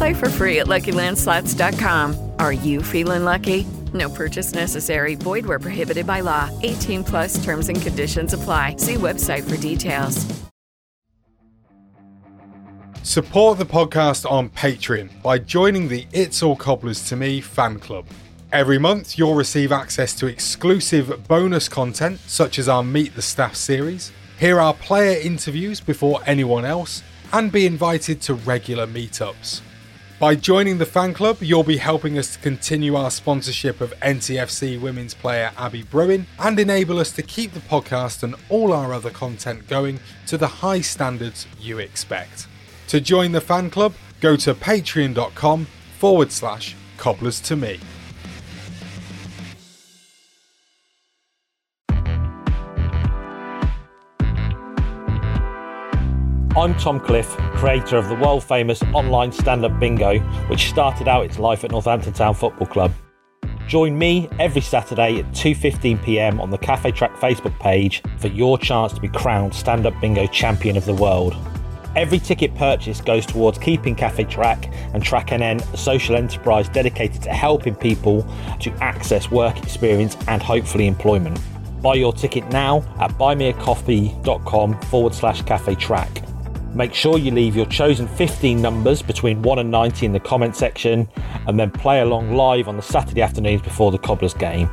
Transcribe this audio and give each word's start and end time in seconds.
Play 0.00 0.14
for 0.14 0.30
free 0.30 0.60
at 0.60 0.66
LuckyLandSlots.com. 0.66 2.32
Are 2.38 2.54
you 2.54 2.82
feeling 2.82 3.24
lucky? 3.24 3.66
No 3.92 4.08
purchase 4.08 4.54
necessary. 4.54 5.14
Void 5.14 5.44
where 5.44 5.58
prohibited 5.58 6.06
by 6.06 6.20
law. 6.20 6.48
18 6.62 7.04
plus 7.04 7.44
terms 7.44 7.68
and 7.68 7.82
conditions 7.82 8.32
apply. 8.32 8.76
See 8.76 8.94
website 8.94 9.42
for 9.46 9.58
details. 9.58 10.24
Support 13.02 13.58
the 13.58 13.66
podcast 13.66 14.24
on 14.24 14.48
Patreon 14.48 15.20
by 15.22 15.38
joining 15.38 15.88
the 15.88 16.06
It's 16.12 16.42
All 16.42 16.56
Cobblers 16.56 17.06
to 17.10 17.16
Me 17.16 17.42
fan 17.42 17.78
club. 17.78 18.06
Every 18.52 18.78
month, 18.78 19.18
you'll 19.18 19.34
receive 19.34 19.70
access 19.70 20.14
to 20.14 20.26
exclusive 20.26 21.28
bonus 21.28 21.68
content, 21.68 22.20
such 22.20 22.58
as 22.58 22.70
our 22.70 22.82
Meet 22.82 23.16
the 23.16 23.22
Staff 23.22 23.54
series, 23.54 24.12
hear 24.38 24.60
our 24.60 24.72
player 24.72 25.20
interviews 25.20 25.78
before 25.78 26.20
anyone 26.24 26.64
else, 26.64 27.02
and 27.34 27.52
be 27.52 27.66
invited 27.66 28.22
to 28.22 28.32
regular 28.32 28.86
meetups. 28.86 29.60
By 30.20 30.34
joining 30.34 30.76
the 30.76 30.84
fan 30.84 31.14
club, 31.14 31.38
you'll 31.40 31.64
be 31.64 31.78
helping 31.78 32.18
us 32.18 32.34
to 32.34 32.38
continue 32.40 32.94
our 32.94 33.10
sponsorship 33.10 33.80
of 33.80 33.98
NTFC 34.00 34.78
women's 34.78 35.14
player 35.14 35.50
Abby 35.56 35.82
Bruin 35.82 36.26
and 36.38 36.60
enable 36.60 36.98
us 36.98 37.10
to 37.12 37.22
keep 37.22 37.52
the 37.52 37.60
podcast 37.60 38.22
and 38.22 38.34
all 38.50 38.74
our 38.74 38.92
other 38.92 39.08
content 39.08 39.66
going 39.66 39.98
to 40.26 40.36
the 40.36 40.46
high 40.46 40.82
standards 40.82 41.46
you 41.58 41.78
expect. 41.78 42.48
To 42.88 43.00
join 43.00 43.32
the 43.32 43.40
fan 43.40 43.70
club, 43.70 43.94
go 44.20 44.36
to 44.36 44.54
patreon.com 44.54 45.66
forward 45.98 46.32
slash 46.32 46.76
cobblers 46.98 47.40
to 47.40 47.56
me. 47.56 47.80
I'm 56.56 56.74
Tom 56.78 56.98
Cliff, 56.98 57.28
creator 57.54 57.96
of 57.96 58.08
the 58.08 58.16
world 58.16 58.42
famous 58.42 58.82
online 58.92 59.30
stand 59.30 59.64
up 59.64 59.78
bingo, 59.78 60.18
which 60.48 60.68
started 60.68 61.06
out 61.06 61.24
its 61.24 61.38
life 61.38 61.62
at 61.62 61.70
Northampton 61.70 62.12
Town 62.12 62.34
Football 62.34 62.66
Club. 62.66 62.92
Join 63.68 63.96
me 63.96 64.28
every 64.40 64.60
Saturday 64.60 65.20
at 65.20 65.26
2:15 65.26 66.02
p.m. 66.02 66.40
on 66.40 66.50
the 66.50 66.58
Cafe 66.58 66.90
Track 66.90 67.14
Facebook 67.18 67.56
page 67.60 68.02
for 68.18 68.26
your 68.26 68.58
chance 68.58 68.92
to 68.92 69.00
be 69.00 69.06
crowned 69.06 69.54
stand 69.54 69.86
up 69.86 69.94
bingo 70.00 70.26
champion 70.26 70.76
of 70.76 70.84
the 70.86 70.94
world. 70.94 71.36
Every 71.94 72.18
ticket 72.18 72.52
purchase 72.56 73.00
goes 73.00 73.24
towards 73.26 73.56
keeping 73.56 73.94
Cafe 73.94 74.24
Track 74.24 74.72
and 74.92 75.04
Track 75.04 75.28
NN 75.28 75.72
a 75.72 75.76
social 75.76 76.16
enterprise 76.16 76.68
dedicated 76.68 77.22
to 77.22 77.30
helping 77.30 77.76
people 77.76 78.26
to 78.58 78.72
access 78.82 79.30
work 79.30 79.56
experience 79.62 80.16
and 80.26 80.42
hopefully 80.42 80.88
employment. 80.88 81.38
Buy 81.80 81.94
your 81.94 82.12
ticket 82.12 82.48
now 82.50 82.78
at 82.98 83.12
buymeacoffee.com 83.12 84.80
forward 84.80 85.14
slash 85.14 85.42
cafe 85.42 85.76
track. 85.76 86.24
Make 86.74 86.94
sure 86.94 87.18
you 87.18 87.30
leave 87.30 87.56
your 87.56 87.66
chosen 87.66 88.06
15 88.06 88.60
numbers 88.60 89.02
between 89.02 89.42
1 89.42 89.58
and 89.58 89.70
90 89.70 90.06
in 90.06 90.12
the 90.12 90.20
comment 90.20 90.54
section 90.54 91.08
and 91.46 91.58
then 91.58 91.70
play 91.70 92.00
along 92.00 92.34
live 92.34 92.68
on 92.68 92.76
the 92.76 92.82
Saturday 92.82 93.22
afternoons 93.22 93.62
before 93.62 93.90
the 93.90 93.98
Cobblers 93.98 94.34
game. 94.34 94.70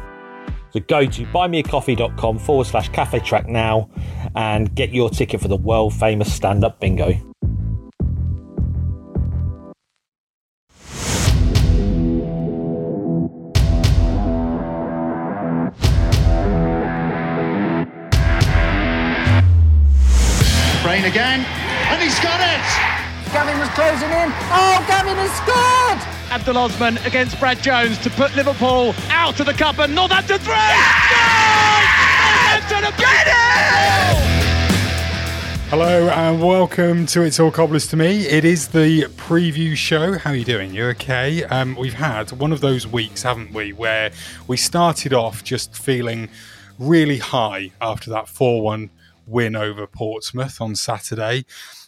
So 0.71 0.79
go 0.81 1.05
to 1.05 1.25
buymeacoffee.com 1.25 2.39
forward 2.39 2.67
slash 2.67 2.89
cafe 2.89 3.19
track 3.19 3.47
now 3.47 3.89
and 4.35 4.73
get 4.75 4.91
your 4.91 5.09
ticket 5.09 5.41
for 5.41 5.47
the 5.47 5.55
world 5.55 5.93
famous 5.93 6.31
stand 6.31 6.63
up 6.63 6.79
bingo. 6.79 7.13
Closing 23.77 24.09
in. 24.09 24.31
Oh, 24.49 24.83
Gavin 24.87 25.15
has 25.17 25.29
scored! 25.37 26.33
Abdul 26.33 26.57
Osman 26.57 26.97
against 27.05 27.39
Brad 27.39 27.61
Jones 27.61 27.99
to 27.99 28.09
put 28.09 28.35
Liverpool 28.35 28.95
out 29.09 29.39
of 29.39 29.45
the 29.45 29.53
cup 29.53 29.77
and 29.77 29.93
not 29.93 30.09
Northampton 30.09 30.39
three. 30.39 30.55
Hello 35.69 36.09
and 36.09 36.41
welcome 36.41 37.05
to 37.05 37.21
It's 37.21 37.39
All 37.39 37.51
Cobblers 37.51 37.85
to 37.89 37.97
Me. 37.97 38.25
It 38.25 38.45
is 38.45 38.69
the 38.69 39.03
preview 39.15 39.75
show. 39.75 40.17
How 40.17 40.31
are 40.31 40.35
you 40.35 40.43
doing? 40.43 40.73
You 40.73 40.85
okay? 40.85 41.43
Um, 41.43 41.75
we've 41.75 41.93
had 41.93 42.31
one 42.31 42.51
of 42.51 42.61
those 42.61 42.87
weeks, 42.87 43.21
haven't 43.21 43.53
we, 43.53 43.73
where 43.73 44.09
we 44.47 44.57
started 44.57 45.13
off 45.13 45.43
just 45.43 45.77
feeling 45.77 46.29
really 46.79 47.19
high 47.19 47.73
after 47.79 48.09
that 48.09 48.27
4 48.27 48.63
1 48.63 48.89
win 49.27 49.55
over 49.55 49.85
Portsmouth 49.85 50.59
on 50.61 50.75
Saturday. 50.75 51.45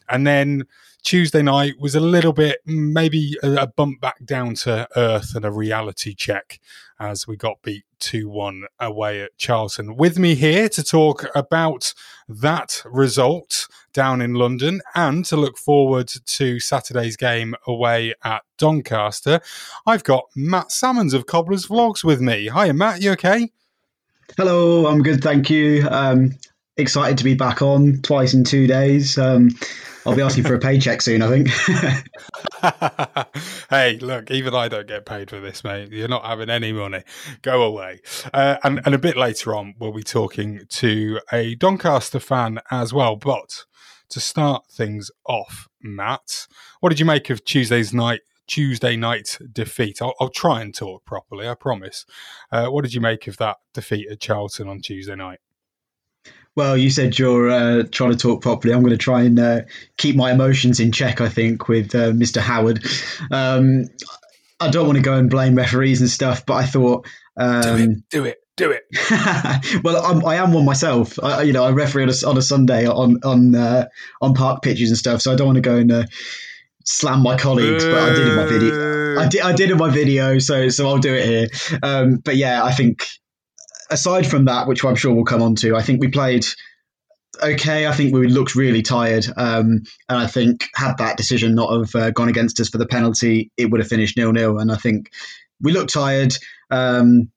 And 0.07 0.27
then 0.27 0.67
Tuesday 1.03 1.41
night 1.41 1.79
was 1.79 1.95
a 1.95 1.99
little 1.99 2.33
bit, 2.33 2.59
maybe 2.65 3.35
a, 3.41 3.53
a 3.53 3.67
bump 3.67 4.01
back 4.01 4.23
down 4.25 4.53
to 4.53 4.87
earth 4.95 5.35
and 5.35 5.45
a 5.45 5.51
reality 5.51 6.13
check 6.13 6.59
as 6.99 7.27
we 7.27 7.37
got 7.37 7.61
beat 7.61 7.85
2 7.99 8.29
1 8.29 8.65
away 8.79 9.21
at 9.21 9.37
Charlton. 9.37 9.95
With 9.95 10.19
me 10.19 10.35
here 10.35 10.67
to 10.69 10.83
talk 10.83 11.25
about 11.35 11.93
that 12.27 12.81
result 12.85 13.67
down 13.93 14.21
in 14.21 14.33
London 14.33 14.81
and 14.95 15.25
to 15.25 15.37
look 15.37 15.57
forward 15.57 16.07
to 16.07 16.59
Saturday's 16.59 17.15
game 17.15 17.55
away 17.65 18.13
at 18.23 18.43
Doncaster, 18.57 19.39
I've 19.85 20.03
got 20.03 20.25
Matt 20.35 20.71
Salmons 20.71 21.13
of 21.13 21.25
Cobblers 21.25 21.67
Vlogs 21.67 22.03
with 22.03 22.21
me. 22.21 22.47
Hi, 22.47 22.71
Matt, 22.71 23.01
you 23.01 23.11
okay? 23.11 23.49
Hello, 24.37 24.85
I'm 24.87 25.01
good, 25.01 25.23
thank 25.23 25.49
you. 25.49 25.87
Um, 25.89 26.35
excited 26.79 27.17
to 27.19 27.23
be 27.23 27.33
back 27.33 27.61
on 27.61 28.01
twice 28.01 28.33
in 28.33 28.43
two 28.43 28.67
days. 28.67 29.17
Um, 29.17 29.49
I'll 30.05 30.15
be 30.15 30.21
asking 30.21 30.45
for 30.45 30.55
a 30.55 30.59
paycheck 30.59 31.01
soon, 31.01 31.21
I 31.21 31.27
think. 31.27 31.49
hey, 33.69 33.97
look, 33.99 34.31
even 34.31 34.55
I 34.55 34.67
don't 34.67 34.87
get 34.87 35.05
paid 35.05 35.29
for 35.29 35.39
this, 35.39 35.63
mate. 35.63 35.91
You're 35.91 36.07
not 36.07 36.25
having 36.25 36.49
any 36.49 36.71
money. 36.71 37.03
Go 37.41 37.61
away. 37.61 38.01
Uh, 38.33 38.57
and, 38.63 38.81
and 38.85 38.95
a 38.95 38.99
bit 38.99 39.17
later 39.17 39.55
on, 39.55 39.75
we'll 39.77 39.91
be 39.91 40.03
talking 40.03 40.61
to 40.69 41.19
a 41.31 41.55
Doncaster 41.55 42.19
fan 42.19 42.59
as 42.71 42.93
well. 42.93 43.17
But 43.17 43.65
to 44.09 44.19
start 44.19 44.65
things 44.71 45.11
off, 45.25 45.67
Matt, 45.81 46.47
what 46.79 46.89
did 46.89 46.99
you 46.99 47.05
make 47.05 47.29
of 47.29 47.43
Tuesday's 47.45 47.93
night? 47.93 48.21
Tuesday 48.47 48.95
night 48.95 49.37
defeat. 49.51 50.01
I'll, 50.01 50.15
I'll 50.19 50.29
try 50.29 50.61
and 50.61 50.73
talk 50.73 51.05
properly, 51.05 51.47
I 51.47 51.53
promise. 51.53 52.05
Uh, 52.51 52.67
what 52.67 52.83
did 52.83 52.95
you 52.95 53.01
make 53.01 53.27
of 53.27 53.37
that 53.37 53.57
defeat 53.75 54.07
at 54.09 54.19
Charlton 54.19 54.67
on 54.67 54.81
Tuesday 54.81 55.15
night? 55.15 55.39
Well, 56.59 56.75
you 56.75 56.89
said 56.89 57.17
you're 57.17 57.49
uh, 57.49 57.83
trying 57.89 58.11
to 58.11 58.17
talk 58.17 58.41
properly. 58.41 58.73
I'm 58.73 58.81
going 58.81 58.91
to 58.91 58.97
try 58.97 59.21
and 59.21 59.39
uh, 59.39 59.61
keep 59.95 60.17
my 60.17 60.29
emotions 60.29 60.81
in 60.81 60.91
check. 60.91 61.21
I 61.21 61.29
think 61.29 61.69
with 61.69 61.95
uh, 61.95 62.11
Mr. 62.11 62.41
Howard. 62.41 62.83
Um, 63.31 63.85
I 64.59 64.69
don't 64.69 64.85
want 64.85 64.97
to 64.97 65.01
go 65.01 65.15
and 65.15 65.29
blame 65.29 65.55
referees 65.55 66.01
and 66.01 66.09
stuff, 66.09 66.45
but 66.45 66.55
I 66.55 66.65
thought 66.65 67.07
um, 67.37 68.03
do 68.09 68.25
it, 68.25 68.43
do 68.57 68.71
it, 68.71 68.83
Do 68.83 68.99
it. 68.99 69.83
well, 69.85 70.05
I'm, 70.05 70.25
I 70.25 70.35
am 70.35 70.51
one 70.51 70.65
myself. 70.65 71.17
I, 71.23 71.43
you 71.43 71.53
know, 71.53 71.63
I 71.63 71.71
referee 71.71 72.03
on 72.03 72.09
a, 72.09 72.27
on 72.27 72.37
a 72.37 72.41
Sunday 72.41 72.85
on 72.85 73.21
on 73.23 73.55
uh, 73.55 73.85
on 74.21 74.33
park 74.33 74.61
pitches 74.61 74.89
and 74.89 74.97
stuff, 74.97 75.21
so 75.21 75.31
I 75.31 75.37
don't 75.37 75.47
want 75.47 75.55
to 75.55 75.61
go 75.61 75.77
and 75.77 75.89
uh, 75.89 76.03
slam 76.83 77.23
my 77.23 77.37
colleagues. 77.37 77.85
But 77.85 77.99
I 77.99 78.13
did 78.13 78.27
in 78.27 78.35
my 78.35 78.45
video. 78.45 79.17
I 79.17 79.27
did, 79.29 79.41
I 79.43 79.53
did 79.53 79.71
in 79.71 79.77
my 79.77 79.89
video, 79.89 80.39
so 80.39 80.67
so 80.67 80.89
I'll 80.89 80.97
do 80.97 81.13
it 81.13 81.25
here. 81.25 81.79
Um, 81.81 82.17
but 82.17 82.35
yeah, 82.35 82.65
I 82.65 82.73
think 82.73 83.07
aside 83.89 84.27
from 84.27 84.45
that, 84.45 84.67
which 84.67 84.83
I'm 84.83 84.95
sure 84.95 85.13
we'll 85.13 85.25
come 85.25 85.41
on 85.41 85.55
to, 85.55 85.75
I 85.75 85.81
think 85.81 86.01
we 86.01 86.09
played 86.09 86.45
okay. 87.41 87.87
I 87.87 87.93
think 87.93 88.13
we 88.13 88.27
looked 88.27 88.55
really 88.55 88.81
tired, 88.81 89.25
um, 89.37 89.83
and 90.07 90.17
I 90.17 90.27
think 90.27 90.67
had 90.75 90.97
that 90.97 91.17
decision 91.17 91.55
not 91.55 91.71
have 91.71 91.95
uh, 91.95 92.11
gone 92.11 92.29
against 92.29 92.59
us 92.59 92.69
for 92.69 92.77
the 92.77 92.87
penalty, 92.87 93.51
it 93.57 93.71
would 93.71 93.79
have 93.79 93.89
finished 93.89 94.17
nil 94.17 94.31
nil. 94.31 94.59
And 94.59 94.71
I 94.71 94.75
think 94.75 95.11
we 95.61 95.71
looked 95.71 95.93
tired. 95.93 96.33
Um, 96.71 97.31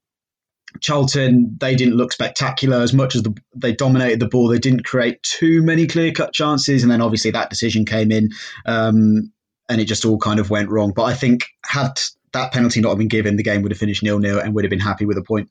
Charlton, 0.81 1.55
they 1.59 1.75
didn't 1.75 1.95
look 1.95 2.11
spectacular 2.11 2.77
as 2.77 2.93
much 2.93 3.15
as 3.15 3.21
the, 3.21 3.35
they 3.55 3.73
dominated 3.73 4.19
the 4.19 4.27
ball. 4.27 4.47
They 4.47 4.57
didn't 4.57 4.85
create 4.85 5.21
too 5.21 5.61
many 5.61 5.85
clear 5.85 6.11
cut 6.11 6.33
chances, 6.33 6.83
and 6.83 6.91
then 6.91 7.01
obviously 7.01 7.31
that 7.31 7.49
decision 7.49 7.85
came 7.85 8.11
in, 8.11 8.29
um, 8.65 9.31
and 9.69 9.81
it 9.81 9.85
just 9.85 10.05
all 10.05 10.17
kind 10.17 10.39
of 10.39 10.49
went 10.49 10.69
wrong. 10.69 10.93
But 10.95 11.03
I 11.03 11.13
think 11.13 11.45
had 11.65 11.99
that 12.33 12.51
penalty 12.51 12.81
not 12.81 12.97
been 12.97 13.07
given, 13.07 13.35
the 13.35 13.43
game 13.43 13.61
would 13.61 13.71
have 13.71 13.79
finished 13.79 14.03
nil 14.03 14.19
nil 14.19 14.39
and 14.39 14.55
would 14.55 14.63
have 14.63 14.71
been 14.71 14.79
happy 14.79 15.05
with 15.05 15.17
a 15.17 15.23
point. 15.23 15.49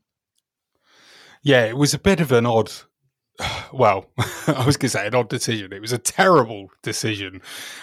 Yeah, 1.42 1.64
it 1.64 1.76
was 1.76 1.92
a 1.92 1.98
bit 1.98 2.20
of 2.20 2.32
an 2.32 2.46
odd 2.46 2.70
well, 3.72 4.06
I 4.46 4.64
was 4.66 4.76
going 4.76 4.88
to 4.88 4.90
say 4.90 5.06
an 5.06 5.14
odd 5.14 5.28
decision. 5.28 5.72
It 5.72 5.80
was 5.80 5.92
a 5.92 5.98
terrible 5.98 6.68
decision, 6.82 7.40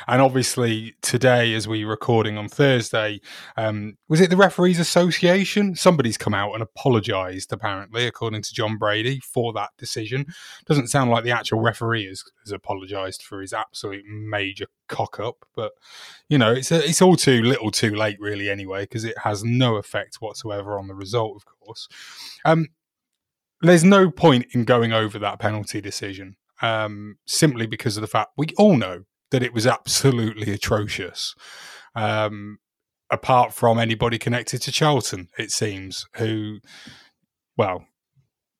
and 0.07 0.21
obviously 0.21 0.95
today, 1.01 1.53
as 1.53 1.67
we 1.67 1.83
are 1.83 1.87
recording 1.87 2.37
on 2.37 2.47
Thursday, 2.47 3.19
um, 3.57 3.97
was 4.07 4.21
it 4.21 4.29
the 4.29 4.37
referees 4.37 4.79
association? 4.79 5.75
Somebody's 5.75 6.17
come 6.17 6.33
out 6.33 6.53
and 6.53 6.61
apologised, 6.61 7.51
apparently, 7.51 8.05
according 8.05 8.43
to 8.43 8.53
Jon 8.53 8.77
Brady, 8.77 9.19
for 9.19 9.53
that 9.53 9.71
decision. 9.77 10.25
Doesn't 10.65 10.87
sound 10.87 11.09
like 11.09 11.23
the 11.23 11.31
actual 11.31 11.59
referee 11.59 12.07
has, 12.07 12.23
has 12.43 12.51
apologised 12.51 13.23
for 13.23 13.41
his 13.41 13.53
absolute 13.53 14.05
major 14.05 14.67
cock 14.87 15.19
up, 15.19 15.45
but 15.55 15.71
you 16.27 16.37
know, 16.37 16.51
it's 16.53 16.71
a, 16.71 16.83
it's 16.83 17.01
all 17.01 17.15
too 17.15 17.41
little, 17.41 17.71
too 17.71 17.95
late, 17.95 18.19
really, 18.19 18.49
anyway, 18.49 18.83
because 18.83 19.03
it 19.03 19.17
has 19.19 19.43
no 19.43 19.75
effect 19.75 20.17
whatsoever 20.19 20.77
on 20.77 20.87
the 20.87 20.95
result, 20.95 21.35
of 21.35 21.45
course. 21.45 21.87
Um, 22.45 22.67
there's 23.61 23.83
no 23.83 24.09
point 24.09 24.47
in 24.51 24.63
going 24.63 24.93
over 24.93 25.19
that 25.19 25.39
penalty 25.39 25.81
decision 25.81 26.37
um, 26.61 27.17
simply 27.25 27.67
because 27.67 27.97
of 27.97 28.01
the 28.01 28.07
fact 28.07 28.31
we 28.37 28.47
all 28.57 28.77
know 28.77 29.03
that 29.31 29.43
it 29.43 29.53
was 29.53 29.67
absolutely 29.67 30.51
atrocious. 30.51 31.35
Um, 31.95 32.59
apart 33.11 33.53
from 33.53 33.79
anybody 33.79 34.17
connected 34.17 34.61
to 34.63 34.71
Charlton, 34.71 35.29
it 35.37 35.51
seems, 35.51 36.07
who, 36.15 36.59
well, 37.57 37.85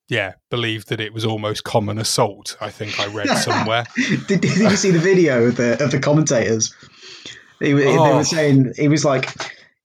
yeah, 0.07 0.33
believed 0.49 0.89
that 0.89 0.99
it 0.99 1.13
was 1.13 1.23
almost 1.23 1.63
common 1.63 1.99
assault. 1.99 2.57
I 2.59 2.69
think 2.71 2.99
I 2.99 3.07
read 3.07 3.29
somewhere. 3.37 3.85
did, 4.27 4.41
did, 4.41 4.57
you 4.57 4.75
see 4.75 4.91
the 4.91 4.99
video 4.99 5.45
of 5.45 5.55
the 5.55 5.81
of 5.83 5.91
the 5.91 5.99
commentators? 5.99 6.73
They, 7.59 7.73
oh. 7.73 7.77
they 7.77 7.85
were 7.85 8.19
oh. 8.19 8.23
saying 8.23 8.73
it 8.77 8.87
was 8.87 9.05
like 9.05 9.29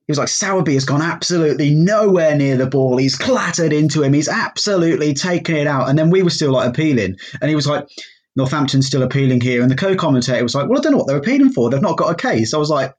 he 0.07 0.11
was 0.11 0.19
like, 0.19 0.29
Sowerby 0.29 0.75
has 0.75 0.85
gone 0.85 1.01
absolutely 1.01 1.75
nowhere 1.75 2.37
near 2.37 2.59
the 2.59 2.67
ball. 2.67 2.99
He's 2.99 3.17
clattered 3.17 3.73
into 3.73 4.03
him. 4.03 4.13
He's 4.13 4.29
absolutely 4.29 5.15
taken 5.15 5.57
it 5.57 5.67
out. 5.67 5.89
And 5.89 5.99
then 5.99 6.11
we 6.11 6.23
were 6.23 6.31
still 6.31 6.53
like 6.53 6.69
appealing. 6.69 7.17
And 7.41 7.49
he 7.49 7.57
was 7.57 7.67
like, 7.67 7.89
Northampton's 8.37 8.87
still 8.87 9.03
appealing 9.03 9.41
here. 9.41 9.63
And 9.63 9.71
the 9.71 9.77
co 9.77 9.97
commentator 9.97 10.43
was 10.43 10.55
like, 10.55 10.69
Well, 10.69 10.79
I 10.79 10.83
don't 10.83 10.93
know 10.93 10.99
what 10.99 11.07
they're 11.07 11.17
appealing 11.17 11.53
for. 11.53 11.71
They've 11.71 11.81
not 11.81 11.97
got 11.97 12.11
a 12.13 12.17
case. 12.17 12.53
I 12.53 12.59
was 12.59 12.69
like, 12.69 12.95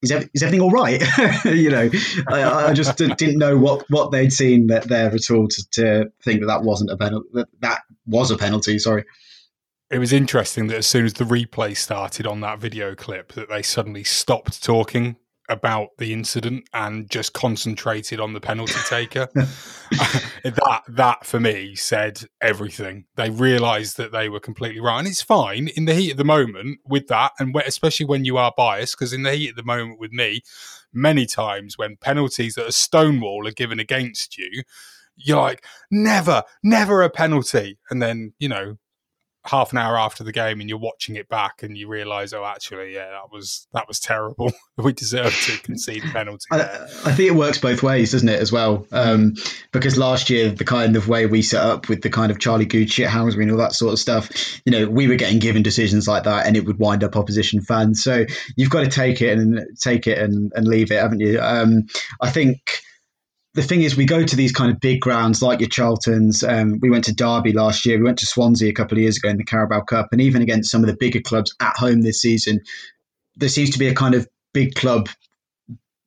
Is, 0.00 0.12
is 0.32 0.42
everything 0.42 0.62
all 0.62 0.70
right? 0.70 1.02
you 1.44 1.68
know, 1.68 1.90
I, 2.28 2.68
I 2.68 2.72
just 2.72 2.96
didn't 2.96 3.38
know 3.38 3.58
what, 3.58 3.84
what 3.90 4.10
they'd 4.10 4.32
seen 4.32 4.68
there 4.68 4.80
at 4.80 5.30
all 5.30 5.48
to, 5.48 5.70
to 5.72 6.12
think 6.22 6.40
that 6.40 6.46
that 6.46 6.62
wasn't 6.62 6.90
a 6.90 6.96
penalty. 6.96 7.28
That, 7.34 7.48
that 7.60 7.82
was 8.06 8.30
a 8.30 8.38
penalty. 8.38 8.78
Sorry 8.78 9.04
it 9.90 9.98
was 9.98 10.14
interesting 10.14 10.66
that 10.68 10.78
as 10.78 10.86
soon 10.86 11.04
as 11.04 11.12
the 11.12 11.24
replay 11.24 11.76
started 11.76 12.26
on 12.26 12.40
that 12.40 12.58
video 12.58 12.94
clip 12.94 13.34
that 13.34 13.48
they 13.50 13.62
suddenly 13.62 14.02
stopped 14.02 14.64
talking 14.64 15.14
about 15.48 15.88
the 15.98 16.12
incident 16.12 16.68
and 16.72 17.10
just 17.10 17.32
concentrated 17.32 18.20
on 18.20 18.32
the 18.32 18.40
penalty 18.40 18.78
taker. 18.88 19.28
that 19.34 20.82
that 20.88 21.26
for 21.26 21.40
me 21.40 21.74
said 21.74 22.22
everything. 22.40 23.04
They 23.16 23.30
realised 23.30 23.96
that 23.96 24.12
they 24.12 24.28
were 24.28 24.40
completely 24.40 24.80
right, 24.80 24.98
and 24.98 25.08
it's 25.08 25.22
fine 25.22 25.68
in 25.68 25.84
the 25.84 25.94
heat 25.94 26.12
of 26.12 26.16
the 26.16 26.24
moment 26.24 26.80
with 26.86 27.08
that, 27.08 27.32
and 27.38 27.54
especially 27.66 28.06
when 28.06 28.24
you 28.24 28.36
are 28.36 28.52
biased, 28.56 28.96
because 28.98 29.12
in 29.12 29.22
the 29.22 29.32
heat 29.32 29.50
of 29.50 29.56
the 29.56 29.62
moment 29.62 30.00
with 30.00 30.12
me, 30.12 30.42
many 30.92 31.26
times 31.26 31.76
when 31.76 31.96
penalties 31.96 32.54
that 32.54 32.68
are 32.68 32.72
stonewall 32.72 33.46
are 33.46 33.52
given 33.52 33.78
against 33.78 34.38
you. 34.38 34.62
You're 35.16 35.40
like, 35.40 35.64
never, 35.92 36.42
never 36.64 37.02
a 37.02 37.08
penalty. 37.08 37.78
And 37.88 38.02
then, 38.02 38.32
you 38.40 38.48
know, 38.48 38.78
half 39.46 39.72
an 39.72 39.78
hour 39.78 39.98
after 39.98 40.24
the 40.24 40.32
game 40.32 40.60
and 40.60 40.68
you're 40.68 40.78
watching 40.78 41.16
it 41.16 41.28
back 41.28 41.62
and 41.62 41.76
you 41.76 41.86
realise, 41.86 42.32
oh, 42.32 42.44
actually, 42.44 42.94
yeah, 42.94 43.10
that 43.10 43.30
was 43.30 43.66
that 43.74 43.86
was 43.86 44.00
terrible. 44.00 44.52
we 44.76 44.92
deserve 44.92 45.34
to 45.34 45.58
concede 45.62 46.02
penalty. 46.02 46.46
I, 46.50 46.60
I, 46.60 47.12
think 47.12 47.30
it 47.30 47.34
works 47.34 47.58
both 47.58 47.82
ways, 47.82 48.12
doesn't 48.12 48.28
it, 48.28 48.40
as 48.40 48.50
well? 48.50 48.86
Um, 48.90 49.34
because 49.72 49.98
last 49.98 50.30
year, 50.30 50.50
the 50.50 50.64
kind 50.64 50.96
of 50.96 51.08
way 51.08 51.26
we 51.26 51.42
set 51.42 51.62
up 51.62 51.88
with 51.88 52.00
the 52.00 52.10
kind 52.10 52.30
of 52.32 52.38
Charlie 52.38 52.64
Goode 52.64 52.90
shit 52.90 53.08
hounds 53.08 53.36
we 53.36 53.42
and 53.42 53.52
all 53.52 53.58
that 53.58 53.74
sort 53.74 53.92
of 53.92 53.98
stuff, 53.98 54.30
you 54.64 54.72
know, 54.72 54.88
we 54.88 55.08
were 55.08 55.16
getting 55.16 55.38
given 55.38 55.62
decisions 55.62 56.08
like 56.08 56.24
that, 56.24 56.46
and 56.46 56.56
it 56.56 56.64
would 56.64 56.78
wind 56.78 57.04
up 57.04 57.16
opposition 57.16 57.60
fans. 57.60 58.02
So 58.02 58.24
you've 58.56 58.70
got 58.70 58.84
to 58.84 58.90
take 58.90 59.20
it 59.20 59.38
and 59.38 59.60
take 59.78 60.06
it 60.06 60.18
and, 60.18 60.52
and 60.54 60.66
leave 60.66 60.90
it, 60.90 61.00
haven't 61.00 61.20
you? 61.20 61.38
Um, 61.40 61.86
I 62.20 62.30
think 62.30 62.80
the 63.54 63.62
thing 63.62 63.82
is, 63.82 63.96
we 63.96 64.04
go 64.04 64.24
to 64.24 64.36
these 64.36 64.52
kind 64.52 64.72
of 64.72 64.80
big 64.80 65.00
grounds 65.00 65.40
like 65.40 65.60
your 65.60 65.68
Charltons. 65.68 66.46
Um, 66.46 66.80
we 66.80 66.90
went 66.90 67.04
to 67.04 67.14
Derby 67.14 67.52
last 67.52 67.86
year. 67.86 67.98
We 67.98 68.04
went 68.04 68.18
to 68.18 68.26
Swansea 68.26 68.68
a 68.68 68.74
couple 68.74 68.98
of 68.98 69.02
years 69.02 69.16
ago 69.16 69.28
in 69.28 69.36
the 69.36 69.44
Carabao 69.44 69.82
Cup, 69.82 70.08
and 70.10 70.20
even 70.20 70.42
against 70.42 70.70
some 70.70 70.82
of 70.82 70.88
the 70.88 70.96
bigger 70.96 71.20
clubs 71.20 71.54
at 71.60 71.76
home 71.76 72.02
this 72.02 72.20
season, 72.20 72.60
there 73.36 73.48
seems 73.48 73.70
to 73.70 73.78
be 73.78 73.86
a 73.86 73.94
kind 73.94 74.16
of 74.16 74.26
big 74.52 74.74
club, 74.74 75.08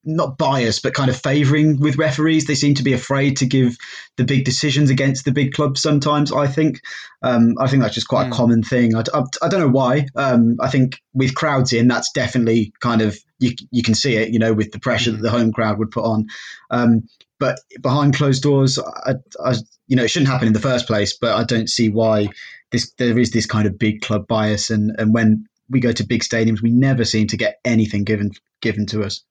not 0.04 0.38
bias, 0.38 0.82
but 0.82 0.94
kind 0.94 1.10
of 1.10 1.16
favouring 1.16 1.80
with 1.80 1.98
referees. 1.98 2.46
They 2.46 2.56
seem 2.56 2.76
to 2.76 2.84
be 2.84 2.92
afraid 2.92 3.38
to 3.38 3.46
give 3.46 3.78
the 4.18 4.26
big 4.26 4.44
decisions 4.44 4.90
against 4.90 5.24
the 5.24 5.32
big 5.32 5.54
clubs. 5.54 5.82
Sometimes 5.82 6.34
I 6.34 6.48
think, 6.48 6.82
um, 7.22 7.56
I 7.62 7.68
think 7.68 7.82
that's 7.82 7.96
just 7.96 8.10
quite 8.10 8.24
mm. 8.24 8.28
a 8.28 8.30
hmm. 8.32 8.38
common 8.38 8.64
thing. 8.64 8.94
I, 8.94 9.04
I, 9.14 9.24
I 9.42 9.48
don't 9.48 9.62
know 9.62 9.70
why. 9.70 10.06
Um, 10.18 10.58
I 10.60 10.70
think 10.70 11.00
with 11.14 11.34
crowds 11.34 11.72
in, 11.72 11.88
that's 11.88 12.12
definitely 12.12 12.74
kind 12.82 13.02
of 13.02 13.18
you, 13.40 13.52
you 13.72 13.84
can 13.84 13.96
see 13.96 14.18
it, 14.18 14.34
you 14.34 14.40
know, 14.40 14.54
with 14.54 14.72
the 14.72 14.80
pressure 14.80 15.12
that 15.12 15.22
the 15.22 15.30
home 15.30 15.54
crowd 15.54 15.80
would 15.80 15.92
put 15.92 16.04
on. 16.04 16.26
Um, 16.70 17.04
but 17.40 17.60
behind 17.82 18.16
closed 18.16 18.44
doors, 18.44 18.80
I, 18.80 19.16
I, 19.44 19.56
you 19.88 19.96
know, 19.96 20.04
it 20.04 20.10
shouldn't 20.10 20.30
happen 20.30 20.48
in 20.48 20.54
the 20.54 20.60
first 20.60 20.88
place. 20.88 21.18
But 21.18 21.36
I 21.36 21.44
don't 21.44 21.70
see 21.70 21.90
why 21.90 22.30
this 22.72 22.92
there 22.98 23.18
is 23.18 23.32
this 23.32 23.46
kind 23.46 23.68
of 23.68 23.80
big 23.80 24.02
club 24.02 24.28
bias, 24.28 24.70
and 24.70 24.96
and 24.98 25.14
when 25.14 25.48
we 25.70 25.80
go 25.80 25.92
to 25.92 26.04
big 26.06 26.24
stadiums, 26.24 26.62
we 26.62 26.72
never 26.72 27.06
seem 27.06 27.28
to 27.28 27.38
get 27.38 27.60
anything 27.66 28.04
given 28.04 28.32
given 28.62 28.86
to 28.88 29.04
us. 29.04 29.24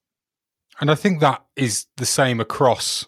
And 0.81 0.91
I 0.91 0.95
think 0.95 1.21
that 1.21 1.45
is 1.57 1.87
the 1.97 2.07
same 2.07 2.41
across 2.41 3.07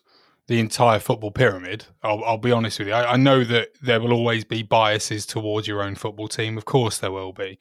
the 0.49 0.59
entire 0.59 0.99
football 0.99 1.31
pyramid. 1.31 1.85
I'll, 2.03 2.25
I'll 2.25 2.39
be 2.39 2.53
honest 2.53 2.79
with 2.79 2.89
you. 2.89 2.95
I, 2.95 3.13
I, 3.13 3.17
know 3.17 3.45
that 3.45 3.69
there 3.83 4.01
will 4.01 4.15
always 4.15 4.45
be 4.45 4.63
biases 4.63 5.27
towards 5.27 5.69
your 5.69 5.83
own 5.83 5.95
football 5.95 6.27
team. 6.27 6.57
Of 6.57 6.65
course, 6.65 6.99
there 6.99 7.13
will 7.13 7.35
be. 7.35 7.59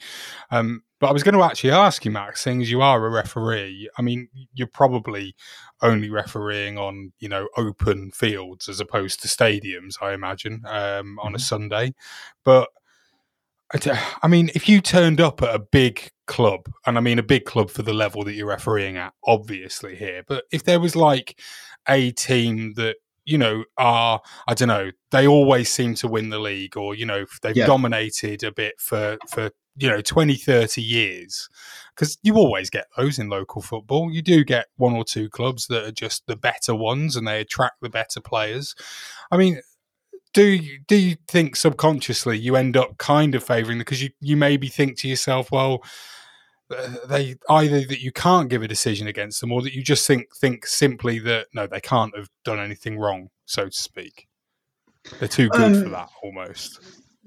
Um, 0.51 0.83
but 0.99 1.07
I 1.07 1.11
was 1.11 1.21
going 1.21 1.35
to 1.35 1.43
actually 1.43 1.71
ask 1.71 2.05
you, 2.05 2.11
Max, 2.11 2.41
seeing 2.41 2.61
as 2.61 2.71
you 2.71 2.81
are 2.81 3.05
a 3.05 3.09
referee, 3.09 3.89
I 3.97 4.01
mean, 4.01 4.29
you're 4.53 4.67
probably 4.67 5.35
only 5.81 6.09
refereeing 6.09 6.77
on, 6.77 7.11
you 7.19 7.27
know, 7.27 7.49
open 7.57 8.11
fields 8.11 8.69
as 8.69 8.79
opposed 8.79 9.21
to 9.21 9.27
stadiums, 9.27 9.95
I 10.01 10.13
imagine, 10.13 10.63
um, 10.65 11.19
on 11.19 11.27
mm-hmm. 11.27 11.35
a 11.35 11.39
Sunday. 11.39 11.93
But 12.45 12.69
I 14.23 14.27
mean, 14.27 14.49
if 14.55 14.69
you 14.69 14.79
turned 14.79 15.19
up 15.19 15.41
at 15.43 15.53
a 15.53 15.59
big 15.59 16.09
club, 16.25 16.69
and 16.85 16.97
I 16.97 17.01
mean 17.01 17.19
a 17.19 17.23
big 17.23 17.43
club 17.43 17.69
for 17.69 17.81
the 17.81 17.93
level 17.93 18.23
that 18.23 18.33
you're 18.33 18.47
refereeing 18.47 18.95
at, 18.95 19.13
obviously 19.25 19.95
here, 19.95 20.23
but 20.25 20.45
if 20.51 20.63
there 20.63 20.79
was 20.79 20.95
like 20.95 21.37
a 21.87 22.11
team 22.11 22.73
that 22.73 22.97
you 23.25 23.37
know 23.37 23.63
are 23.77 24.21
I 24.47 24.53
don't 24.53 24.67
know, 24.67 24.91
they 25.11 25.27
always 25.27 25.69
seem 25.69 25.95
to 25.95 26.07
win 26.07 26.29
the 26.29 26.39
league, 26.39 26.77
or 26.77 26.95
you 26.95 27.05
know 27.05 27.25
they've 27.41 27.55
yeah. 27.55 27.65
dominated 27.65 28.43
a 28.43 28.51
bit 28.51 28.75
for 28.79 29.17
for 29.29 29.51
you 29.75 29.89
know 29.89 30.01
20 30.01 30.35
30 30.35 30.81
years. 30.81 31.49
Because 31.95 32.17
you 32.21 32.35
always 32.35 32.69
get 32.69 32.85
those 32.95 33.17
in 33.17 33.27
local 33.29 33.61
football. 33.61 34.11
You 34.11 34.21
do 34.21 34.43
get 34.43 34.67
one 34.75 34.93
or 34.93 35.03
two 35.03 35.29
clubs 35.29 35.65
that 35.67 35.83
are 35.83 35.91
just 35.91 36.27
the 36.27 36.35
better 36.35 36.75
ones 36.75 37.15
and 37.15 37.27
they 37.27 37.41
attract 37.41 37.81
the 37.81 37.89
better 37.89 38.21
players. 38.21 38.75
I 39.31 39.37
mean 39.37 39.61
do 40.33 40.43
you, 40.43 40.79
do 40.87 40.95
you 40.95 41.15
think 41.27 41.55
subconsciously 41.55 42.37
you 42.37 42.55
end 42.55 42.77
up 42.77 42.97
kind 42.99 43.33
of 43.33 43.43
favoring 43.43 43.79
because 43.79 44.03
you 44.03 44.09
you 44.19 44.37
maybe 44.37 44.67
think 44.67 44.97
to 44.99 45.07
yourself 45.07 45.51
well 45.51 45.83
they 47.07 47.35
either 47.49 47.85
that 47.85 48.01
you 48.01 48.11
can't 48.11 48.49
give 48.49 48.61
a 48.61 48.67
decision 48.67 49.07
against 49.07 49.41
them 49.41 49.51
or 49.51 49.61
that 49.61 49.73
you 49.73 49.83
just 49.83 50.05
think 50.05 50.35
think 50.35 50.65
simply 50.65 51.19
that 51.19 51.47
no 51.53 51.65
they 51.67 51.79
can't 51.79 52.15
have 52.15 52.29
done 52.43 52.59
anything 52.59 52.97
wrong 52.97 53.29
so 53.45 53.65
to 53.65 53.71
speak 53.71 54.27
they're 55.19 55.27
too 55.29 55.47
good 55.49 55.75
um, 55.75 55.83
for 55.83 55.89
that 55.89 56.09
almost 56.21 56.79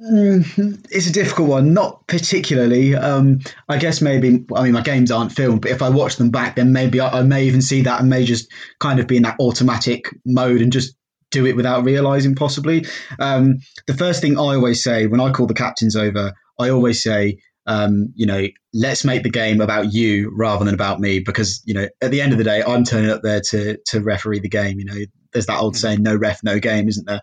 Mm, 0.02 0.86
it's 0.90 1.08
a 1.08 1.12
difficult 1.12 1.48
one, 1.48 1.74
not 1.74 2.06
particularly. 2.06 2.94
Um, 2.94 3.40
I 3.68 3.76
guess 3.76 4.00
maybe, 4.00 4.46
I 4.54 4.62
mean, 4.62 4.72
my 4.72 4.80
games 4.80 5.10
aren't 5.10 5.32
filmed, 5.32 5.60
but 5.60 5.70
if 5.70 5.82
I 5.82 5.90
watch 5.90 6.16
them 6.16 6.30
back, 6.30 6.56
then 6.56 6.72
maybe 6.72 7.00
I, 7.00 7.18
I, 7.18 7.22
may 7.22 7.44
even 7.44 7.60
see 7.60 7.82
that 7.82 8.00
and 8.00 8.08
may 8.08 8.24
just 8.24 8.50
kind 8.78 8.98
of 8.98 9.06
be 9.06 9.18
in 9.18 9.24
that 9.24 9.36
automatic 9.38 10.06
mode 10.24 10.62
and 10.62 10.72
just 10.72 10.96
do 11.30 11.44
it 11.44 11.54
without 11.54 11.84
realizing 11.84 12.34
possibly. 12.34 12.86
Um, 13.18 13.58
the 13.86 13.96
first 13.96 14.22
thing 14.22 14.38
I 14.38 14.54
always 14.54 14.82
say 14.82 15.06
when 15.06 15.20
I 15.20 15.32
call 15.32 15.46
the 15.46 15.54
captains 15.54 15.96
over, 15.96 16.32
I 16.58 16.70
always 16.70 17.02
say, 17.02 17.38
um, 17.66 18.12
you 18.14 18.26
know, 18.26 18.46
let's 18.72 19.04
make 19.04 19.22
the 19.22 19.30
game 19.30 19.60
about 19.60 19.92
you 19.92 20.32
rather 20.34 20.64
than 20.64 20.74
about 20.74 21.00
me 21.00 21.20
because 21.20 21.62
you 21.64 21.74
know 21.74 21.88
at 22.00 22.10
the 22.10 22.20
end 22.20 22.32
of 22.32 22.38
the 22.38 22.44
day, 22.44 22.62
I'm 22.62 22.84
turning 22.84 23.10
up 23.10 23.22
there 23.22 23.40
to 23.50 23.78
to 23.88 24.00
referee 24.00 24.40
the 24.40 24.48
game. 24.48 24.78
You 24.78 24.86
know, 24.86 24.98
there's 25.32 25.46
that 25.46 25.60
old 25.60 25.74
mm. 25.74 25.78
saying, 25.78 26.02
"No 26.02 26.16
ref, 26.16 26.42
no 26.42 26.58
game," 26.58 26.88
isn't 26.88 27.06
there? 27.06 27.20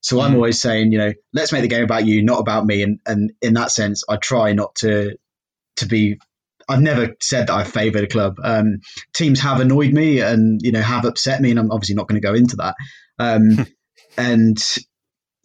So 0.00 0.20
I'm 0.20 0.32
mm. 0.32 0.36
always 0.36 0.60
saying, 0.60 0.92
you 0.92 0.98
know, 0.98 1.12
let's 1.32 1.52
make 1.52 1.62
the 1.62 1.68
game 1.68 1.84
about 1.84 2.06
you, 2.06 2.22
not 2.22 2.40
about 2.40 2.66
me. 2.66 2.82
And 2.82 3.00
and 3.06 3.32
in 3.40 3.54
that 3.54 3.70
sense, 3.70 4.04
I 4.08 4.16
try 4.16 4.52
not 4.52 4.74
to 4.76 5.16
to 5.76 5.86
be. 5.86 6.18
I've 6.66 6.80
never 6.80 7.14
said 7.20 7.48
that 7.48 7.54
I've 7.54 7.68
favoured 7.70 8.04
a 8.04 8.08
club. 8.08 8.36
Um, 8.42 8.78
teams 9.12 9.38
have 9.40 9.60
annoyed 9.60 9.92
me 9.92 10.20
and 10.20 10.60
you 10.62 10.72
know 10.72 10.80
have 10.80 11.04
upset 11.04 11.40
me, 11.40 11.50
and 11.50 11.58
I'm 11.58 11.70
obviously 11.70 11.94
not 11.94 12.08
going 12.08 12.20
to 12.20 12.26
go 12.26 12.34
into 12.34 12.56
that. 12.56 12.74
Um, 13.18 13.66
and 14.16 14.56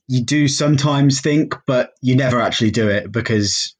you 0.07 0.23
do 0.23 0.47
sometimes 0.47 1.21
think, 1.21 1.55
but 1.67 1.91
you 2.01 2.15
never 2.15 2.39
actually 2.39 2.71
do 2.71 2.89
it 2.89 3.11
because 3.11 3.75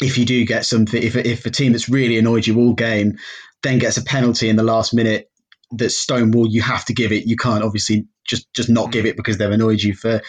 if 0.00 0.18
you 0.18 0.24
do 0.24 0.44
get 0.44 0.64
something, 0.64 1.02
if 1.02 1.16
if 1.16 1.46
a 1.46 1.50
team 1.50 1.72
that's 1.72 1.88
really 1.88 2.18
annoyed 2.18 2.46
you 2.46 2.58
all 2.58 2.74
game 2.74 3.18
then 3.62 3.78
gets 3.78 3.96
a 3.96 4.04
penalty 4.04 4.48
in 4.48 4.56
the 4.56 4.62
last 4.62 4.94
minute 4.94 5.30
that 5.72 5.90
stonewall, 5.90 6.48
you 6.48 6.62
have 6.62 6.84
to 6.86 6.94
give 6.94 7.12
it. 7.12 7.26
You 7.26 7.36
can't 7.36 7.64
obviously 7.64 8.06
just 8.26 8.52
just 8.54 8.70
not 8.70 8.92
give 8.92 9.06
it 9.06 9.16
because 9.16 9.38
they've 9.38 9.50
annoyed 9.50 9.80
you 9.80 9.94
for 9.94 10.22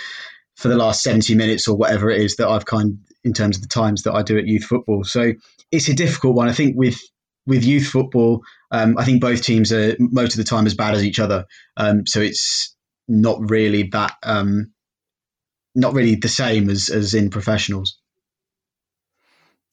for 0.55 0.67
the 0.67 0.75
last 0.75 1.03
70 1.03 1.35
minutes 1.35 1.67
or 1.69 1.77
whatever 1.77 2.09
it 2.09 2.21
is 2.21 2.35
that 2.35 2.49
I've 2.49 2.65
kind 2.65 2.99
in 3.23 3.33
terms 3.33 3.55
of 3.55 3.61
the 3.61 3.69
times 3.69 4.03
that 4.03 4.13
I 4.13 4.23
do 4.23 4.37
at 4.37 4.47
youth 4.47 4.65
football. 4.65 5.05
So 5.05 5.33
it's 5.71 5.87
a 5.87 5.93
difficult 5.93 6.35
one. 6.35 6.49
I 6.49 6.53
think 6.53 6.75
with 6.75 6.99
with 7.45 7.63
youth 7.63 7.87
football, 7.87 8.41
um, 8.71 8.97
I 8.97 9.05
think 9.05 9.21
both 9.21 9.41
teams 9.41 9.71
are 9.71 9.95
most 9.99 10.33
of 10.33 10.37
the 10.37 10.43
time 10.43 10.65
as 10.65 10.75
bad 10.75 10.95
as 10.95 11.05
each 11.05 11.19
other. 11.19 11.45
Um, 11.77 12.05
so 12.05 12.19
it's 12.19 12.75
not 13.07 13.49
really 13.49 13.83
that 13.91 14.13
um, 14.23 14.73
not 15.75 15.93
really 15.93 16.15
the 16.15 16.27
same 16.27 16.69
as 16.69 16.89
as 16.89 17.13
in 17.13 17.29
professionals. 17.29 17.97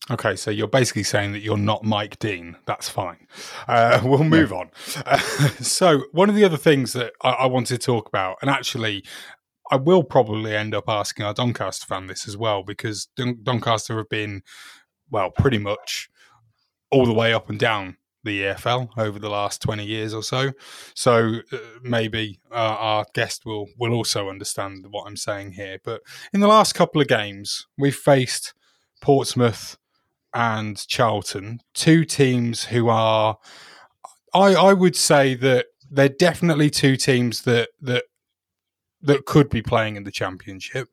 Okay, 0.09 0.37
so 0.37 0.53
you're 0.53 0.69
basically 0.69 1.03
saying 1.03 1.33
that 1.33 1.41
you're 1.41 1.57
not 1.57 1.83
Mike 1.83 2.19
Dean. 2.21 2.57
That's 2.65 2.89
fine. 2.89 3.27
Uh, 3.67 4.01
we'll 4.05 4.23
move 4.23 4.53
yeah. 4.53 4.59
on. 4.59 4.71
Uh, 5.05 5.19
so, 5.61 6.05
one 6.13 6.29
of 6.29 6.37
the 6.37 6.45
other 6.45 6.57
things 6.57 6.93
that 6.93 7.13
I, 7.23 7.31
I 7.31 7.47
wanted 7.47 7.81
to 7.81 7.87
talk 7.87 8.09
about, 8.09 8.37
and 8.41 8.49
actually, 8.49 9.05
I 9.71 9.77
will 9.77 10.05
probably 10.05 10.55
end 10.55 10.75
up 10.75 10.85
asking 10.89 11.27
our 11.27 11.35
Doncaster 11.35 11.87
fan 11.87 12.07
this 12.07 12.29
as 12.29 12.37
well, 12.37 12.63
because 12.63 13.09
Don- 13.17 13.41
Doncaster 13.43 13.97
have 13.97 14.09
been, 14.09 14.43
well, 15.11 15.31
pretty 15.31 15.59
much 15.59 16.09
all 16.93 17.05
the 17.05 17.13
way 17.13 17.35
up 17.35 17.51
and 17.51 17.59
down 17.59 17.97
the 18.23 18.43
EFL 18.43 18.91
over 18.99 19.19
the 19.19 19.29
last 19.29 19.63
20 19.63 19.85
years 19.85 20.15
or 20.15 20.23
so. 20.23 20.53
So 20.95 21.41
uh, 21.53 21.59
maybe 21.83 22.41
uh, 22.53 22.77
our 22.79 23.07
guest 23.15 23.47
will, 23.47 23.67
will 23.79 23.93
also 23.93 24.29
understand 24.29 24.87
what 24.91 25.07
I'm 25.07 25.17
saying 25.17 25.53
here. 25.53 25.79
But 25.83 26.03
in 26.33 26.41
the 26.41 26.49
last 26.49 26.75
couple 26.75 27.01
of 27.01 27.09
games, 27.09 27.67
we've 27.79 27.97
faced 27.97 28.53
Portsmouth 29.01 29.79
and 30.37 30.87
Charlton, 30.87 31.63
two 31.73 32.05
teams 32.05 32.65
who 32.65 32.91
are, 32.91 33.39
I, 34.35 34.53
I 34.53 34.73
would 34.75 34.95
say 34.95 35.35
that 35.35 35.67
they're 35.91 36.11
definitely 36.11 36.69
two 36.69 36.97
teams 36.97 37.43
that 37.45 37.71
that 37.81 38.05
that 39.01 39.25
could 39.25 39.49
be 39.49 39.63
playing 39.63 39.97
in 39.97 40.05
the 40.05 40.11
championship. 40.11 40.89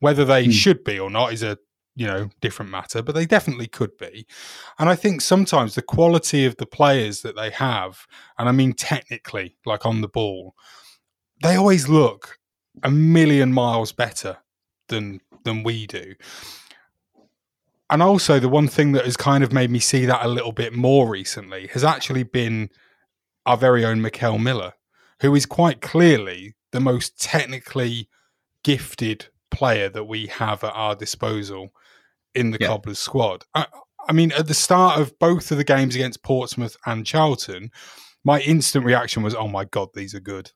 Whether 0.00 0.24
they 0.24 0.46
hmm. 0.46 0.50
should 0.50 0.82
be 0.82 0.98
or 0.98 1.08
not 1.08 1.32
is 1.32 1.44
a 1.44 1.56
you 1.94 2.06
know 2.08 2.30
different 2.40 2.72
matter, 2.72 3.00
but 3.00 3.14
they 3.14 3.26
definitely 3.26 3.68
could 3.68 3.96
be. 3.96 4.26
And 4.80 4.88
I 4.88 4.96
think 4.96 5.20
sometimes 5.20 5.76
the 5.76 5.82
quality 5.82 6.44
of 6.44 6.56
the 6.56 6.66
players 6.66 7.22
that 7.22 7.36
they 7.36 7.50
have, 7.50 8.08
and 8.38 8.48
I 8.48 8.52
mean 8.52 8.72
technically, 8.72 9.56
like 9.64 9.86
on 9.86 10.00
the 10.00 10.08
ball, 10.08 10.56
they 11.44 11.54
always 11.54 11.88
look 11.88 12.40
a 12.82 12.90
million 12.90 13.52
miles 13.52 13.92
better 13.92 14.38
than 14.88 15.20
than 15.44 15.62
we 15.62 15.86
do 15.86 16.14
and 17.94 18.02
also 18.02 18.40
the 18.40 18.48
one 18.48 18.66
thing 18.66 18.90
that 18.90 19.04
has 19.04 19.16
kind 19.16 19.44
of 19.44 19.52
made 19.52 19.70
me 19.70 19.78
see 19.78 20.04
that 20.04 20.26
a 20.26 20.28
little 20.28 20.50
bit 20.50 20.74
more 20.74 21.08
recently 21.08 21.68
has 21.68 21.84
actually 21.84 22.24
been 22.24 22.68
our 23.46 23.56
very 23.56 23.84
own 23.84 24.00
Mickel 24.00 24.42
Miller, 24.42 24.72
who 25.20 25.32
is 25.36 25.46
quite 25.46 25.80
clearly 25.80 26.56
the 26.72 26.80
most 26.80 27.20
technically 27.22 28.08
gifted 28.64 29.28
player 29.52 29.88
that 29.88 30.06
we 30.06 30.26
have 30.26 30.64
at 30.64 30.72
our 30.74 30.96
disposal 30.96 31.68
in 32.34 32.50
the 32.50 32.58
yeah. 32.60 32.66
Cobblers 32.66 32.98
squad. 32.98 33.44
I, 33.54 33.66
I 34.08 34.12
mean, 34.12 34.32
at 34.32 34.48
the 34.48 34.54
start 34.54 35.00
of 35.00 35.16
both 35.20 35.52
of 35.52 35.58
the 35.58 35.62
games 35.62 35.94
against 35.94 36.24
Portsmouth 36.24 36.76
and 36.86 37.06
Charlton, 37.06 37.70
my 38.24 38.40
instant 38.40 38.84
reaction 38.84 39.22
was, 39.22 39.36
"Oh 39.36 39.46
my 39.46 39.66
god, 39.66 39.90
these 39.94 40.16
are 40.16 40.20
good." 40.20 40.50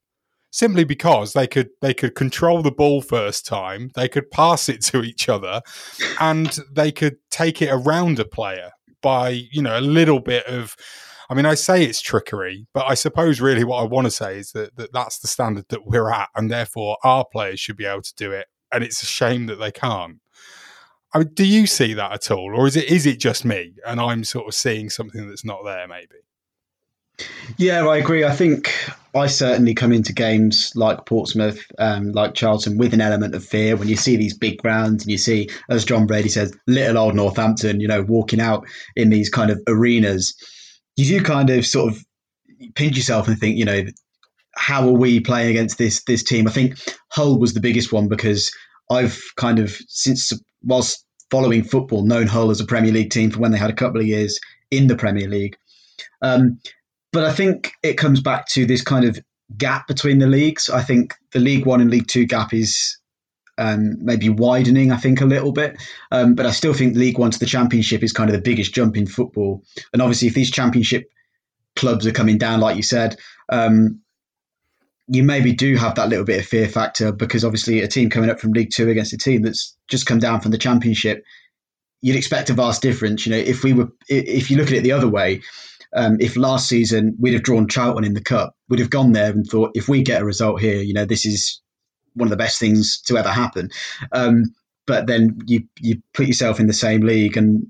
Simply 0.58 0.82
because 0.82 1.34
they 1.34 1.46
could 1.46 1.70
they 1.80 1.94
could 1.94 2.16
control 2.16 2.62
the 2.62 2.72
ball 2.72 3.00
first 3.00 3.46
time, 3.46 3.90
they 3.94 4.08
could 4.08 4.30
pass 4.30 4.68
it 4.68 4.82
to 4.82 5.02
each 5.02 5.28
other, 5.28 5.62
and 6.18 6.58
they 6.72 6.90
could 6.90 7.16
take 7.30 7.62
it 7.62 7.70
around 7.70 8.18
a 8.18 8.24
player 8.24 8.72
by 9.00 9.28
you 9.52 9.62
know 9.62 9.78
a 9.78 9.80
little 9.80 10.20
bit 10.20 10.44
of. 10.46 10.76
I 11.30 11.34
mean, 11.34 11.44
I 11.44 11.54
say 11.54 11.84
it's 11.84 12.00
trickery, 12.00 12.66
but 12.72 12.86
I 12.88 12.94
suppose 12.94 13.38
really 13.38 13.62
what 13.62 13.82
I 13.82 13.84
want 13.84 14.06
to 14.06 14.10
say 14.10 14.38
is 14.38 14.52
that, 14.52 14.74
that 14.76 14.94
that's 14.94 15.18
the 15.18 15.28
standard 15.28 15.66
that 15.68 15.86
we're 15.86 16.10
at, 16.10 16.30
and 16.34 16.50
therefore 16.50 16.96
our 17.04 17.24
players 17.30 17.60
should 17.60 17.76
be 17.76 17.84
able 17.84 18.00
to 18.00 18.14
do 18.16 18.32
it. 18.32 18.46
And 18.72 18.82
it's 18.82 19.02
a 19.02 19.06
shame 19.06 19.46
that 19.46 19.56
they 19.56 19.70
can't. 19.70 20.20
I 21.12 21.18
mean, 21.18 21.30
do 21.34 21.46
you 21.46 21.66
see 21.66 21.92
that 21.94 22.12
at 22.12 22.30
all, 22.30 22.54
or 22.58 22.66
is 22.66 22.76
it 22.76 22.86
is 22.86 23.06
it 23.06 23.20
just 23.20 23.44
me 23.44 23.74
and 23.86 24.00
I'm 24.00 24.24
sort 24.24 24.48
of 24.48 24.54
seeing 24.54 24.90
something 24.90 25.28
that's 25.28 25.44
not 25.44 25.64
there? 25.64 25.86
Maybe. 25.86 26.16
Yeah, 27.56 27.86
I 27.86 27.96
agree. 27.96 28.24
I 28.24 28.34
think 28.34 28.72
I 29.14 29.26
certainly 29.26 29.74
come 29.74 29.92
into 29.92 30.12
games 30.12 30.72
like 30.76 31.06
Portsmouth, 31.06 31.64
um, 31.78 32.12
like 32.12 32.34
Charlton, 32.34 32.78
with 32.78 32.94
an 32.94 33.00
element 33.00 33.34
of 33.34 33.44
fear. 33.44 33.76
When 33.76 33.88
you 33.88 33.96
see 33.96 34.16
these 34.16 34.36
big 34.36 34.58
grounds 34.58 35.02
and 35.02 35.10
you 35.10 35.18
see, 35.18 35.48
as 35.68 35.84
Jon 35.84 36.06
Brady 36.06 36.28
says, 36.28 36.56
little 36.66 36.98
old 36.98 37.14
Northampton, 37.14 37.80
you 37.80 37.88
know, 37.88 38.02
walking 38.02 38.40
out 38.40 38.66
in 38.94 39.10
these 39.10 39.28
kind 39.30 39.50
of 39.50 39.60
arenas, 39.66 40.34
you 40.96 41.06
do 41.06 41.24
kind 41.24 41.50
of 41.50 41.66
sort 41.66 41.92
of 41.92 42.04
pinch 42.74 42.96
yourself 42.96 43.28
and 43.28 43.38
think, 43.38 43.56
you 43.56 43.64
know, 43.64 43.84
how 44.56 44.86
are 44.86 44.92
we 44.92 45.20
playing 45.20 45.50
against 45.50 45.78
this 45.78 46.02
this 46.04 46.22
team? 46.22 46.46
I 46.46 46.50
think 46.50 46.78
Hull 47.10 47.38
was 47.38 47.54
the 47.54 47.60
biggest 47.60 47.92
one 47.92 48.08
because 48.08 48.52
I've 48.90 49.20
kind 49.36 49.58
of 49.58 49.76
since 49.88 50.32
whilst 50.62 51.04
following 51.30 51.62
football 51.64 52.04
known 52.04 52.26
Hull 52.26 52.50
as 52.50 52.60
a 52.60 52.66
Premier 52.66 52.92
League 52.92 53.10
team 53.10 53.30
for 53.30 53.38
when 53.38 53.52
they 53.52 53.58
had 53.58 53.70
a 53.70 53.74
couple 53.74 54.00
of 54.00 54.06
years 54.06 54.38
in 54.70 54.86
the 54.86 54.96
Premier 54.96 55.28
League. 55.28 55.56
Um, 56.22 56.58
but 57.12 57.24
I 57.24 57.32
think 57.32 57.72
it 57.82 57.94
comes 57.94 58.20
back 58.20 58.46
to 58.48 58.66
this 58.66 58.82
kind 58.82 59.04
of 59.04 59.18
gap 59.56 59.86
between 59.86 60.18
the 60.18 60.26
leagues. 60.26 60.68
I 60.68 60.82
think 60.82 61.14
the 61.32 61.40
League 61.40 61.66
One 61.66 61.80
and 61.80 61.90
League 61.90 62.08
Two 62.08 62.26
gap 62.26 62.52
is 62.52 62.98
um, 63.56 63.96
maybe 64.04 64.28
widening, 64.28 64.92
I 64.92 64.96
think, 64.96 65.20
a 65.20 65.26
little 65.26 65.52
bit. 65.52 65.80
Um, 66.12 66.34
but 66.34 66.46
I 66.46 66.50
still 66.52 66.74
think 66.74 66.96
League 66.96 67.18
One 67.18 67.30
to 67.30 67.38
the 67.38 67.46
Championship 67.46 68.02
is 68.02 68.12
kind 68.12 68.30
of 68.30 68.36
the 68.36 68.42
biggest 68.42 68.74
jump 68.74 68.96
in 68.96 69.06
football. 69.06 69.62
And 69.92 70.02
obviously, 70.02 70.28
if 70.28 70.34
these 70.34 70.50
Championship 70.50 71.10
clubs 71.76 72.06
are 72.06 72.12
coming 72.12 72.38
down, 72.38 72.60
like 72.60 72.76
you 72.76 72.82
said, 72.82 73.16
um, 73.48 74.00
you 75.08 75.22
maybe 75.22 75.52
do 75.52 75.76
have 75.76 75.94
that 75.94 76.10
little 76.10 76.24
bit 76.24 76.40
of 76.40 76.46
fear 76.46 76.68
factor 76.68 77.12
because 77.12 77.44
obviously 77.44 77.80
a 77.80 77.88
team 77.88 78.10
coming 78.10 78.28
up 78.28 78.40
from 78.40 78.52
League 78.52 78.70
Two 78.72 78.90
against 78.90 79.14
a 79.14 79.18
team 79.18 79.42
that's 79.42 79.76
just 79.88 80.06
come 80.06 80.18
down 80.18 80.40
from 80.40 80.50
the 80.50 80.58
Championship, 80.58 81.24
you'd 82.02 82.16
expect 82.16 82.50
a 82.50 82.54
vast 82.54 82.82
difference. 82.82 83.26
You 83.26 83.32
know, 83.32 83.38
if 83.38 83.64
we 83.64 83.72
were, 83.72 83.88
if 84.08 84.50
you 84.50 84.58
look 84.58 84.68
at 84.68 84.74
it 84.74 84.82
the 84.82 84.92
other 84.92 85.08
way, 85.08 85.40
um, 85.94 86.18
if 86.20 86.36
last 86.36 86.68
season 86.68 87.16
we'd 87.18 87.34
have 87.34 87.42
drawn 87.42 87.68
Charlton 87.68 88.04
in 88.04 88.14
the 88.14 88.22
cup, 88.22 88.54
we'd 88.68 88.80
have 88.80 88.90
gone 88.90 89.12
there 89.12 89.30
and 89.30 89.46
thought, 89.46 89.70
if 89.74 89.88
we 89.88 90.02
get 90.02 90.22
a 90.22 90.24
result 90.24 90.60
here, 90.60 90.80
you 90.80 90.94
know, 90.94 91.04
this 91.04 91.24
is 91.24 91.60
one 92.14 92.26
of 92.26 92.30
the 92.30 92.36
best 92.36 92.58
things 92.58 93.00
to 93.02 93.16
ever 93.16 93.30
happen. 93.30 93.70
Um, 94.12 94.54
but 94.86 95.06
then 95.06 95.38
you 95.46 95.64
you 95.78 96.02
put 96.14 96.26
yourself 96.26 96.58
in 96.60 96.66
the 96.66 96.72
same 96.72 97.02
league, 97.02 97.36
and 97.36 97.66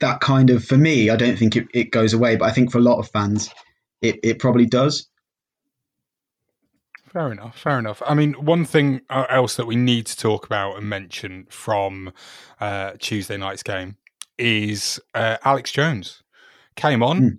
that 0.00 0.20
kind 0.20 0.50
of, 0.50 0.64
for 0.64 0.76
me, 0.76 1.10
I 1.10 1.16
don't 1.16 1.38
think 1.38 1.56
it, 1.56 1.68
it 1.72 1.90
goes 1.90 2.12
away. 2.12 2.36
But 2.36 2.46
I 2.46 2.52
think 2.52 2.72
for 2.72 2.78
a 2.78 2.82
lot 2.82 2.98
of 2.98 3.08
fans, 3.08 3.50
it, 4.02 4.18
it 4.22 4.38
probably 4.38 4.66
does. 4.66 5.08
Fair 7.12 7.30
enough. 7.30 7.56
Fair 7.56 7.78
enough. 7.78 8.02
I 8.04 8.14
mean, 8.14 8.32
one 8.32 8.64
thing 8.64 9.02
uh, 9.08 9.26
else 9.30 9.54
that 9.54 9.66
we 9.66 9.76
need 9.76 10.06
to 10.06 10.16
talk 10.16 10.44
about 10.44 10.76
and 10.76 10.88
mention 10.88 11.46
from 11.48 12.12
uh, 12.60 12.92
Tuesday 12.98 13.36
night's 13.36 13.62
game 13.62 13.96
is 14.36 14.98
uh, 15.14 15.36
Alex 15.44 15.70
Jones 15.70 16.23
came 16.76 17.02
on, 17.02 17.20
mm. 17.20 17.38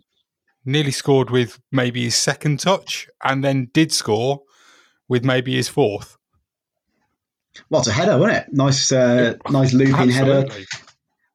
nearly 0.65 0.91
scored 0.91 1.29
with 1.29 1.59
maybe 1.71 2.03
his 2.03 2.15
second 2.15 2.59
touch, 2.59 3.07
and 3.23 3.43
then 3.43 3.69
did 3.73 3.91
score 3.91 4.41
with 5.07 5.23
maybe 5.23 5.55
his 5.55 5.67
fourth. 5.67 6.17
Well, 7.69 7.79
it's 7.79 7.87
a 7.87 7.93
header, 7.93 8.17
wasn't 8.17 8.37
it? 8.37 8.47
Nice, 8.51 8.91
uh, 8.91 9.35
nice 9.49 9.73
looping 9.73 10.09
header 10.09 10.45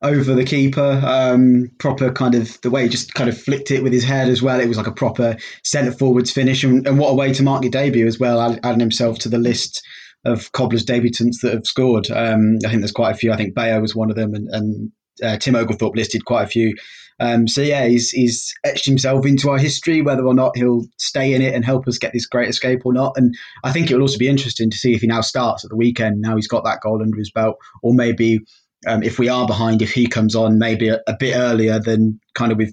over 0.02 0.35
the 0.35 0.45
keeper. 0.45 1.00
Um, 1.04 1.71
proper 1.78 2.12
kind 2.12 2.35
of 2.35 2.61
the 2.61 2.71
way 2.71 2.85
he 2.85 2.88
just 2.88 3.14
kind 3.14 3.28
of 3.28 3.40
flicked 3.40 3.71
it 3.71 3.83
with 3.83 3.92
his 3.92 4.04
head 4.04 4.28
as 4.28 4.42
well. 4.42 4.61
It 4.61 4.69
was 4.69 4.76
like 4.76 4.87
a 4.87 4.92
proper 4.92 5.37
centre 5.64 5.92
forwards 5.92 6.30
finish, 6.30 6.64
and, 6.64 6.87
and 6.87 6.99
what 6.99 7.11
a 7.11 7.14
way 7.14 7.33
to 7.33 7.42
mark 7.42 7.62
your 7.62 7.71
debut 7.71 8.07
as 8.07 8.19
well, 8.19 8.59
adding 8.62 8.80
himself 8.80 9.19
to 9.21 9.28
the 9.28 9.38
list 9.38 9.83
of 10.25 10.52
Cobblers 10.52 10.85
debutants 10.85 11.40
that 11.42 11.54
have 11.54 11.66
scored. 11.66 12.11
Um, 12.11 12.59
I 12.64 12.69
think 12.69 12.80
there's 12.80 12.92
quite 12.92 13.14
a 13.14 13.19
few. 13.19 13.33
I 13.33 13.37
think 13.37 13.54
Bayo 13.54 13.80
was 13.80 13.95
one 13.95 14.11
of 14.11 14.16
them, 14.16 14.35
and, 14.35 14.49
and 14.50 14.92
uh, 15.23 15.37
Tim 15.37 15.57
Oglethorpe 15.57 15.97
listed 15.97 16.25
quite 16.25 16.45
a 16.45 16.49
few. 16.49 16.75
Um, 17.21 17.47
so 17.47 17.61
yeah, 17.61 17.87
he's 17.87 18.11
he's 18.11 18.55
etched 18.65 18.87
himself 18.87 19.27
into 19.27 19.50
our 19.50 19.59
history, 19.59 20.00
whether 20.00 20.25
or 20.25 20.35
not 20.35 20.57
he'll 20.57 20.87
stay 20.97 21.35
in 21.35 21.43
it 21.43 21.55
and 21.55 21.65
help 21.65 21.87
us 21.87 21.99
get 21.99 22.15
this 22.15 22.27
great 22.27 22.49
escape 22.49 22.87
or 22.87 22.95
not. 22.95 23.12
And 23.17 23.35
I 23.62 23.73
think 23.73 23.91
it 23.91 23.95
will 23.95 24.03
also 24.03 24.19
be 24.19 24.29
interesting 24.29 24.71
to 24.71 24.77
see 24.77 24.95
if 24.95 25.03
he 25.03 25.07
now 25.07 25.21
starts 25.21 25.62
at 25.62 25.71
the 25.71 25.77
weekend. 25.77 26.23
Now 26.23 26.37
he's 26.37 26.49
got 26.49 26.65
that 26.65 26.81
goal 26.81 27.03
under 27.03 27.19
his 27.19 27.31
belt, 27.31 27.57
or 27.83 27.93
maybe 27.93 28.41
um, 28.87 29.03
if 29.03 29.19
we 29.19 29.29
are 29.29 29.47
behind, 29.47 29.83
if 29.83 29.93
he 29.93 30.07
comes 30.07 30.35
on 30.35 30.59
maybe 30.59 30.89
a, 30.89 31.00
a 31.07 31.15
bit 31.15 31.37
earlier 31.37 31.79
than 31.79 32.19
kind 32.35 32.53
of 32.53 32.59
with 32.59 32.73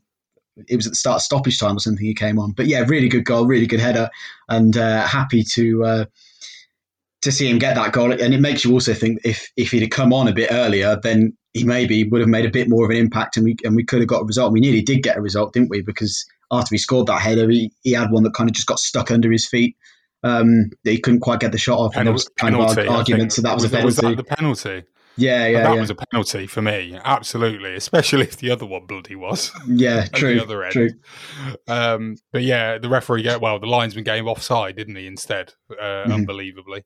it 0.67 0.75
was 0.75 0.87
at 0.87 0.93
the 0.93 0.95
start 0.97 1.17
of 1.17 1.21
stoppage 1.21 1.59
time 1.59 1.75
or 1.75 1.79
something 1.79 2.03
he 2.03 2.15
came 2.15 2.39
on. 2.39 2.51
But 2.51 2.67
yeah, 2.67 2.83
really 2.87 3.09
good 3.09 3.25
goal, 3.25 3.45
really 3.45 3.67
good 3.67 3.79
header, 3.79 4.09
and 4.47 4.75
uh, 4.75 5.05
happy 5.05 5.43
to 5.53 5.83
uh, 5.83 6.05
to 7.21 7.31
see 7.31 7.49
him 7.49 7.59
get 7.59 7.75
that 7.75 7.91
goal. 7.91 8.11
And 8.11 8.33
it 8.33 8.39
makes 8.39 8.63
you 8.63 8.71
also 8.71 8.93
think 8.93 9.19
if 9.23 9.51
if 9.57 9.71
he'd 9.71 9.81
have 9.81 9.91
come 9.91 10.13
on 10.13 10.27
a 10.27 10.33
bit 10.33 10.49
earlier, 10.51 10.97
then 11.01 11.37
he 11.57 11.63
maybe 11.63 12.03
would 12.03 12.21
have 12.21 12.29
made 12.29 12.45
a 12.45 12.51
bit 12.51 12.69
more 12.69 12.85
of 12.85 12.91
an 12.91 12.97
impact, 12.97 13.37
and 13.37 13.45
we 13.45 13.55
and 13.63 13.75
we 13.75 13.83
could 13.83 13.99
have 13.99 14.07
got 14.07 14.21
a 14.21 14.25
result. 14.25 14.53
We 14.53 14.59
nearly 14.59 14.81
did 14.81 15.03
get 15.03 15.17
a 15.17 15.21
result, 15.21 15.53
didn't 15.53 15.69
we? 15.69 15.81
Because 15.81 16.25
after 16.51 16.73
he 16.73 16.77
scored 16.77 17.07
that 17.07 17.21
header, 17.21 17.49
he, 17.49 17.71
he 17.83 17.91
had 17.91 18.11
one 18.11 18.23
that 18.23 18.33
kind 18.33 18.49
of 18.49 18.55
just 18.55 18.67
got 18.67 18.79
stuck 18.79 19.11
under 19.11 19.31
his 19.31 19.47
feet. 19.47 19.75
Um, 20.23 20.71
that 20.83 20.91
he 20.91 20.99
couldn't 20.99 21.19
quite 21.19 21.39
get 21.39 21.51
the 21.51 21.57
shot 21.57 21.77
off, 21.77 21.95
and 21.95 22.07
there 22.07 22.13
was 22.13 22.27
kind 22.37 22.55
penalty, 22.55 22.81
of 22.81 22.89
argument. 22.89 23.33
So 23.33 23.43
that 23.43 23.53
was, 23.53 23.63
was 23.63 23.71
a 23.71 23.75
penalty. 23.75 23.85
Was 23.85 23.95
that 23.97 24.17
the 24.17 24.23
penalty? 24.23 24.83
Yeah, 25.17 25.47
yeah, 25.47 25.63
that 25.63 25.73
yeah. 25.73 25.79
was 25.79 25.89
a 25.89 25.95
penalty 25.95 26.45
for 26.47 26.61
me, 26.61 26.97
absolutely. 27.03 27.75
Especially 27.75 28.21
if 28.21 28.37
the 28.37 28.51
other 28.51 28.65
one 28.65 28.85
bloody 28.85 29.15
was. 29.15 29.51
Yeah, 29.67 30.05
true. 30.13 30.35
the 30.35 30.43
other 30.43 30.63
end. 30.63 30.73
True. 30.73 30.89
Um, 31.67 32.17
but 32.31 32.43
yeah, 32.43 32.77
the 32.77 32.87
referee 32.87 33.23
get 33.23 33.41
well. 33.41 33.59
The 33.59 33.65
linesman 33.65 34.03
gave 34.03 34.27
offside, 34.27 34.75
didn't 34.75 34.95
he? 34.95 35.07
Instead, 35.07 35.53
uh, 35.71 35.75
mm-hmm. 35.75 36.11
unbelievably. 36.11 36.83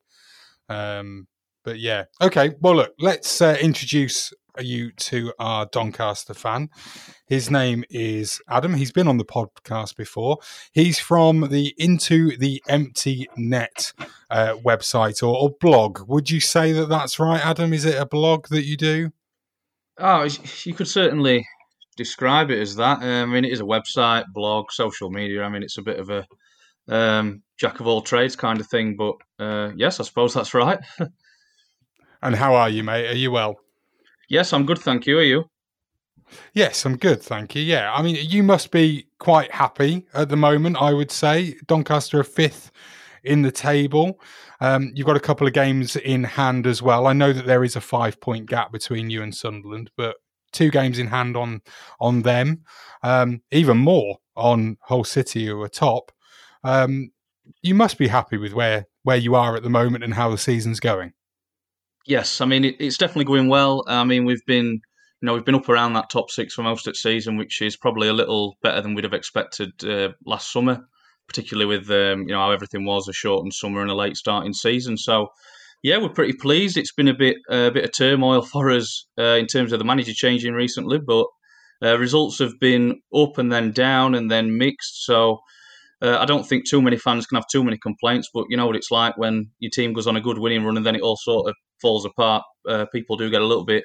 Um, 0.70 1.28
but 1.63 1.80
yeah, 1.80 2.06
okay. 2.22 2.56
Well, 2.62 2.75
look, 2.75 2.94
let's 3.00 3.42
uh, 3.42 3.58
introduce 3.62 4.34
you 4.63 4.91
to 4.91 5.34
our 5.39 5.65
Doncaster 5.65 6.34
fan. 6.34 6.70
His 7.25 7.50
name 7.50 7.84
is 7.89 8.41
Adam. 8.50 8.74
He's 8.74 8.91
been 8.91 9.08
on 9.08 9.18
the 9.18 9.25
podcast 9.25 9.96
before. 9.96 10.38
He's 10.72 11.00
from 11.00 11.50
the 11.50 11.74
Into 11.77 12.38
the 12.38 12.62
Empty 12.68 13.27
Net 13.38 13.94
uh, 14.30 14.56
website 14.63 15.24
or, 15.24 15.36
or, 15.38 15.50
blog. 15.60 16.08
Would 16.08 16.30
you 16.30 16.39
say 16.39 16.72
that 16.72 16.89
that's 16.89 17.20
right, 17.20 17.46
Adam? 17.46 17.74
Is 17.74 17.86
it 17.86 18.00
a 18.00 18.06
blog 18.06 18.48
that 18.50 18.65
you 18.65 18.77
do? 18.77 19.12
Oh, 19.98 20.27
you 20.63 20.74
could 20.74 20.88
certainly 20.88 21.48
describe 21.98 22.50
it 22.50 22.60
as 22.60 22.75
that. 22.77 23.01
I 23.01 23.25
mean, 23.25 23.46
it 23.46 23.51
is 23.51 23.62
a 23.62 23.65
website, 23.65 24.25
blog, 24.34 24.72
social 24.72 25.10
media. 25.10 25.44
I 25.44 25.50
mean, 25.50 25.63
it's 25.63 25.77
a 25.77 25.84
bit 25.84 26.00
of 26.00 26.10
a 26.10 26.25
um, 26.88 27.44
jack 27.58 27.80
of 27.80 27.88
all 27.88 28.01
trades 28.01 28.36
kind 28.36 28.60
of 28.60 28.68
thing. 28.68 28.96
But 28.96 29.15
uh, 29.39 29.72
yes, 29.75 30.00
I 30.00 30.03
suppose 30.03 30.34
that's 30.34 30.53
right. 30.53 30.80
and 32.22 32.36
how 32.36 32.56
are 32.56 32.70
you, 32.70 32.84
mate? 32.84 33.10
Are 33.10 33.15
you 33.15 33.32
well? 33.32 33.58
Yes, 34.32 34.54
I'm 34.54 34.66
good, 34.66 34.80
thank 34.80 35.06
you. 35.08 35.18
Are 35.20 35.24
you? 35.24 35.44
Yes, 36.54 36.86
I'm 36.86 36.96
good, 36.96 37.22
thank 37.22 37.54
you. 37.54 37.62
Yeah, 37.62 37.94
I 37.94 38.02
mean, 38.02 38.16
you 38.18 38.44
must 38.44 38.72
be 38.72 39.08
quite 39.20 39.52
happy 39.52 40.06
at 40.14 40.30
the 40.30 40.38
moment. 40.38 40.78
I 40.80 40.94
would 40.94 41.12
say 41.12 41.58
Doncaster 41.68 42.22
are 42.22 42.24
fifth 42.24 42.72
in 43.26 43.42
the 43.42 43.52
table. 43.52 44.22
Um, 44.62 44.94
you've 44.96 45.06
got 45.06 45.18
a 45.18 45.20
couple 45.20 45.48
of 45.48 45.52
games 45.52 45.98
in 45.98 46.24
hand 46.24 46.66
as 46.66 46.82
well. 46.82 47.08
I 47.08 47.14
know 47.14 47.34
that 47.34 47.46
there 47.46 47.66
is 47.66 47.76
a 47.76 47.82
five 47.82 48.22
point 48.22 48.46
gap 48.46 48.72
between 48.72 49.10
you 49.10 49.22
and 49.22 49.36
Sunderland, 49.36 49.92
but 49.98 50.16
two 50.54 50.72
games 50.72 50.98
in 50.98 51.08
hand 51.08 51.36
on 51.36 51.62
on 52.00 52.22
them, 52.22 52.64
um, 53.04 53.42
even 53.52 53.80
more 53.80 54.18
on 54.38 54.78
Hull 54.84 55.04
City 55.04 55.48
who 55.48 55.62
are 55.62 55.68
top. 55.68 56.10
Um, 56.64 57.12
you 57.62 57.76
must 57.76 57.98
be 57.98 58.08
happy 58.08 58.38
with 58.38 58.54
where 58.54 58.88
where 59.04 59.18
you 59.18 59.36
are 59.36 59.58
at 59.58 59.64
the 59.64 59.70
moment 59.70 60.06
and 60.06 60.14
how 60.14 60.30
the 60.30 60.38
season's 60.38 60.80
going. 60.80 61.12
Yes, 62.05 62.41
I 62.41 62.46
mean 62.46 62.65
it, 62.65 62.75
it's 62.79 62.98
definitely 62.98 63.25
going 63.25 63.48
well. 63.48 63.84
I 63.88 64.03
mean 64.03 64.25
we've 64.25 64.46
been, 64.46 64.65
you 64.65 65.25
know, 65.25 65.34
we've 65.34 65.46
been 65.46 65.55
up 65.55 65.70
around 65.70 65.93
that 65.93 66.10
top 66.10 66.31
six 66.31 66.53
for 66.53 66.63
most 66.63 66.88
of 66.88 66.93
the 66.93 66.98
season, 66.98 67.38
which 67.38 67.62
is 67.62 67.77
probably 67.77 68.08
a 68.08 68.13
little 68.13 68.58
better 68.63 68.81
than 68.81 68.96
we'd 68.96 69.03
have 69.03 69.13
expected 69.13 69.72
uh, 69.84 70.10
last 70.25 70.51
summer, 70.51 70.86
particularly 71.27 71.67
with 71.67 71.89
um, 71.91 72.22
you 72.22 72.34
know 72.34 72.39
how 72.39 72.51
everything 72.51 72.86
was 72.86 73.08
a 73.08 73.13
shortened 73.13 73.53
summer 73.53 73.81
and 73.81 73.91
a 73.91 73.96
late 73.96 74.17
starting 74.17 74.53
season. 74.53 74.98
So, 74.98 75.27
yeah, 75.84 75.98
we're 75.98 76.10
pretty 76.10 76.34
pleased. 76.34 76.77
It's 76.77 76.93
been 76.93 77.08
a 77.08 77.13
bit 77.13 77.38
uh, 77.51 77.67
a 77.67 77.72
bit 77.72 77.86
of 77.86 77.91
turmoil 77.96 78.41
for 78.51 78.72
us 78.72 79.05
uh, 79.20 79.38
in 79.38 79.48
terms 79.48 79.72
of 79.72 79.79
the 79.79 79.86
manager 79.86 80.13
changing 80.13 80.53
recently, 80.53 81.00
but 81.00 81.27
uh, 81.84 81.98
results 81.98 82.39
have 82.39 82.60
been 82.60 83.01
up 83.15 83.38
and 83.38 83.51
then 83.51 83.72
down 83.72 84.15
and 84.15 84.30
then 84.30 84.58
mixed. 84.58 85.06
So 85.06 85.39
uh, 86.02 86.17
I 86.19 86.26
don't 86.26 86.47
think 86.47 86.67
too 86.67 86.82
many 86.82 86.97
fans 86.97 87.28
can 87.28 87.36
have 87.36 87.47
too 87.52 87.63
many 87.63 87.78
complaints, 87.78 88.30
but 88.34 88.45
you 88.49 88.58
know 88.58 88.65
what 88.65 88.76
it's 88.76 88.91
like 88.91 89.17
when 89.17 89.52
your 89.60 89.71
team 89.71 89.93
goes 89.93 90.08
on 90.08 90.15
a 90.15 90.21
good 90.21 90.39
winning 90.39 90.63
run 90.63 90.78
and 90.78 90.86
then 90.86 90.95
it 90.95 91.02
all 91.02 91.17
sort 91.17 91.49
of 91.49 91.56
falls 91.82 92.06
apart. 92.06 92.44
Uh, 92.67 92.86
people 92.91 93.17
do 93.17 93.30
get 93.30 93.41
a 93.41 93.46
little 93.46 93.65
bit 93.65 93.84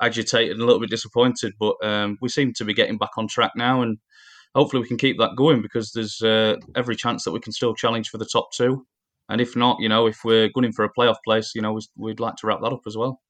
agitated 0.00 0.52
and 0.52 0.62
a 0.62 0.64
little 0.64 0.80
bit 0.80 0.90
disappointed, 0.90 1.54
but 1.58 1.76
um, 1.82 2.18
we 2.20 2.28
seem 2.28 2.52
to 2.54 2.64
be 2.64 2.74
getting 2.74 2.98
back 2.98 3.10
on 3.16 3.28
track 3.28 3.52
now, 3.56 3.82
and 3.82 3.98
hopefully 4.54 4.82
we 4.82 4.88
can 4.88 4.98
keep 4.98 5.18
that 5.18 5.36
going 5.36 5.62
because 5.62 5.92
there's 5.92 6.20
uh, 6.22 6.56
every 6.74 6.96
chance 6.96 7.24
that 7.24 7.32
we 7.32 7.40
can 7.40 7.52
still 7.52 7.74
challenge 7.74 8.08
for 8.08 8.18
the 8.18 8.26
top 8.26 8.52
two. 8.52 8.86
And 9.28 9.40
if 9.40 9.56
not, 9.56 9.78
you 9.80 9.88
know, 9.88 10.06
if 10.06 10.18
we're 10.24 10.48
gunning 10.48 10.72
for 10.72 10.84
a 10.84 10.92
playoff 10.92 11.16
place, 11.24 11.52
you 11.54 11.62
know, 11.62 11.80
we'd 11.96 12.20
like 12.20 12.36
to 12.36 12.46
wrap 12.46 12.60
that 12.62 12.72
up 12.72 12.82
as 12.86 12.96
well. 12.96 13.20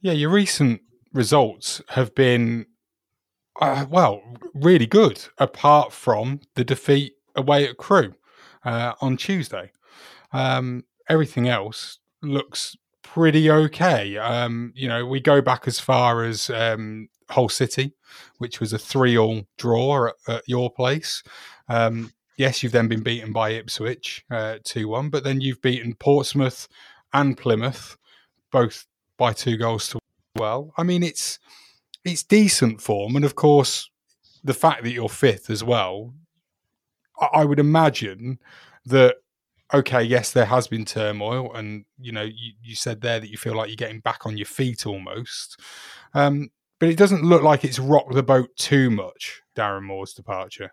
Yeah, 0.00 0.12
your 0.12 0.30
recent 0.30 0.80
results 1.12 1.82
have 1.90 2.14
been 2.14 2.66
uh, 3.60 3.86
well, 3.88 4.22
really 4.54 4.86
good, 4.86 5.24
apart 5.38 5.92
from 5.92 6.40
the 6.54 6.64
defeat 6.64 7.14
away 7.36 7.68
at 7.68 7.76
Crewe 7.76 8.14
uh, 8.64 8.94
on 9.00 9.16
Tuesday. 9.16 9.70
Um, 10.32 10.84
everything 11.08 11.48
else 11.48 11.98
looks 12.22 12.76
pretty 13.02 13.50
okay. 13.50 14.16
Um, 14.16 14.72
you 14.76 14.88
know, 14.88 15.06
we 15.06 15.20
go 15.20 15.40
back 15.40 15.66
as 15.66 15.80
far 15.80 16.24
as 16.24 16.50
um, 16.50 17.08
Hull 17.28 17.48
City, 17.48 17.92
which 18.38 18.60
was 18.60 18.72
a 18.72 18.78
three-all 18.78 19.42
draw 19.56 20.08
at, 20.08 20.14
at 20.28 20.48
your 20.48 20.70
place. 20.70 21.22
Um, 21.68 22.12
yes, 22.36 22.62
you've 22.62 22.72
then 22.72 22.88
been 22.88 23.02
beaten 23.02 23.32
by 23.32 23.50
Ipswich 23.50 24.24
uh, 24.30 24.58
two-one, 24.64 25.06
uh, 25.06 25.08
but 25.10 25.24
then 25.24 25.40
you've 25.40 25.62
beaten 25.62 25.94
Portsmouth 25.94 26.68
and 27.12 27.36
Plymouth, 27.36 27.96
both 28.50 28.86
by 29.16 29.32
two 29.32 29.56
goals 29.56 29.88
to 29.88 29.98
well. 30.36 30.72
I 30.76 30.82
mean, 30.82 31.02
it's 31.02 31.38
it's 32.04 32.22
decent 32.22 32.80
form, 32.80 33.16
and 33.16 33.24
of 33.24 33.34
course, 33.34 33.90
the 34.42 34.54
fact 34.54 34.84
that 34.84 34.92
you're 34.92 35.08
fifth 35.08 35.50
as 35.50 35.62
well, 35.62 36.14
I, 37.20 37.40
I 37.40 37.44
would 37.44 37.58
imagine 37.58 38.38
that 38.86 39.16
okay, 39.72 40.02
yes, 40.02 40.32
there 40.32 40.46
has 40.46 40.68
been 40.68 40.84
turmoil, 40.84 41.52
and 41.54 41.84
you 41.98 42.12
know, 42.12 42.22
you, 42.22 42.52
you 42.62 42.74
said 42.74 43.00
there 43.00 43.20
that 43.20 43.30
you 43.30 43.36
feel 43.36 43.54
like 43.54 43.68
you're 43.68 43.76
getting 43.76 44.00
back 44.00 44.26
on 44.26 44.36
your 44.36 44.46
feet 44.46 44.86
almost, 44.86 45.60
um, 46.14 46.50
but 46.78 46.88
it 46.88 46.96
doesn't 46.96 47.24
look 47.24 47.42
like 47.42 47.64
it's 47.64 47.78
rocked 47.78 48.14
the 48.14 48.22
boat 48.22 48.50
too 48.56 48.90
much. 48.90 49.42
Darren 49.56 49.82
Moore's 49.82 50.12
departure. 50.12 50.72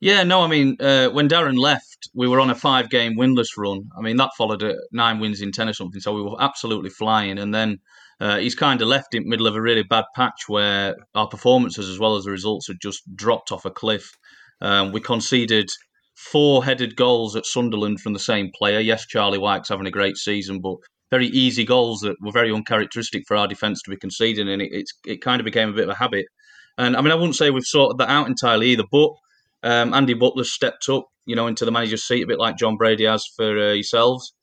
Yeah, 0.00 0.22
no, 0.22 0.42
I 0.42 0.46
mean, 0.46 0.76
uh, 0.78 1.08
when 1.08 1.28
Darren 1.28 1.58
left, 1.58 2.08
we 2.14 2.28
were 2.28 2.40
on 2.40 2.50
a 2.50 2.54
five 2.54 2.88
game 2.88 3.16
winless 3.16 3.56
run. 3.56 3.88
I 3.96 4.00
mean, 4.00 4.16
that 4.18 4.30
followed 4.38 4.62
a 4.62 4.76
nine 4.92 5.18
wins 5.18 5.40
in 5.40 5.50
10 5.50 5.68
or 5.68 5.72
something. 5.72 6.00
So 6.00 6.14
we 6.14 6.22
were 6.22 6.40
absolutely 6.40 6.90
flying. 6.90 7.38
And 7.38 7.52
then 7.52 7.80
uh, 8.20 8.38
he's 8.38 8.54
kind 8.54 8.80
of 8.80 8.86
left 8.86 9.14
in 9.14 9.24
the 9.24 9.28
middle 9.28 9.48
of 9.48 9.56
a 9.56 9.60
really 9.60 9.82
bad 9.82 10.04
patch 10.14 10.44
where 10.46 10.94
our 11.16 11.26
performances 11.26 11.88
as 11.88 11.98
well 11.98 12.14
as 12.14 12.24
the 12.24 12.30
results 12.30 12.68
had 12.68 12.80
just 12.80 13.02
dropped 13.16 13.50
off 13.50 13.64
a 13.64 13.70
cliff. 13.70 14.16
Um, 14.60 14.92
we 14.92 15.00
conceded 15.00 15.68
four 16.18 16.64
headed 16.64 16.96
goals 16.96 17.36
at 17.36 17.46
Sunderland 17.46 18.00
from 18.00 18.12
the 18.12 18.18
same 18.18 18.50
player. 18.52 18.80
Yes, 18.80 19.06
Charlie 19.06 19.38
Wyke's 19.38 19.68
having 19.68 19.86
a 19.86 19.90
great 19.90 20.16
season, 20.16 20.60
but 20.60 20.76
very 21.10 21.28
easy 21.28 21.64
goals 21.64 22.00
that 22.00 22.16
were 22.20 22.32
very 22.32 22.52
uncharacteristic 22.52 23.22
for 23.26 23.36
our 23.36 23.46
defence 23.46 23.80
to 23.82 23.90
be 23.90 23.96
conceding, 23.96 24.48
and 24.48 24.60
it, 24.60 24.84
it 25.06 25.22
kind 25.22 25.40
of 25.40 25.44
became 25.44 25.70
a 25.70 25.72
bit 25.72 25.84
of 25.84 25.90
a 25.90 25.98
habit. 25.98 26.26
And 26.76 26.96
I 26.96 27.00
mean, 27.00 27.12
I 27.12 27.14
wouldn't 27.14 27.36
say 27.36 27.50
we've 27.50 27.62
sorted 27.62 27.98
that 27.98 28.10
out 28.10 28.26
entirely 28.26 28.70
either, 28.70 28.84
but 28.90 29.10
um, 29.62 29.94
Andy 29.94 30.14
Butler 30.14 30.44
stepped 30.44 30.88
up, 30.88 31.06
you 31.24 31.36
know, 31.36 31.46
into 31.46 31.64
the 31.64 31.72
manager's 31.72 32.04
seat 32.04 32.22
a 32.22 32.26
bit 32.26 32.38
like 32.38 32.58
Jon 32.58 32.76
Brady 32.76 33.04
has 33.04 33.24
for 33.36 33.58
uh, 33.58 33.72
yourselves. 33.72 34.34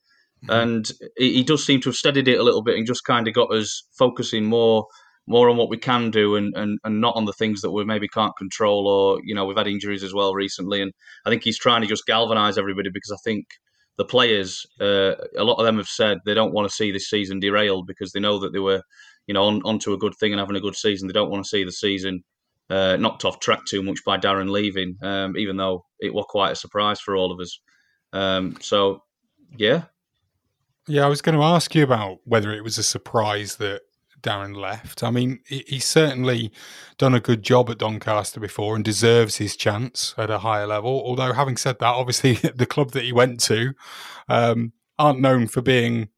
Mm-hmm. 0.44 0.50
And 0.52 0.92
he, 1.16 1.34
he, 1.34 1.42
does 1.44 1.64
seem 1.64 1.80
to 1.80 1.88
have 1.88 1.96
steadied 1.96 2.28
it 2.28 2.38
a 2.38 2.42
little 2.42 2.62
bit 2.62 2.76
and 2.76 2.86
just 2.86 3.04
kind 3.04 3.26
of 3.26 3.32
got 3.32 3.52
us 3.52 3.84
focusing 3.98 4.44
more 4.44 4.86
more 5.26 5.50
on 5.50 5.56
what 5.56 5.68
we 5.68 5.76
can 5.76 6.10
do 6.10 6.36
and, 6.36 6.54
and, 6.56 6.78
and 6.84 7.00
not 7.00 7.16
on 7.16 7.24
the 7.24 7.32
things 7.32 7.60
that 7.60 7.70
we 7.70 7.84
maybe 7.84 8.08
can't 8.08 8.36
control 8.36 8.86
or, 8.86 9.20
you 9.24 9.34
know, 9.34 9.44
we've 9.44 9.56
had 9.56 9.66
injuries 9.66 10.04
as 10.04 10.14
well 10.14 10.34
recently. 10.34 10.80
And 10.80 10.92
I 11.24 11.30
think 11.30 11.42
he's 11.42 11.58
trying 11.58 11.82
to 11.82 11.86
just 11.86 12.06
galvanise 12.06 12.58
everybody 12.58 12.90
because 12.90 13.10
I 13.10 13.16
think 13.24 13.46
the 13.96 14.04
players, 14.04 14.64
uh, 14.80 15.14
a 15.36 15.44
lot 15.44 15.56
of 15.58 15.64
them 15.64 15.78
have 15.78 15.88
said 15.88 16.18
they 16.24 16.34
don't 16.34 16.52
want 16.52 16.68
to 16.68 16.74
see 16.74 16.92
this 16.92 17.10
season 17.10 17.40
derailed 17.40 17.86
because 17.86 18.12
they 18.12 18.20
know 18.20 18.38
that 18.38 18.52
they 18.52 18.58
were, 18.58 18.82
you 19.26 19.34
know, 19.34 19.44
on, 19.44 19.62
onto 19.64 19.92
a 19.92 19.98
good 19.98 20.14
thing 20.14 20.32
and 20.32 20.40
having 20.40 20.56
a 20.56 20.60
good 20.60 20.76
season. 20.76 21.08
They 21.08 21.12
don't 21.12 21.30
want 21.30 21.44
to 21.44 21.48
see 21.48 21.64
the 21.64 21.72
season 21.72 22.22
uh, 22.70 22.96
knocked 22.96 23.24
off 23.24 23.40
track 23.40 23.60
too 23.68 23.82
much 23.82 24.00
by 24.04 24.18
Darren 24.18 24.50
leaving, 24.50 24.96
um, 25.02 25.36
even 25.36 25.56
though 25.56 25.84
it 25.98 26.14
was 26.14 26.26
quite 26.28 26.52
a 26.52 26.56
surprise 26.56 27.00
for 27.00 27.16
all 27.16 27.32
of 27.32 27.40
us. 27.40 27.58
Um, 28.12 28.56
so, 28.60 29.02
yeah, 29.56 29.84
yeah, 30.88 31.04
I 31.04 31.08
was 31.08 31.20
going 31.20 31.36
to 31.36 31.42
ask 31.42 31.74
you 31.74 31.82
about 31.82 32.18
whether 32.24 32.52
it 32.52 32.62
was 32.62 32.78
a 32.78 32.82
surprise 32.82 33.56
that 33.56 33.82
Darren 34.22 34.56
left. 34.56 35.02
I 35.02 35.10
mean, 35.10 35.40
he's 35.46 35.84
certainly 35.84 36.52
done 36.98 37.14
a 37.14 37.20
good 37.20 37.42
job 37.42 37.70
at 37.70 37.78
Doncaster 37.78 38.40
before 38.40 38.74
and 38.74 38.84
deserves 38.84 39.36
his 39.36 39.56
chance 39.56 40.14
at 40.18 40.30
a 40.30 40.38
higher 40.38 40.66
level. 40.66 41.02
Although, 41.04 41.32
having 41.32 41.56
said 41.56 41.78
that, 41.78 41.94
obviously 41.94 42.34
the 42.54 42.66
club 42.66 42.92
that 42.92 43.04
he 43.04 43.12
went 43.12 43.40
to 43.40 43.74
um, 44.28 44.72
aren't 44.98 45.20
known 45.20 45.46
for 45.46 45.62
being 45.62 46.08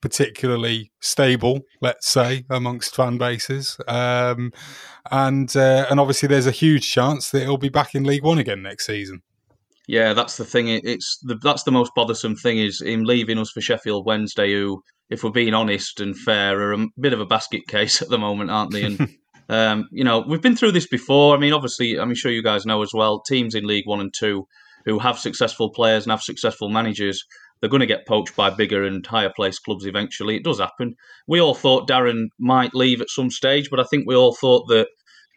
particularly 0.00 0.92
stable, 1.00 1.60
let's 1.80 2.08
say, 2.08 2.44
amongst 2.50 2.94
fan 2.94 3.18
bases. 3.18 3.76
Um, 3.88 4.52
and 5.10 5.54
uh, 5.56 5.86
and 5.90 5.98
obviously, 5.98 6.28
there's 6.28 6.46
a 6.46 6.52
huge 6.52 6.90
chance 6.90 7.30
that 7.30 7.42
he'll 7.42 7.56
be 7.56 7.68
back 7.68 7.94
in 7.94 8.04
League 8.04 8.24
One 8.24 8.38
again 8.38 8.62
next 8.62 8.86
season. 8.86 9.22
Yeah, 9.86 10.14
that's 10.14 10.36
the 10.36 10.44
thing. 10.44 10.68
It's 10.68 11.18
the, 11.22 11.36
that's 11.36 11.62
the 11.62 11.70
most 11.70 11.92
bothersome 11.94 12.34
thing 12.34 12.58
is 12.58 12.80
him 12.80 13.04
leaving 13.04 13.38
us 13.38 13.50
for 13.50 13.60
Sheffield 13.60 14.04
Wednesday, 14.04 14.52
who, 14.52 14.82
if 15.10 15.22
we're 15.22 15.30
being 15.30 15.54
honest 15.54 16.00
and 16.00 16.16
fair, 16.16 16.58
are 16.58 16.72
a 16.72 16.86
bit 16.98 17.12
of 17.12 17.20
a 17.20 17.26
basket 17.26 17.62
case 17.68 18.02
at 18.02 18.08
the 18.08 18.18
moment, 18.18 18.50
aren't 18.50 18.72
they? 18.72 18.82
And 18.82 19.08
um, 19.48 19.88
you 19.92 20.02
know, 20.02 20.24
we've 20.26 20.42
been 20.42 20.56
through 20.56 20.72
this 20.72 20.88
before. 20.88 21.36
I 21.36 21.38
mean, 21.38 21.52
obviously, 21.52 21.98
I'm 21.98 22.14
sure 22.14 22.32
you 22.32 22.42
guys 22.42 22.66
know 22.66 22.82
as 22.82 22.92
well. 22.92 23.20
Teams 23.20 23.54
in 23.54 23.66
League 23.66 23.86
One 23.86 24.00
and 24.00 24.12
Two 24.12 24.46
who 24.86 25.00
have 25.00 25.18
successful 25.18 25.68
players 25.70 26.04
and 26.04 26.12
have 26.12 26.22
successful 26.22 26.70
managers, 26.70 27.24
they're 27.60 27.70
going 27.70 27.80
to 27.80 27.86
get 27.86 28.06
poached 28.06 28.36
by 28.36 28.50
bigger 28.50 28.84
and 28.84 29.04
higher 29.04 29.32
placed 29.34 29.62
clubs 29.64 29.84
eventually. 29.84 30.36
It 30.36 30.44
does 30.44 30.60
happen. 30.60 30.94
We 31.26 31.40
all 31.40 31.54
thought 31.54 31.88
Darren 31.88 32.28
might 32.38 32.74
leave 32.74 33.00
at 33.00 33.10
some 33.10 33.30
stage, 33.30 33.68
but 33.68 33.80
I 33.80 33.84
think 33.84 34.06
we 34.06 34.14
all 34.14 34.34
thought 34.34 34.68
that 34.68 34.88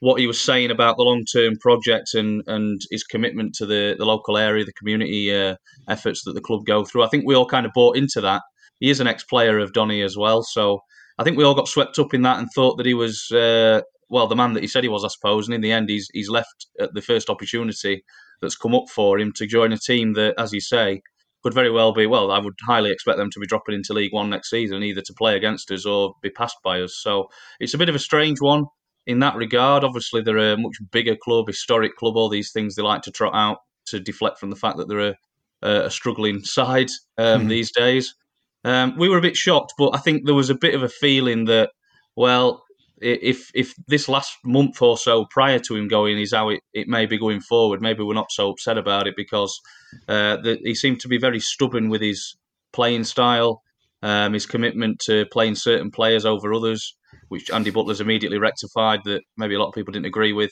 what 0.02 0.20
he 0.20 0.28
was 0.28 0.40
saying 0.40 0.72
about 0.72 0.98
the 0.98 1.04
long 1.04 1.26
term 1.26 1.58
project 1.58 2.14
and, 2.14 2.42
and 2.48 2.82
his 2.90 3.04
commitment 3.04 3.54
to 3.56 3.66
the, 3.66 3.96
the 3.98 4.06
local 4.06 4.38
area, 4.38 4.64
the 4.64 4.74
community 4.74 5.36
uh, 5.36 5.56
efforts 5.88 6.24
that 6.24 6.34
the 6.34 6.42
club 6.42 6.66
go 6.66 6.86
through, 6.86 7.04
I 7.04 7.10
think 7.10 7.26
we 7.26 7.36
all 7.36 7.46
kind 7.46 7.66
of 7.66 7.74
bought 7.74 7.98
into 7.98 8.22
that. 8.22 8.42
He 8.80 8.90
is 8.90 9.00
an 9.00 9.08
ex 9.08 9.24
player 9.24 9.60
of 9.60 9.74
Donny 9.74 10.02
as 10.02 10.16
well. 10.16 10.42
So 10.42 10.80
I 11.18 11.24
think 11.24 11.38
we 11.38 11.44
all 11.44 11.56
got 11.56 11.68
swept 11.68 12.00
up 12.00 12.14
in 12.14 12.22
that 12.22 12.40
and 12.40 12.48
thought 12.56 12.78
that 12.78 12.86
he 12.86 12.94
was, 12.94 13.30
uh, 13.32 13.82
well, 14.10 14.28
the 14.28 14.38
man 14.38 14.54
that 14.54 14.64
he 14.64 14.68
said 14.68 14.84
he 14.84 14.90
was, 14.90 15.04
I 15.04 15.10
suppose. 15.10 15.48
And 15.48 15.54
in 15.54 15.62
the 15.62 15.72
end, 15.72 15.90
he's, 15.90 16.08
he's 16.14 16.30
left 16.30 16.68
at 16.80 16.94
the 16.94 17.02
first 17.02 17.30
opportunity 17.30 18.04
that's 18.42 18.56
come 18.56 18.74
up 18.74 18.90
for 18.90 19.20
him 19.20 19.34
to 19.36 19.46
join 19.46 19.74
a 19.74 19.78
team 19.78 20.14
that, 20.14 20.36
as 20.38 20.54
you 20.54 20.62
say, 20.62 21.02
could 21.44 21.54
very 21.54 21.72
well 21.72 21.94
be. 21.94 22.06
Well, 22.06 22.32
I 22.32 22.40
would 22.40 22.54
highly 22.66 22.92
expect 22.92 23.18
them 23.18 23.30
to 23.32 23.40
be 23.40 23.48
dropping 23.48 23.76
into 23.76 23.94
League 23.94 24.14
One 24.14 24.30
next 24.30 24.50
season, 24.50 24.82
either 24.82 25.02
to 25.02 25.14
play 25.14 25.36
against 25.36 25.72
us 25.72 25.86
or 25.86 26.14
be 26.22 26.30
passed 26.30 26.58
by 26.64 26.82
us. 26.82 26.98
So 27.02 27.28
it's 27.60 27.74
a 27.74 27.78
bit 27.78 27.90
of 27.90 27.96
a 27.96 28.00
strange 28.00 28.40
one 28.40 28.66
in 29.08 29.20
that 29.20 29.36
regard. 29.36 29.84
Obviously, 29.84 30.22
they're 30.22 30.54
a 30.54 30.58
much 30.58 30.78
bigger 30.92 31.16
club, 31.16 31.48
historic 31.48 31.96
club. 31.96 32.16
All 32.16 32.30
these 32.30 32.52
things 32.52 32.76
they 32.76 32.84
like 32.84 33.02
to 33.04 33.12
trot 33.12 33.34
out 33.36 33.60
to 33.88 34.00
deflect 34.00 34.40
from 34.40 34.50
the 34.50 34.56
fact 34.56 34.78
that 34.78 34.88
they're 34.88 35.10
a, 35.10 35.86
a 35.86 35.90
struggling 35.90 36.44
side 36.44 36.90
um, 37.18 37.42
mm-hmm. 37.42 37.48
these 37.50 37.72
days. 37.72 38.16
Um, 38.64 38.98
we 38.98 39.10
were 39.10 39.18
a 39.18 39.22
bit 39.22 39.38
shocked, 39.38 39.74
but 39.78 39.92
I 39.96 40.00
think 40.00 40.26
there 40.26 40.36
was 40.36 40.50
a 40.50 40.56
bit 40.56 40.76
of 40.76 40.84
a 40.84 40.90
feeling 40.90 41.46
that, 41.46 41.72
well, 42.16 42.64
if 43.02 43.50
if 43.56 43.74
this 43.88 44.10
last 44.10 44.38
month 44.44 44.82
or 44.82 44.98
so 44.98 45.26
prior 45.26 45.60
to 45.60 45.76
him 45.76 45.88
going 45.88 46.20
is 46.20 46.34
how 46.34 46.50
it, 46.50 46.62
it 46.74 46.88
may 46.88 47.06
be 47.06 47.18
going 47.18 47.40
forward, 47.40 47.82
maybe 47.82 48.04
we're 48.04 48.14
not 48.14 48.32
so 48.32 48.50
upset 48.50 48.78
about 48.78 49.08
it 49.08 49.16
because 49.16 49.62
uh, 50.08 50.36
the, 50.38 50.60
he 50.64 50.76
seemed 50.76 51.00
to 51.00 51.08
be 51.08 51.18
very 51.18 51.40
stubborn 51.40 51.90
with 51.90 52.02
his 52.02 52.36
playing 52.74 53.06
style, 53.06 53.64
um, 54.02 54.34
his 54.34 54.46
commitment 54.46 55.00
to 55.06 55.26
playing 55.32 55.56
certain 55.56 55.92
players 55.92 56.26
over 56.26 56.54
others, 56.54 56.96
which 57.28 57.52
Andy 57.52 57.70
Butler's 57.70 58.02
immediately 58.02 58.38
rectified 58.38 59.02
that 59.06 59.22
maybe 59.38 59.56
a 59.56 59.60
lot 59.60 59.68
of 59.68 59.74
people 59.74 59.92
didn't 59.92 60.06
agree 60.06 60.34
with. 60.34 60.52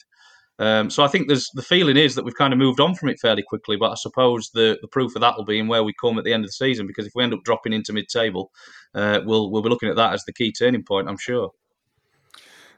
Um, 0.60 0.89
so 0.89 1.03
I 1.03 1.07
think 1.07 1.27
there's 1.27 1.47
the 1.53 1.62
feeling 1.62 1.97
is 1.97 2.15
that 2.15 2.25
we've 2.25 2.36
kind 2.36 2.51
of 2.51 2.57
moved 2.57 2.79
on 2.79 2.95
from 2.95 3.10
it 3.10 3.19
fairly 3.19 3.43
quickly, 3.43 3.77
but 3.77 3.91
I 3.91 3.95
suppose 3.95 4.49
the, 4.53 4.77
the 4.81 4.88
proof 4.88 5.15
of 5.15 5.21
that 5.21 5.38
will 5.38 5.45
be 5.45 5.60
in 5.60 5.67
where 5.67 5.83
we 5.83 5.93
come 6.01 6.17
at 6.17 6.23
the 6.23 6.33
end 6.33 6.43
of 6.43 6.49
the 6.49 6.53
season 6.53 6.88
because 6.88 7.05
if 7.05 7.12
we 7.13 7.23
end 7.23 7.33
up 7.33 7.43
dropping 7.43 7.73
into 7.73 7.93
mid-table, 7.93 8.49
uh, 8.95 9.19
we'll 9.23 9.51
we'll 9.51 9.62
be 9.62 9.69
looking 9.69 9.89
at 9.89 9.95
that 9.97 10.13
as 10.13 10.23
the 10.25 10.33
key 10.33 10.51
turning 10.51 10.83
point, 10.83 11.07
I'm 11.07 11.17
sure. 11.17 11.51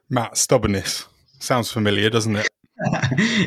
Matt, 0.09 0.37
stubbornness. 0.37 1.05
Sounds 1.39 1.71
familiar, 1.71 2.09
doesn't 2.09 2.35
it? 2.35 2.49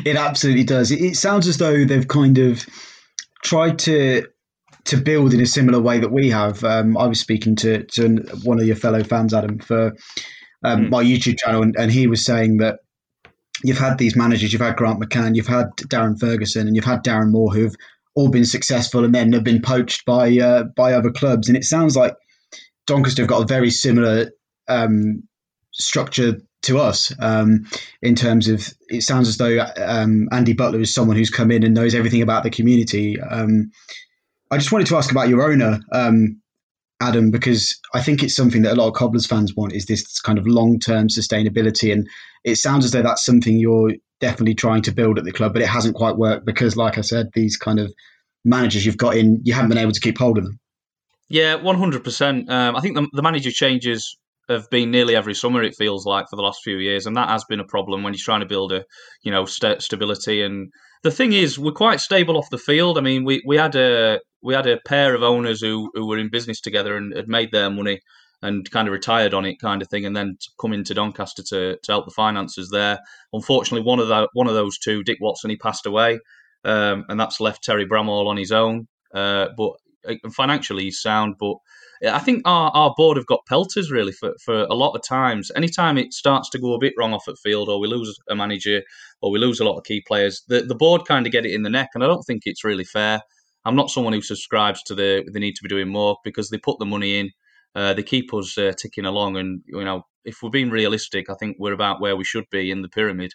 it 0.05 0.15
absolutely 0.15 0.63
does. 0.63 0.91
It, 0.91 1.01
it 1.01 1.15
sounds 1.15 1.47
as 1.47 1.57
though 1.57 1.85
they've 1.85 2.07
kind 2.07 2.39
of 2.39 2.65
tried 3.43 3.77
to 3.79 4.25
to 4.85 4.97
build 4.97 5.33
in 5.33 5.41
a 5.41 5.45
similar 5.45 5.79
way 5.79 5.99
that 5.99 6.11
we 6.11 6.29
have. 6.29 6.63
Um, 6.63 6.97
I 6.97 7.07
was 7.07 7.19
speaking 7.19 7.55
to, 7.57 7.83
to 7.83 8.17
one 8.43 8.59
of 8.59 8.65
your 8.65 8.75
fellow 8.75 9.03
fans, 9.03 9.33
Adam, 9.33 9.59
for 9.59 9.95
um, 10.63 10.85
mm. 10.85 10.89
my 10.89 11.03
YouTube 11.03 11.37
channel, 11.37 11.61
and, 11.61 11.75
and, 11.77 11.91
he 11.91 12.07
was 12.07 12.25
saying 12.25 12.57
that 12.57 12.79
you've 13.63 13.77
had 13.77 13.97
these 13.97 14.15
managers, 14.15 14.51
you've 14.51 14.61
had 14.61 14.75
Grant 14.75 15.01
McCann, 15.01 15.35
you've 15.35 15.47
had 15.47 15.67
Darren 15.77 16.19
Ferguson, 16.19 16.67
and 16.67 16.75
you've 16.75 16.85
had 16.85 17.03
Darren 17.03 17.31
Moore, 17.31 17.53
who've 17.53 17.75
all 18.15 18.29
been 18.29 18.45
successful 18.45 19.03
and 19.03 19.13
then 19.13 19.33
have 19.33 19.43
been 19.43 19.61
poached 19.61 20.05
by 20.05 20.37
uh, 20.37 20.63
by 20.75 20.93
other 20.93 21.11
clubs. 21.11 21.47
And 21.47 21.57
it 21.57 21.63
sounds 21.63 21.95
like 21.95 22.13
Doncaster 22.85 23.23
have 23.23 23.29
got 23.29 23.43
a 23.43 23.47
very 23.47 23.71
similar 23.71 24.31
um, 24.67 25.23
structure 25.71 26.41
to 26.63 26.79
us 26.79 27.13
um, 27.19 27.65
in 28.01 28.15
terms 28.15 28.47
of 28.47 28.73
it 28.87 29.01
sounds 29.01 29.27
as 29.27 29.37
though 29.37 29.65
um, 29.77 30.29
Andy 30.31 30.53
Butler 30.53 30.79
is 30.79 30.93
someone 30.93 31.17
who's 31.17 31.29
come 31.29 31.51
in 31.51 31.63
and 31.63 31.73
knows 31.73 31.95
everything 31.95 32.21
about 32.21 32.43
the 32.43 32.49
community. 32.49 33.19
Um, 33.19 33.71
I 34.53 34.57
just 34.57 34.71
wanted 34.71 34.87
to 34.87 34.97
ask 34.97 35.11
about 35.11 35.29
your 35.29 35.41
owner, 35.41 35.79
um, 35.91 36.39
Adam, 37.01 37.31
because 37.31 37.77
I 37.93 38.01
think 38.01 38.21
it's 38.21 38.35
something 38.35 38.61
that 38.61 38.73
a 38.73 38.75
lot 38.75 38.87
of 38.87 38.93
Cobblers 38.93 39.25
fans 39.25 39.55
want 39.55 39.73
is 39.73 39.87
this 39.87 40.19
kind 40.21 40.37
of 40.37 40.45
long 40.45 40.79
term 40.79 41.07
sustainability, 41.07 41.91
and 41.91 42.07
it 42.43 42.55
sounds 42.55 42.85
as 42.85 42.91
though 42.91 43.01
that's 43.01 43.25
something 43.25 43.57
you're 43.57 43.93
definitely 44.21 44.55
trying 44.55 44.83
to 44.83 44.91
build 44.91 45.17
at 45.17 45.25
the 45.25 45.31
club, 45.31 45.53
but 45.53 45.61
it 45.61 45.67
hasn't 45.67 45.95
quite 45.95 46.17
worked 46.17 46.45
because, 46.45 46.77
like 46.77 46.97
I 46.97 47.01
said, 47.01 47.29
these 47.33 47.57
kind 47.57 47.79
of 47.79 47.91
managers 48.45 48.85
you've 48.85 48.97
got 48.97 49.17
in, 49.17 49.41
you 49.43 49.53
haven't 49.53 49.69
been 49.69 49.77
able 49.77 49.91
to 49.91 49.99
keep 49.99 50.17
hold 50.17 50.37
of 50.37 50.45
them. 50.45 50.59
Yeah, 51.29 51.55
one 51.55 51.77
hundred 51.77 52.03
percent. 52.03 52.49
Um, 52.49 52.75
I 52.75 52.79
think 52.79 52.95
the, 52.95 53.07
the 53.11 53.23
manager 53.23 53.51
changes 53.51 54.15
have 54.49 54.69
been 54.69 54.91
nearly 54.91 55.15
every 55.15 55.33
summer. 55.33 55.63
It 55.63 55.75
feels 55.75 56.05
like 56.05 56.27
for 56.29 56.35
the 56.35 56.43
last 56.43 56.61
few 56.63 56.77
years, 56.77 57.07
and 57.07 57.17
that 57.17 57.29
has 57.29 57.43
been 57.45 57.59
a 57.59 57.65
problem 57.65 58.03
when 58.03 58.13
you're 58.13 58.19
trying 58.23 58.41
to 58.41 58.45
build 58.45 58.71
a 58.71 58.85
you 59.23 59.31
know 59.31 59.45
st- 59.45 59.81
stability. 59.81 60.43
And 60.43 60.71
the 61.01 61.11
thing 61.11 61.33
is, 61.33 61.57
we're 61.57 61.71
quite 61.71 62.01
stable 62.01 62.37
off 62.37 62.49
the 62.51 62.57
field. 62.57 62.97
I 62.97 63.01
mean, 63.01 63.25
we, 63.25 63.41
we 63.47 63.57
had 63.57 63.75
a 63.75 64.19
we 64.43 64.53
had 64.53 64.67
a 64.67 64.79
pair 64.85 65.15
of 65.15 65.23
owners 65.23 65.61
who 65.61 65.89
who 65.93 66.07
were 66.07 66.17
in 66.17 66.29
business 66.29 66.61
together 66.61 66.95
and 66.97 67.15
had 67.15 67.27
made 67.27 67.51
their 67.51 67.69
money 67.69 68.01
and 68.41 68.69
kind 68.71 68.89
of 68.89 68.91
retired 68.91 69.33
on 69.33 69.45
it, 69.45 69.55
kind 69.59 69.81
of 69.81 69.87
thing, 69.87 70.05
and 70.05 70.15
then 70.15 70.37
come 70.59 70.73
into 70.73 70.93
Doncaster 70.93 71.43
to, 71.43 71.77
to 71.81 71.91
help 71.91 72.05
the 72.05 72.11
finances 72.11 72.69
there. 72.69 72.99
Unfortunately, 73.31 73.85
one 73.85 73.99
of 73.99 74.09
the 74.09 74.27
one 74.33 74.47
of 74.47 74.53
those 74.53 74.77
two, 74.77 75.01
Dick 75.03 75.17
Watson, 75.21 75.49
he 75.49 75.55
passed 75.55 75.85
away, 75.85 76.19
um, 76.65 77.05
and 77.07 77.19
that's 77.19 77.39
left 77.39 77.63
Terry 77.63 77.87
Bramall 77.87 78.27
on 78.27 78.37
his 78.37 78.51
own. 78.51 78.87
Uh, 79.13 79.47
but 79.55 79.71
financially, 80.33 80.83
he's 80.83 81.01
sound, 81.01 81.35
but 81.39 81.55
I 82.05 82.19
think 82.19 82.41
our, 82.45 82.69
our 82.71 82.93
board 82.97 83.15
have 83.15 83.27
got 83.27 83.45
pelters 83.47 83.89
really 83.89 84.11
for, 84.11 84.33
for 84.43 84.63
a 84.63 84.73
lot 84.73 84.95
of 84.95 85.03
times. 85.07 85.51
Anytime 85.55 85.97
it 85.97 86.11
starts 86.11 86.49
to 86.49 86.59
go 86.59 86.73
a 86.73 86.79
bit 86.79 86.93
wrong 86.97 87.13
off 87.13 87.29
at 87.29 87.37
field, 87.37 87.69
or 87.69 87.79
we 87.79 87.87
lose 87.87 88.13
a 88.29 88.35
manager, 88.35 88.81
or 89.21 89.31
we 89.31 89.39
lose 89.39 89.61
a 89.61 89.63
lot 89.63 89.77
of 89.77 89.85
key 89.85 90.03
players, 90.05 90.43
the, 90.47 90.61
the 90.61 90.75
board 90.75 91.05
kind 91.07 91.25
of 91.25 91.31
get 91.31 91.45
it 91.45 91.53
in 91.53 91.63
the 91.63 91.69
neck, 91.69 91.89
and 91.93 92.03
I 92.03 92.07
don't 92.07 92.23
think 92.23 92.41
it's 92.45 92.65
really 92.65 92.83
fair. 92.83 93.21
I'm 93.65 93.75
not 93.75 93.89
someone 93.89 94.13
who 94.13 94.21
subscribes 94.21 94.83
to 94.83 94.95
the 94.95 95.23
the 95.31 95.39
need 95.39 95.55
to 95.55 95.63
be 95.63 95.69
doing 95.69 95.89
more 95.89 96.17
because 96.23 96.49
they 96.49 96.57
put 96.57 96.79
the 96.79 96.85
money 96.85 97.19
in, 97.19 97.31
uh, 97.75 97.93
they 97.93 98.03
keep 98.03 98.33
us 98.33 98.57
uh, 98.57 98.73
ticking 98.77 99.05
along, 99.05 99.37
and 99.37 99.61
you 99.65 99.83
know 99.83 100.03
if 100.25 100.41
we're 100.41 100.49
being 100.49 100.69
realistic, 100.69 101.29
I 101.29 101.35
think 101.35 101.57
we're 101.59 101.73
about 101.73 102.01
where 102.01 102.15
we 102.15 102.23
should 102.23 102.45
be 102.49 102.71
in 102.71 102.81
the 102.81 102.89
pyramid. 102.89 103.33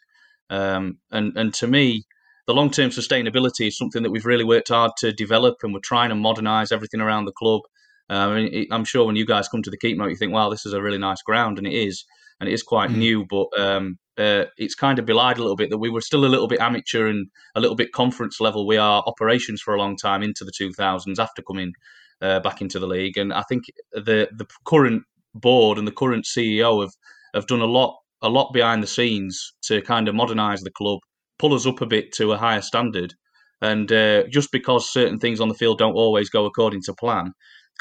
Um, 0.50 0.98
and 1.10 1.36
and 1.36 1.52
to 1.54 1.66
me, 1.66 2.04
the 2.46 2.54
long 2.54 2.70
term 2.70 2.90
sustainability 2.90 3.68
is 3.68 3.76
something 3.76 4.02
that 4.02 4.10
we've 4.10 4.26
really 4.26 4.44
worked 4.44 4.68
hard 4.68 4.92
to 4.98 5.12
develop, 5.12 5.56
and 5.62 5.72
we're 5.74 5.80
trying 5.80 6.10
to 6.10 6.14
modernise 6.14 6.72
everything 6.72 7.00
around 7.00 7.24
the 7.24 7.32
club. 7.32 7.62
Um, 8.10 8.30
I 8.30 8.34
mean, 8.34 8.66
I'm 8.70 8.84
sure 8.84 9.04
when 9.04 9.16
you 9.16 9.26
guys 9.26 9.48
come 9.48 9.62
to 9.62 9.70
the 9.70 9.78
Keepmoat, 9.78 10.10
you 10.10 10.16
think, 10.16 10.32
"Wow, 10.32 10.48
this 10.48 10.64
is 10.64 10.72
a 10.72 10.82
really 10.82 10.98
nice 10.98 11.22
ground," 11.22 11.58
and 11.58 11.66
it 11.66 11.74
is, 11.74 12.04
and 12.40 12.48
it 12.48 12.52
is 12.52 12.62
quite 12.62 12.90
mm. 12.90 12.96
new. 12.96 13.26
But 13.28 13.46
um, 13.58 13.98
uh, 14.16 14.44
it's 14.56 14.74
kind 14.74 14.98
of 14.98 15.06
belied 15.06 15.38
a 15.38 15.42
little 15.42 15.56
bit 15.56 15.70
that 15.70 15.78
we 15.78 15.90
were 15.90 16.00
still 16.00 16.24
a 16.24 16.26
little 16.26 16.48
bit 16.48 16.60
amateur 16.60 17.06
and 17.06 17.28
a 17.54 17.60
little 17.60 17.76
bit 17.76 17.92
conference 17.92 18.40
level. 18.40 18.66
We 18.66 18.76
are 18.76 19.02
operations 19.06 19.60
for 19.60 19.74
a 19.74 19.78
long 19.78 19.96
time 19.96 20.22
into 20.22 20.44
the 20.44 20.52
2000s 20.52 21.18
after 21.18 21.42
coming 21.42 21.72
uh, 22.20 22.40
back 22.40 22.60
into 22.60 22.78
the 22.78 22.86
league, 22.86 23.16
and 23.16 23.32
I 23.32 23.42
think 23.42 23.64
the 23.92 24.28
the 24.32 24.46
current 24.64 25.04
board 25.34 25.78
and 25.78 25.86
the 25.86 25.92
current 25.92 26.24
CEO 26.24 26.80
have 26.82 26.92
have 27.34 27.46
done 27.46 27.60
a 27.60 27.66
lot 27.66 27.96
a 28.22 28.28
lot 28.28 28.52
behind 28.52 28.82
the 28.82 28.88
scenes 28.88 29.52
to 29.62 29.80
kind 29.82 30.08
of 30.08 30.14
modernise 30.14 30.62
the 30.62 30.70
club, 30.70 30.98
pull 31.38 31.54
us 31.54 31.66
up 31.66 31.80
a 31.80 31.86
bit 31.86 32.12
to 32.14 32.32
a 32.32 32.38
higher 32.38 32.62
standard. 32.62 33.14
And 33.60 33.90
uh, 33.90 34.24
just 34.28 34.52
because 34.52 34.92
certain 34.92 35.18
things 35.18 35.40
on 35.40 35.48
the 35.48 35.54
field 35.54 35.78
don't 35.78 35.94
always 35.94 36.30
go 36.30 36.44
according 36.44 36.82
to 36.82 36.94
plan, 36.94 37.32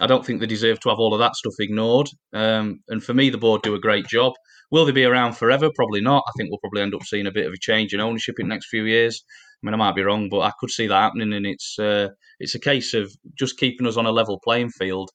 I 0.01 0.07
don't 0.07 0.25
think 0.25 0.39
they 0.39 0.47
deserve 0.47 0.79
to 0.81 0.89
have 0.89 0.99
all 0.99 1.13
of 1.13 1.19
that 1.19 1.35
stuff 1.35 1.53
ignored. 1.59 2.09
Um, 2.33 2.81
and 2.87 3.03
for 3.03 3.13
me, 3.13 3.29
the 3.29 3.37
board 3.37 3.63
do 3.63 3.75
a 3.75 3.79
great 3.79 4.07
job. 4.07 4.33
Will 4.69 4.85
they 4.85 4.91
be 4.91 5.05
around 5.05 5.33
forever? 5.33 5.69
Probably 5.73 6.01
not. 6.01 6.23
I 6.27 6.31
think 6.37 6.49
we'll 6.49 6.59
probably 6.59 6.81
end 6.81 6.93
up 6.93 7.03
seeing 7.03 7.25
a 7.25 7.31
bit 7.31 7.47
of 7.47 7.53
a 7.53 7.59
change 7.59 7.93
in 7.93 7.99
ownership 8.01 8.35
in 8.39 8.47
the 8.47 8.53
next 8.53 8.67
few 8.67 8.83
years. 8.83 9.23
I 9.63 9.65
mean, 9.65 9.73
I 9.73 9.77
might 9.77 9.95
be 9.95 10.03
wrong, 10.03 10.29
but 10.29 10.41
I 10.41 10.51
could 10.59 10.69
see 10.69 10.87
that 10.87 10.93
happening. 10.93 11.33
And 11.33 11.47
it's 11.47 11.79
uh, 11.79 12.09
it's 12.39 12.55
a 12.55 12.59
case 12.59 12.93
of 12.93 13.11
just 13.37 13.57
keeping 13.57 13.87
us 13.87 13.97
on 13.97 14.05
a 14.05 14.11
level 14.11 14.39
playing 14.43 14.69
field. 14.69 15.09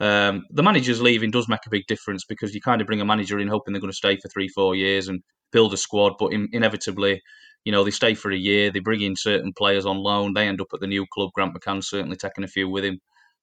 Um, 0.00 0.44
the 0.50 0.62
manager's 0.62 1.02
leaving 1.02 1.30
does 1.30 1.48
make 1.48 1.66
a 1.66 1.70
big 1.70 1.86
difference 1.86 2.24
because 2.24 2.54
you 2.54 2.60
kind 2.60 2.80
of 2.80 2.86
bring 2.86 3.00
a 3.00 3.04
manager 3.04 3.38
in 3.38 3.48
hoping 3.48 3.72
they're 3.72 3.80
going 3.80 3.90
to 3.90 3.96
stay 3.96 4.16
for 4.16 4.28
three, 4.28 4.48
four 4.48 4.74
years 4.74 5.08
and 5.08 5.22
build 5.52 5.74
a 5.74 5.76
squad. 5.76 6.14
But 6.18 6.32
in, 6.32 6.48
inevitably, 6.52 7.20
you 7.64 7.72
know, 7.72 7.84
they 7.84 7.90
stay 7.90 8.14
for 8.14 8.30
a 8.30 8.36
year, 8.36 8.70
they 8.70 8.80
bring 8.80 9.02
in 9.02 9.14
certain 9.14 9.52
players 9.52 9.86
on 9.86 9.98
loan, 9.98 10.32
they 10.32 10.48
end 10.48 10.60
up 10.60 10.68
at 10.72 10.80
the 10.80 10.86
new 10.86 11.06
club. 11.12 11.30
Grant 11.34 11.54
McCann 11.54 11.84
certainly 11.84 12.16
taking 12.16 12.44
a 12.44 12.48
few 12.48 12.68
with 12.68 12.84
him. 12.84 12.98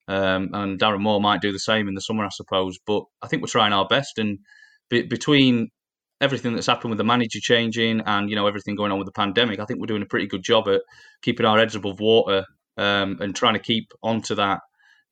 Um, 0.10 0.50
and 0.54 0.80
Darren 0.80 1.02
Moore 1.02 1.22
might 1.22 1.40
do 1.40 1.52
the 1.52 1.60
same 1.60 1.88
in 1.88 1.94
the 1.94 2.02
summer, 2.02 2.26
I 2.26 2.30
suppose. 2.30 2.80
But 2.86 3.04
I 3.22 3.28
think 3.28 3.44
we're 3.44 3.48
trying 3.48 3.74
our 3.74 3.88
best. 3.88 4.18
And 4.18 4.40
be- 4.90 5.04
between 5.04 5.70
everything 6.20 6.54
that's 6.54 6.68
happened 6.68 6.90
with 6.90 6.98
the 6.98 7.04
manager 7.04 7.40
changing 7.40 8.02
and 8.06 8.30
you 8.30 8.36
know 8.36 8.48
everything 8.48 8.76
going 8.76 8.92
on 8.92 8.98
with 8.98 9.06
the 9.06 9.12
pandemic, 9.12 9.60
I 9.60 9.66
think 9.66 9.80
we're 9.80 9.86
doing 9.86 10.02
a 10.02 10.08
pretty 10.08 10.28
good 10.28 10.44
job 10.44 10.68
at 10.68 10.82
keeping 11.22 11.46
our 11.46 11.60
heads 11.60 11.76
above 11.76 12.00
water 12.00 12.44
um, 12.78 13.18
and 13.22 13.36
trying 13.36 13.54
to 13.54 13.60
keep 13.60 13.86
onto 14.02 14.36
that 14.36 14.62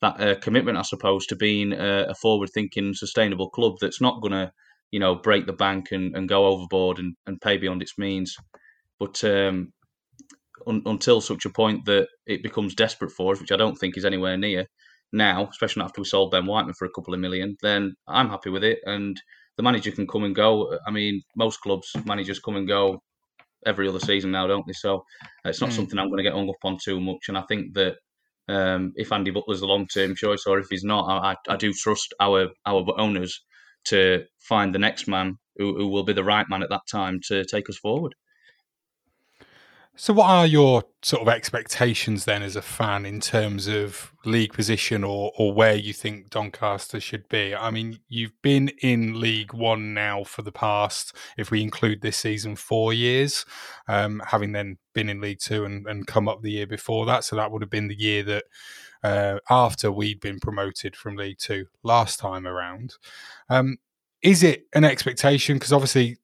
that 0.01 0.21
uh, 0.21 0.35
commitment, 0.39 0.77
I 0.77 0.83
suppose, 0.83 1.25
to 1.27 1.35
being 1.35 1.73
a, 1.73 2.07
a 2.09 2.15
forward-thinking, 2.15 2.93
sustainable 2.93 3.49
club 3.49 3.73
that's 3.81 4.01
not 4.01 4.21
going 4.21 4.33
to, 4.33 4.51
you 4.91 4.99
know, 4.99 5.15
break 5.15 5.47
the 5.47 5.53
bank 5.53 5.87
and, 5.91 6.15
and 6.15 6.29
go 6.29 6.45
overboard 6.45 6.99
and, 6.99 7.15
and 7.25 7.41
pay 7.41 7.57
beyond 7.57 7.81
its 7.81 7.97
means. 7.97 8.35
But 8.99 9.23
um, 9.23 9.73
un, 10.67 10.83
until 10.85 11.19
such 11.19 11.45
a 11.45 11.49
point 11.49 11.85
that 11.85 12.07
it 12.27 12.43
becomes 12.43 12.75
desperate 12.75 13.11
for 13.11 13.33
us, 13.33 13.39
which 13.39 13.51
I 13.51 13.57
don't 13.57 13.75
think 13.75 13.97
is 13.97 14.05
anywhere 14.05 14.37
near 14.37 14.67
now, 15.13 15.47
especially 15.49 15.83
after 15.83 16.01
we 16.01 16.05
sold 16.05 16.31
Ben 16.31 16.45
Whiteman 16.45 16.73
for 16.73 16.85
a 16.85 16.91
couple 16.91 17.13
of 17.13 17.19
million, 17.19 17.57
then 17.61 17.95
I'm 18.07 18.29
happy 18.29 18.49
with 18.49 18.63
it. 18.63 18.79
And 18.85 19.19
the 19.55 19.63
manager 19.63 19.91
can 19.91 20.07
come 20.07 20.23
and 20.23 20.35
go. 20.35 20.77
I 20.85 20.91
mean, 20.91 21.21
most 21.35 21.61
clubs 21.61 21.91
managers 22.05 22.39
come 22.39 22.55
and 22.55 22.67
go 22.67 23.01
every 23.65 23.87
other 23.87 23.99
season 23.99 24.31
now, 24.31 24.47
don't 24.47 24.65
they? 24.67 24.73
So 24.73 25.03
it's 25.45 25.61
not 25.61 25.71
mm. 25.71 25.73
something 25.73 25.97
I'm 25.97 26.09
going 26.09 26.17
to 26.17 26.23
get 26.23 26.33
hung 26.33 26.49
up 26.49 26.63
on 26.63 26.77
too 26.83 26.99
much. 26.99 27.27
And 27.27 27.37
I 27.37 27.43
think 27.43 27.73
that 27.73 27.95
um, 28.47 28.93
if 28.95 29.11
Andy 29.11 29.31
Butler's 29.31 29.59
the 29.59 29.65
long 29.65 29.87
term 29.87 30.15
choice 30.15 30.45
or 30.45 30.59
if 30.59 30.67
he's 30.69 30.83
not, 30.83 31.09
I, 31.09 31.35
I, 31.51 31.57
do 31.57 31.73
trust 31.73 32.13
our 32.19 32.49
our 32.65 32.85
owners 32.97 33.43
to 33.85 34.23
find 34.39 34.73
the 34.73 34.79
next 34.79 35.07
man 35.07 35.37
who, 35.57 35.75
who 35.75 35.87
will 35.87 36.03
be 36.03 36.13
the 36.13 36.23
right 36.23 36.45
man 36.49 36.63
at 36.63 36.69
that 36.69 36.87
time 36.89 37.19
to 37.27 37.43
take 37.45 37.69
us 37.69 37.77
forward. 37.77 38.13
So, 39.99 40.13
what 40.13 40.29
are 40.29 40.45
your 40.45 40.83
sort 41.01 41.23
of 41.23 41.27
expectations 41.27 42.25
then 42.25 42.43
as 42.43 42.55
a 42.55 42.61
fan 42.61 43.03
in 43.03 43.19
terms 43.19 43.67
of 43.67 44.13
league 44.25 44.53
position 44.53 45.03
or, 45.03 45.31
or 45.39 45.51
where 45.53 45.73
you 45.73 45.91
think 45.91 46.29
Doncaster 46.29 46.99
should 46.99 47.27
be? 47.29 47.55
I 47.55 47.71
mean, 47.71 47.97
you've 48.07 48.39
been 48.43 48.69
in 48.83 49.19
League 49.19 49.55
One 49.55 49.95
now 49.95 50.23
for 50.23 50.43
the 50.43 50.51
past, 50.51 51.15
if 51.35 51.49
we 51.49 51.63
include 51.63 52.01
this 52.01 52.17
season, 52.17 52.55
four 52.55 52.93
years, 52.93 53.43
um, 53.87 54.21
having 54.27 54.51
then 54.51 54.77
been 54.93 55.09
in 55.09 55.19
League 55.19 55.39
Two 55.39 55.65
and, 55.65 55.87
and 55.87 56.05
come 56.05 56.29
up 56.29 56.43
the 56.43 56.51
year 56.51 56.67
before 56.67 57.07
that. 57.07 57.23
So, 57.23 57.35
that 57.35 57.51
would 57.51 57.63
have 57.63 57.71
been 57.71 57.87
the 57.87 57.99
year 57.99 58.21
that 58.21 58.43
uh, 59.01 59.39
after 59.49 59.91
we'd 59.91 60.19
been 60.19 60.39
promoted 60.39 60.95
from 60.95 61.15
League 61.15 61.39
Two 61.39 61.65
last 61.81 62.19
time 62.19 62.45
around. 62.45 62.93
Um, 63.49 63.77
is 64.21 64.43
it 64.43 64.67
an 64.73 64.83
expectation? 64.83 65.55
Because 65.55 65.73
obviously, 65.73 66.17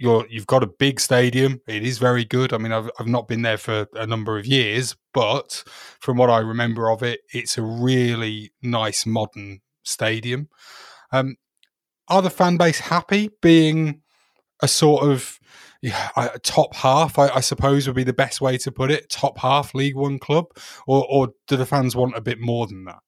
you're 0.00 0.26
you've 0.30 0.46
got 0.46 0.62
a 0.62 0.66
big 0.66 0.98
stadium. 0.98 1.60
It 1.68 1.84
is 1.84 1.98
very 1.98 2.24
good. 2.24 2.54
I 2.54 2.58
mean, 2.58 2.72
I've 2.72 2.90
I've 2.98 3.06
not 3.06 3.28
been 3.28 3.42
there 3.42 3.58
for 3.58 3.86
a 3.92 4.06
number 4.06 4.38
of 4.38 4.46
years, 4.46 4.96
but 5.12 5.62
from 6.00 6.16
what 6.16 6.30
I 6.30 6.38
remember 6.38 6.90
of 6.90 7.02
it, 7.02 7.20
it's 7.34 7.58
a 7.58 7.62
really 7.62 8.50
nice 8.62 9.04
modern 9.04 9.60
stadium. 9.82 10.48
Um, 11.12 11.36
are 12.08 12.22
the 12.22 12.30
fan 12.30 12.56
base 12.56 12.80
happy 12.80 13.30
being 13.42 14.00
a 14.62 14.68
sort 14.68 15.04
of 15.04 15.38
yeah, 15.82 16.08
a 16.16 16.38
top 16.38 16.74
half? 16.74 17.18
I, 17.18 17.28
I, 17.28 17.40
suppose 17.40 17.86
would 17.86 17.96
be 17.96 18.02
the 18.02 18.12
best 18.14 18.40
way 18.40 18.56
to 18.58 18.72
put 18.72 18.90
it. 18.90 19.10
Top 19.10 19.38
half 19.38 19.74
League 19.74 19.96
One 19.96 20.18
club, 20.18 20.46
or 20.86 21.06
or 21.10 21.28
do 21.46 21.56
the 21.56 21.66
fans 21.66 21.94
want 21.94 22.16
a 22.16 22.22
bit 22.22 22.40
more 22.40 22.66
than 22.66 22.84
that? 22.84 23.00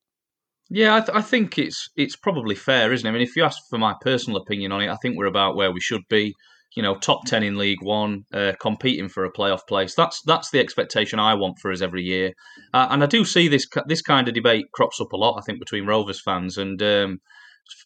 Yeah, 0.68 0.96
I, 0.96 1.00
th- 1.00 1.16
I 1.16 1.22
think 1.22 1.58
it's 1.58 1.88
it's 1.96 2.16
probably 2.16 2.54
fair, 2.54 2.92
isn't 2.92 3.06
it? 3.06 3.08
I 3.08 3.12
mean, 3.14 3.22
if 3.22 3.34
you 3.34 3.44
ask 3.44 3.58
for 3.70 3.78
my 3.78 3.94
personal 4.02 4.42
opinion 4.42 4.72
on 4.72 4.82
it, 4.82 4.90
I 4.90 4.96
think 4.96 5.16
we're 5.16 5.24
about 5.24 5.56
where 5.56 5.72
we 5.72 5.80
should 5.80 6.02
be 6.10 6.34
you 6.76 6.82
know, 6.82 6.96
top 6.96 7.24
ten 7.26 7.42
in 7.42 7.58
League 7.58 7.82
One, 7.82 8.24
uh, 8.32 8.52
competing 8.60 9.08
for 9.08 9.24
a 9.24 9.32
playoff 9.32 9.66
place. 9.68 9.94
That's 9.94 10.20
that's 10.26 10.50
the 10.50 10.60
expectation 10.60 11.18
I 11.18 11.34
want 11.34 11.58
for 11.60 11.70
us 11.72 11.82
every 11.82 12.02
year, 12.02 12.32
uh, 12.72 12.88
and 12.90 13.02
I 13.02 13.06
do 13.06 13.24
see 13.24 13.48
this 13.48 13.66
this 13.86 14.02
kind 14.02 14.28
of 14.28 14.34
debate 14.34 14.66
crops 14.72 15.00
up 15.00 15.12
a 15.12 15.16
lot. 15.16 15.38
I 15.38 15.42
think 15.42 15.58
between 15.58 15.86
Rovers 15.86 16.20
fans 16.22 16.56
and. 16.56 16.82
Um, 16.82 17.18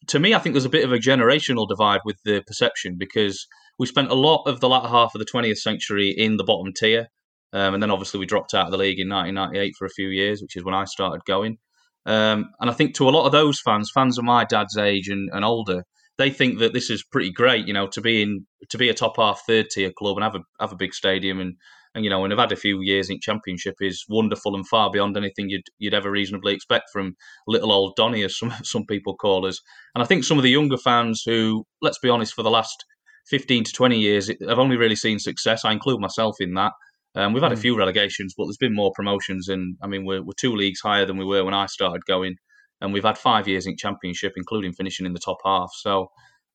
to 0.08 0.18
me, 0.18 0.34
I 0.34 0.38
think 0.38 0.54
there's 0.54 0.64
a 0.64 0.70
bit 0.70 0.84
of 0.84 0.92
a 0.92 0.98
generational 0.98 1.68
divide 1.68 2.00
with 2.04 2.16
the 2.24 2.42
perception 2.46 2.96
because 2.98 3.46
we 3.78 3.86
spent 3.86 4.10
a 4.10 4.14
lot 4.14 4.42
of 4.46 4.60
the 4.60 4.68
latter 4.68 4.88
half 4.88 5.14
of 5.14 5.18
the 5.18 5.26
20th 5.26 5.58
century 5.58 6.14
in 6.16 6.38
the 6.38 6.44
bottom 6.44 6.72
tier. 6.72 7.08
Um, 7.52 7.74
and 7.74 7.82
then 7.82 7.90
obviously 7.90 8.18
we 8.18 8.26
dropped 8.26 8.54
out 8.54 8.66
of 8.66 8.72
the 8.72 8.78
league 8.78 8.98
in 8.98 9.08
1998 9.08 9.74
for 9.78 9.86
a 9.86 9.90
few 9.90 10.08
years, 10.08 10.42
which 10.42 10.56
is 10.56 10.64
when 10.64 10.74
I 10.74 10.84
started 10.84 11.20
going. 11.26 11.58
Um, 12.04 12.50
and 12.60 12.70
I 12.70 12.72
think 12.72 12.94
to 12.96 13.08
a 13.08 13.10
lot 13.10 13.26
of 13.26 13.32
those 13.32 13.60
fans, 13.64 13.90
fans 13.92 14.18
of 14.18 14.24
my 14.24 14.44
dad's 14.44 14.76
age 14.76 15.08
and, 15.08 15.28
and 15.32 15.44
older, 15.44 15.84
they 16.18 16.30
think 16.30 16.58
that 16.58 16.72
this 16.72 16.90
is 16.90 17.04
pretty 17.04 17.30
great, 17.30 17.66
you 17.66 17.74
know, 17.74 17.86
to 17.88 18.00
be 18.00 18.22
in 18.22 18.46
to 18.70 18.78
be 18.78 18.88
a 18.88 18.94
top 18.94 19.16
half 19.16 19.42
third 19.46 19.66
tier 19.70 19.92
club 19.96 20.16
and 20.16 20.24
have 20.24 20.34
a 20.34 20.40
have 20.60 20.72
a 20.72 20.76
big 20.76 20.94
stadium 20.94 21.40
and 21.40 21.54
and 21.94 22.04
you 22.04 22.10
know 22.10 22.24
and 22.24 22.32
have 22.32 22.38
had 22.38 22.52
a 22.52 22.56
few 22.56 22.80
years 22.82 23.10
in 23.10 23.18
championship 23.20 23.74
is 23.80 24.04
wonderful 24.08 24.54
and 24.54 24.68
far 24.68 24.90
beyond 24.90 25.16
anything 25.16 25.48
you'd 25.48 25.66
you'd 25.78 25.94
ever 25.94 26.10
reasonably 26.10 26.54
expect 26.54 26.90
from 26.92 27.16
little 27.46 27.72
old 27.72 27.94
Donny 27.96 28.22
as 28.22 28.38
some 28.38 28.52
some 28.62 28.84
people 28.86 29.16
call 29.16 29.46
us. 29.46 29.60
And 29.94 30.02
I 30.02 30.06
think 30.06 30.24
some 30.24 30.38
of 30.38 30.44
the 30.44 30.50
younger 30.50 30.78
fans 30.78 31.22
who, 31.24 31.64
let's 31.82 31.98
be 31.98 32.10
honest, 32.10 32.34
for 32.34 32.42
the 32.42 32.50
last 32.50 32.84
fifteen 33.28 33.64
to 33.64 33.72
twenty 33.72 33.98
years 33.98 34.28
have 34.28 34.58
only 34.58 34.76
really 34.76 34.96
seen 34.96 35.18
success. 35.18 35.64
I 35.64 35.72
include 35.72 36.00
myself 36.00 36.36
in 36.40 36.54
that. 36.54 36.72
Um, 37.14 37.32
we've 37.32 37.42
had 37.42 37.52
mm. 37.52 37.56
a 37.56 37.60
few 37.60 37.78
relegations, 37.78 38.34
but 38.36 38.44
there's 38.44 38.58
been 38.58 38.74
more 38.74 38.92
promotions, 38.94 39.48
and 39.48 39.76
I 39.82 39.86
mean 39.86 40.04
we're, 40.04 40.22
we're 40.22 40.34
two 40.38 40.54
leagues 40.54 40.80
higher 40.80 41.06
than 41.06 41.16
we 41.16 41.24
were 41.24 41.44
when 41.44 41.54
I 41.54 41.66
started 41.66 42.04
going 42.06 42.36
and 42.80 42.92
we've 42.92 43.04
had 43.04 43.18
five 43.18 43.48
years 43.48 43.66
in 43.66 43.76
championship, 43.76 44.32
including 44.36 44.72
finishing 44.72 45.06
in 45.06 45.12
the 45.12 45.20
top 45.20 45.38
half. 45.44 45.70
So 45.74 46.08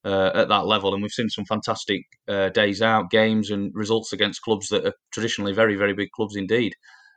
uh, 0.06 0.32
at 0.34 0.50
that 0.50 0.66
level, 0.66 0.94
and 0.94 1.02
we've 1.02 1.12
seen 1.12 1.30
some 1.30 1.46
fantastic 1.46 2.02
uh, 2.28 2.50
days 2.50 2.82
out 2.82 3.10
games 3.10 3.52
and 3.52 3.72
results 3.74 4.14
against 4.14 4.42
clubs 4.42 4.68
that 4.70 4.86
are 4.86 4.94
traditionally 5.14 5.54
very, 5.54 5.76
very 5.76 5.94
big 5.94 6.10
clubs 6.16 6.36
indeed. 6.36 6.74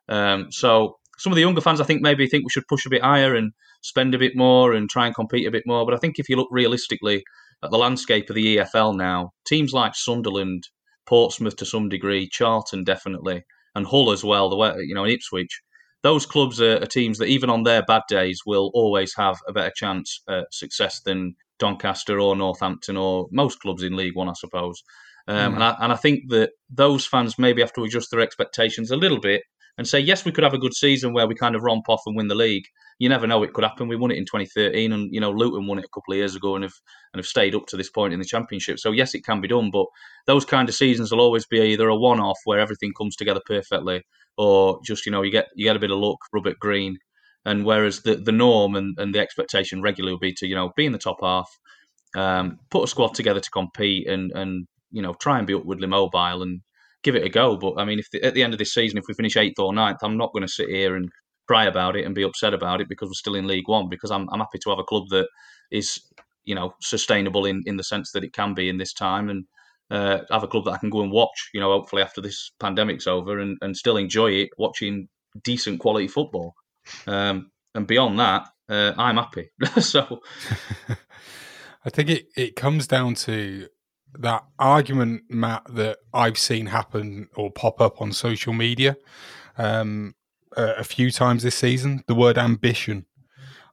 Um, 0.08 0.50
so 0.50 0.96
some 1.18 1.32
of 1.32 1.36
the 1.36 1.42
younger 1.42 1.60
fans, 1.60 1.80
I 1.80 1.84
think, 1.84 2.02
maybe 2.02 2.26
think 2.26 2.44
we 2.44 2.50
should 2.50 2.68
push 2.68 2.86
a 2.86 2.90
bit 2.90 3.02
higher 3.02 3.34
and 3.34 3.52
spend 3.82 4.14
a 4.14 4.18
bit 4.18 4.36
more 4.36 4.72
and 4.72 4.88
try 4.88 5.06
and 5.06 5.14
compete 5.14 5.46
a 5.46 5.50
bit 5.50 5.64
more. 5.66 5.84
But 5.84 5.94
I 5.94 5.98
think 5.98 6.18
if 6.18 6.28
you 6.28 6.36
look 6.36 6.48
realistically 6.50 7.22
at 7.62 7.70
the 7.70 7.78
landscape 7.78 8.28
of 8.28 8.36
the 8.36 8.56
EFL 8.58 8.96
now, 8.96 9.30
teams 9.46 9.72
like 9.72 9.94
Sunderland, 9.94 10.64
Portsmouth 11.06 11.56
to 11.56 11.66
some 11.66 11.88
degree, 11.88 12.28
Charlton 12.30 12.84
definitely, 12.84 13.44
and 13.74 13.86
Hull 13.86 14.10
as 14.10 14.24
well, 14.24 14.48
the 14.48 14.56
way 14.56 14.74
you 14.80 14.94
know, 14.94 15.04
in 15.04 15.10
Ipswich 15.12 15.60
those 16.04 16.26
clubs 16.26 16.60
are, 16.60 16.76
are, 16.76 16.86
teams 16.86 17.18
that 17.18 17.28
even 17.28 17.48
on 17.48 17.62
their 17.62 17.82
bad 17.82 18.02
days 18.08 18.42
will 18.44 18.70
always 18.74 19.14
have 19.16 19.38
a 19.48 19.52
better 19.52 19.72
chance 19.74 20.20
at 20.28 20.44
success 20.52 21.00
than 21.00 21.34
Doncaster 21.58 22.20
or 22.20 22.36
Northampton 22.36 22.98
or 22.98 23.26
most 23.32 23.58
clubs 23.60 23.82
in 23.82 23.96
League 23.96 24.14
One, 24.14 24.28
I 24.28 24.34
suppose. 24.34 24.82
Um, 25.26 25.52
mm. 25.52 25.54
and, 25.54 25.64
I, 25.64 25.76
and 25.80 25.92
I 25.92 25.96
think 25.96 26.28
that 26.28 26.50
those 26.68 27.06
fans 27.06 27.38
maybe 27.38 27.62
have 27.62 27.72
to 27.72 27.84
adjust 27.84 28.10
their 28.10 28.20
expectations 28.20 28.90
a 28.90 28.96
little 28.96 29.18
bit 29.18 29.42
and 29.76 29.88
say, 29.88 29.98
yes, 29.98 30.24
we 30.24 30.32
could 30.32 30.44
have 30.44 30.54
a 30.54 30.58
good 30.58 30.74
season 30.74 31.12
where 31.12 31.26
we 31.26 31.34
kind 31.34 31.56
of 31.56 31.62
romp 31.62 31.88
off 31.88 32.02
and 32.06 32.16
win 32.16 32.28
the 32.28 32.34
league. 32.34 32.64
You 33.00 33.08
never 33.08 33.26
know; 33.26 33.42
it 33.42 33.52
could 33.52 33.64
happen. 33.64 33.88
We 33.88 33.96
won 33.96 34.12
it 34.12 34.18
in 34.18 34.24
2013, 34.24 34.92
and 34.92 35.12
you 35.12 35.20
know 35.20 35.32
Luton 35.32 35.66
won 35.66 35.78
it 35.78 35.84
a 35.84 35.88
couple 35.88 36.12
of 36.12 36.18
years 36.18 36.36
ago, 36.36 36.54
and 36.54 36.62
have 36.62 36.74
and 37.12 37.18
have 37.18 37.26
stayed 37.26 37.54
up 37.56 37.66
to 37.66 37.76
this 37.76 37.90
point 37.90 38.12
in 38.12 38.20
the 38.20 38.24
championship. 38.24 38.78
So 38.78 38.92
yes, 38.92 39.14
it 39.14 39.24
can 39.24 39.40
be 39.40 39.48
done, 39.48 39.70
but 39.72 39.86
those 40.26 40.44
kind 40.44 40.68
of 40.68 40.76
seasons 40.76 41.10
will 41.10 41.20
always 41.20 41.44
be 41.44 41.60
either 41.60 41.88
a 41.88 41.96
one-off 41.96 42.38
where 42.44 42.60
everything 42.60 42.92
comes 42.96 43.16
together 43.16 43.40
perfectly, 43.46 44.02
or 44.36 44.78
just 44.84 45.06
you 45.06 45.12
know 45.12 45.22
you 45.22 45.32
get 45.32 45.48
you 45.56 45.64
get 45.64 45.76
a 45.76 45.80
bit 45.80 45.90
of 45.90 45.98
luck, 45.98 46.18
rub 46.32 46.46
it 46.46 46.58
green. 46.60 46.98
And 47.46 47.66
whereas 47.66 48.00
the, 48.00 48.14
the 48.14 48.32
norm 48.32 48.74
and, 48.74 48.96
and 48.98 49.14
the 49.14 49.18
expectation 49.18 49.82
regularly 49.82 50.14
would 50.14 50.20
be 50.20 50.32
to 50.34 50.46
you 50.46 50.54
know 50.54 50.72
be 50.76 50.86
in 50.86 50.92
the 50.92 50.98
top 50.98 51.18
half, 51.20 51.50
um, 52.16 52.58
put 52.70 52.84
a 52.84 52.86
squad 52.86 53.14
together 53.14 53.40
to 53.40 53.50
compete, 53.50 54.06
and 54.06 54.30
and 54.32 54.68
you 54.92 55.02
know 55.02 55.14
try 55.14 55.38
and 55.38 55.48
be 55.48 55.54
upwardly 55.54 55.88
mobile 55.88 56.42
and 56.42 56.60
give 57.04 57.14
it 57.14 57.24
a 57.24 57.28
go. 57.28 57.56
But 57.56 57.74
I 57.78 57.84
mean, 57.84 58.00
if 58.00 58.10
the, 58.10 58.22
at 58.24 58.34
the 58.34 58.42
end 58.42 58.52
of 58.52 58.58
this 58.58 58.74
season, 58.74 58.98
if 58.98 59.04
we 59.06 59.14
finish 59.14 59.36
eighth 59.36 59.58
or 59.58 59.72
ninth, 59.72 59.98
I'm 60.02 60.16
not 60.16 60.32
going 60.32 60.46
to 60.46 60.52
sit 60.52 60.68
here 60.68 60.96
and 60.96 61.08
cry 61.46 61.66
about 61.66 61.94
it 61.94 62.04
and 62.04 62.14
be 62.14 62.22
upset 62.22 62.54
about 62.54 62.80
it 62.80 62.88
because 62.88 63.08
we're 63.08 63.14
still 63.14 63.36
in 63.36 63.46
League 63.46 63.68
One. 63.68 63.88
Because 63.88 64.10
I'm 64.10 64.28
I'm 64.32 64.40
happy 64.40 64.58
to 64.64 64.70
have 64.70 64.80
a 64.80 64.84
club 64.84 65.04
that 65.10 65.28
is 65.70 66.00
you 66.44 66.54
know 66.54 66.74
sustainable 66.80 67.46
in 67.46 67.62
in 67.66 67.76
the 67.76 67.84
sense 67.84 68.10
that 68.12 68.24
it 68.24 68.32
can 68.32 68.54
be 68.54 68.68
in 68.68 68.78
this 68.78 68.92
time 68.92 69.28
and 69.28 69.44
uh, 69.90 70.18
have 70.30 70.42
a 70.42 70.48
club 70.48 70.64
that 70.64 70.72
I 70.72 70.78
can 70.78 70.90
go 70.90 71.02
and 71.02 71.12
watch, 71.12 71.50
you 71.52 71.60
know, 71.60 71.70
hopefully 71.70 72.02
after 72.02 72.20
this 72.20 72.50
pandemic's 72.58 73.06
over 73.06 73.38
and, 73.38 73.58
and 73.60 73.76
still 73.76 73.96
enjoy 73.96 74.30
it, 74.32 74.50
watching 74.58 75.08
decent 75.42 75.80
quality 75.80 76.08
football. 76.08 76.54
Um, 77.06 77.50
and 77.74 77.86
beyond 77.86 78.18
that, 78.18 78.48
uh, 78.68 78.92
I'm 78.96 79.16
happy. 79.16 79.50
so 79.80 80.20
I 81.84 81.90
think 81.90 82.08
it, 82.08 82.26
it 82.36 82.56
comes 82.56 82.86
down 82.86 83.14
to 83.16 83.68
that 84.18 84.44
argument, 84.58 85.22
Matt, 85.28 85.62
that 85.70 85.98
I've 86.12 86.38
seen 86.38 86.66
happen 86.66 87.28
or 87.36 87.50
pop 87.50 87.80
up 87.80 88.00
on 88.00 88.12
social 88.12 88.52
media 88.52 88.96
um, 89.58 90.14
a, 90.56 90.74
a, 90.78 90.84
few 90.84 91.10
times 91.10 91.42
this 91.42 91.56
season. 91.56 92.04
The 92.06 92.14
word 92.14 92.38
ambition. 92.38 93.06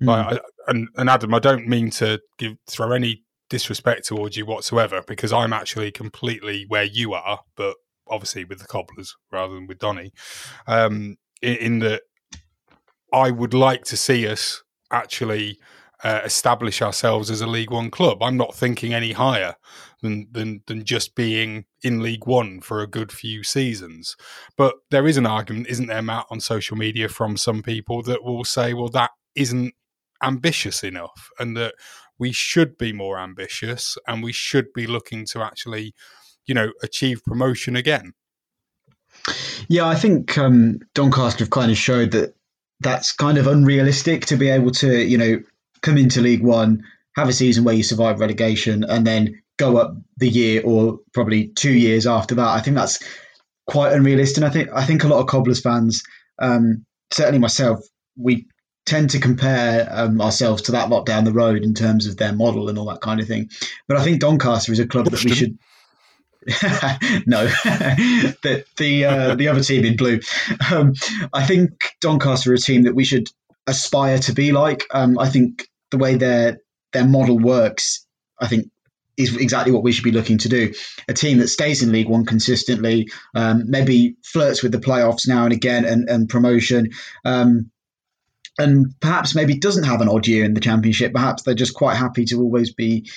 Mm. 0.02 0.08
Like, 0.08 0.38
I, 0.38 0.40
and, 0.68 0.88
and 0.96 1.10
Adam, 1.10 1.34
I 1.34 1.40
don't 1.40 1.68
mean 1.68 1.90
to 1.92 2.20
give 2.38 2.58
throw 2.68 2.92
any 2.92 3.24
disrespect 3.50 4.08
towards 4.08 4.38
you 4.38 4.46
whatsoever 4.46 5.04
because 5.06 5.34
I'm 5.34 5.54
actually 5.54 5.92
completely 5.92 6.66
where 6.68 6.86
you 6.86 7.14
are, 7.14 7.42
but 7.56 7.76
obviously 8.08 8.46
with 8.46 8.60
the 8.60 8.66
cobblers 8.66 9.16
rather 9.32 9.54
than 9.54 9.68
with 9.68 9.80
Donny. 9.80 10.12
Um, 10.68 11.18
in, 11.42 11.56
in 11.56 11.80
that, 11.80 12.04
I 13.14 13.30
would 13.32 13.54
like 13.54 13.84
to 13.86 13.98
see 13.98 14.28
us 14.28 14.64
actually 14.92 15.60
uh, 16.04 16.22
establish 16.24 16.82
ourselves 16.82 17.30
as 17.30 17.42
a 17.42 17.48
League 17.48 17.72
One 17.72 17.92
club. 17.92 18.24
I'm 18.24 18.38
not 18.38 18.56
thinking 18.56 18.94
any 18.94 19.12
higher 19.12 19.56
than, 20.02 20.28
than 20.32 20.62
than 20.68 20.84
just 20.84 21.16
being 21.16 21.66
in 21.84 22.02
League 22.02 22.26
One 22.26 22.62
for 22.62 22.82
a 22.82 22.88
good 22.88 23.12
few 23.12 23.44
seasons. 23.44 24.16
But 24.58 24.76
there 24.90 25.08
is 25.08 25.18
an 25.18 25.26
argument, 25.26 25.68
isn't 25.68 25.88
there, 25.88 26.02
Matt, 26.02 26.26
on 26.30 26.40
social 26.40 26.78
media 26.78 27.08
from 27.10 27.38
some 27.38 27.62
people 27.62 28.02
that 28.04 28.24
will 28.24 28.44
say, 28.44 28.74
well, 28.74 28.90
that 28.90 29.12
isn't 29.36 29.74
ambitious 30.24 30.84
enough, 30.84 31.30
and 31.40 31.56
that 31.58 31.76
we 32.22 32.32
should 32.32 32.78
be 32.78 32.94
more 32.94 33.18
ambitious 33.18 33.98
and 34.08 34.22
we 34.22 34.32
should 34.32 34.72
be 34.74 34.86
looking 34.86 35.26
to 35.26 35.42
actually, 35.42 35.96
you 36.46 36.54
know, 36.54 36.72
achieve 36.84 37.24
promotion 37.24 37.76
again. 37.76 38.14
Yeah, 39.68 39.88
I 39.88 39.96
think 39.96 40.38
um, 40.38 40.80
Doncaster 40.94 41.44
have 41.44 41.50
kind 41.50 41.72
of 41.72 41.78
showed 41.78 42.12
that 42.12 42.36
that's 42.80 43.12
kind 43.12 43.38
of 43.40 43.48
unrealistic 43.48 44.28
to 44.28 44.36
be 44.36 44.50
able 44.50 44.72
to, 44.72 45.04
you 45.04 45.18
know, 45.18 45.42
come 45.82 45.98
into 45.98 46.22
League 46.22 46.44
One, 46.44 46.84
have 47.16 47.30
a 47.30 47.34
season 47.34 47.64
where 47.64 47.76
you 47.76 47.84
survive 47.84 48.20
relegation, 48.20 48.84
and 48.84 49.06
then 49.06 49.42
go 49.58 49.78
up 49.78 49.96
the 50.18 50.30
year 50.30 50.62
or 50.64 51.00
probably 51.14 51.48
two 51.50 51.72
years 51.72 52.08
after 52.08 52.36
that. 52.36 52.48
I 52.48 52.62
think 52.62 52.76
that's 52.76 53.00
quite 53.68 53.94
unrealistic. 53.94 54.38
And 54.38 54.46
I 54.46 54.50
think 54.50 54.70
I 54.74 54.86
think 54.86 55.04
a 55.04 55.08
lot 55.08 55.20
of 55.20 55.28
Cobblers 55.28 55.62
fans, 55.62 56.04
um, 56.40 56.86
certainly 57.12 57.40
myself, 57.40 57.80
we 58.18 58.48
tend 58.86 59.12
to 59.12 59.20
compare 59.20 59.88
um, 59.92 60.20
ourselves 60.20 60.64
to 60.64 60.72
that 60.74 60.90
lot 60.90 61.06
down 61.06 61.24
the 61.24 61.32
road 61.32 61.64
in 61.64 61.74
terms 61.74 62.08
of 62.08 62.18
their 62.18 62.34
model 62.34 62.70
and 62.70 62.78
all 62.78 62.88
that 62.88 63.02
kind 63.02 63.20
of 63.20 63.28
thing. 63.28 63.50
But 63.88 63.98
I 63.98 64.04
think 64.04 64.20
Doncaster 64.20 64.72
is 64.72 64.80
a 64.80 64.88
club 64.88 65.06
that 65.06 65.24
we 65.24 65.32
should. 65.32 65.58
no, 67.28 67.46
the 68.44 68.66
the 68.78 69.06
uh, 69.06 69.36
the 69.36 69.48
other 69.48 69.62
team 69.62 69.86
in 69.86 69.96
blue. 69.96 70.20
Um, 70.72 70.94
I 71.34 71.46
think 71.46 71.72
Doncaster 72.02 72.52
are 72.52 72.56
a 72.56 72.58
team 72.58 72.84
that 72.84 72.96
we 72.96 73.04
should 73.04 73.28
aspire 73.68 74.18
to 74.20 74.34
be 74.34 74.52
like. 74.52 74.86
Um, 74.92 75.20
I 75.20 75.30
think 75.30 75.68
the 75.92 75.98
way 75.98 76.16
their 76.16 76.60
their 76.94 77.08
model 77.08 77.38
works, 77.38 78.06
I 78.40 78.48
think 78.48 78.70
is 79.18 79.36
exactly 79.36 79.72
what 79.72 79.84
we 79.84 79.92
should 79.92 80.04
be 80.04 80.12
looking 80.12 80.38
to 80.40 80.50
do. 80.50 80.74
A 81.08 81.14
team 81.14 81.38
that 81.40 81.50
stays 81.50 81.84
in 81.84 81.92
League 81.92 82.10
One 82.10 82.26
consistently, 82.26 83.10
um, 83.36 83.70
maybe 83.70 84.16
flirts 84.24 84.64
with 84.64 84.72
the 84.72 84.80
playoffs 84.80 85.28
now 85.28 85.44
and 85.44 85.54
again 85.54 85.86
and, 85.86 86.10
and 86.10 86.30
promotion. 86.30 86.90
Um, 87.26 87.72
and 88.58 88.94
perhaps 89.00 89.36
maybe 89.36 89.58
doesn't 89.58 89.86
have 89.86 90.02
an 90.02 90.10
odd 90.10 90.28
year 90.28 90.44
in 90.44 90.54
the 90.54 90.60
championship. 90.60 91.14
Perhaps 91.14 91.44
they're 91.44 91.54
just 91.54 91.74
quite 91.74 91.96
happy 91.96 92.26
to 92.26 92.42
always 92.42 92.74
be 92.74 93.10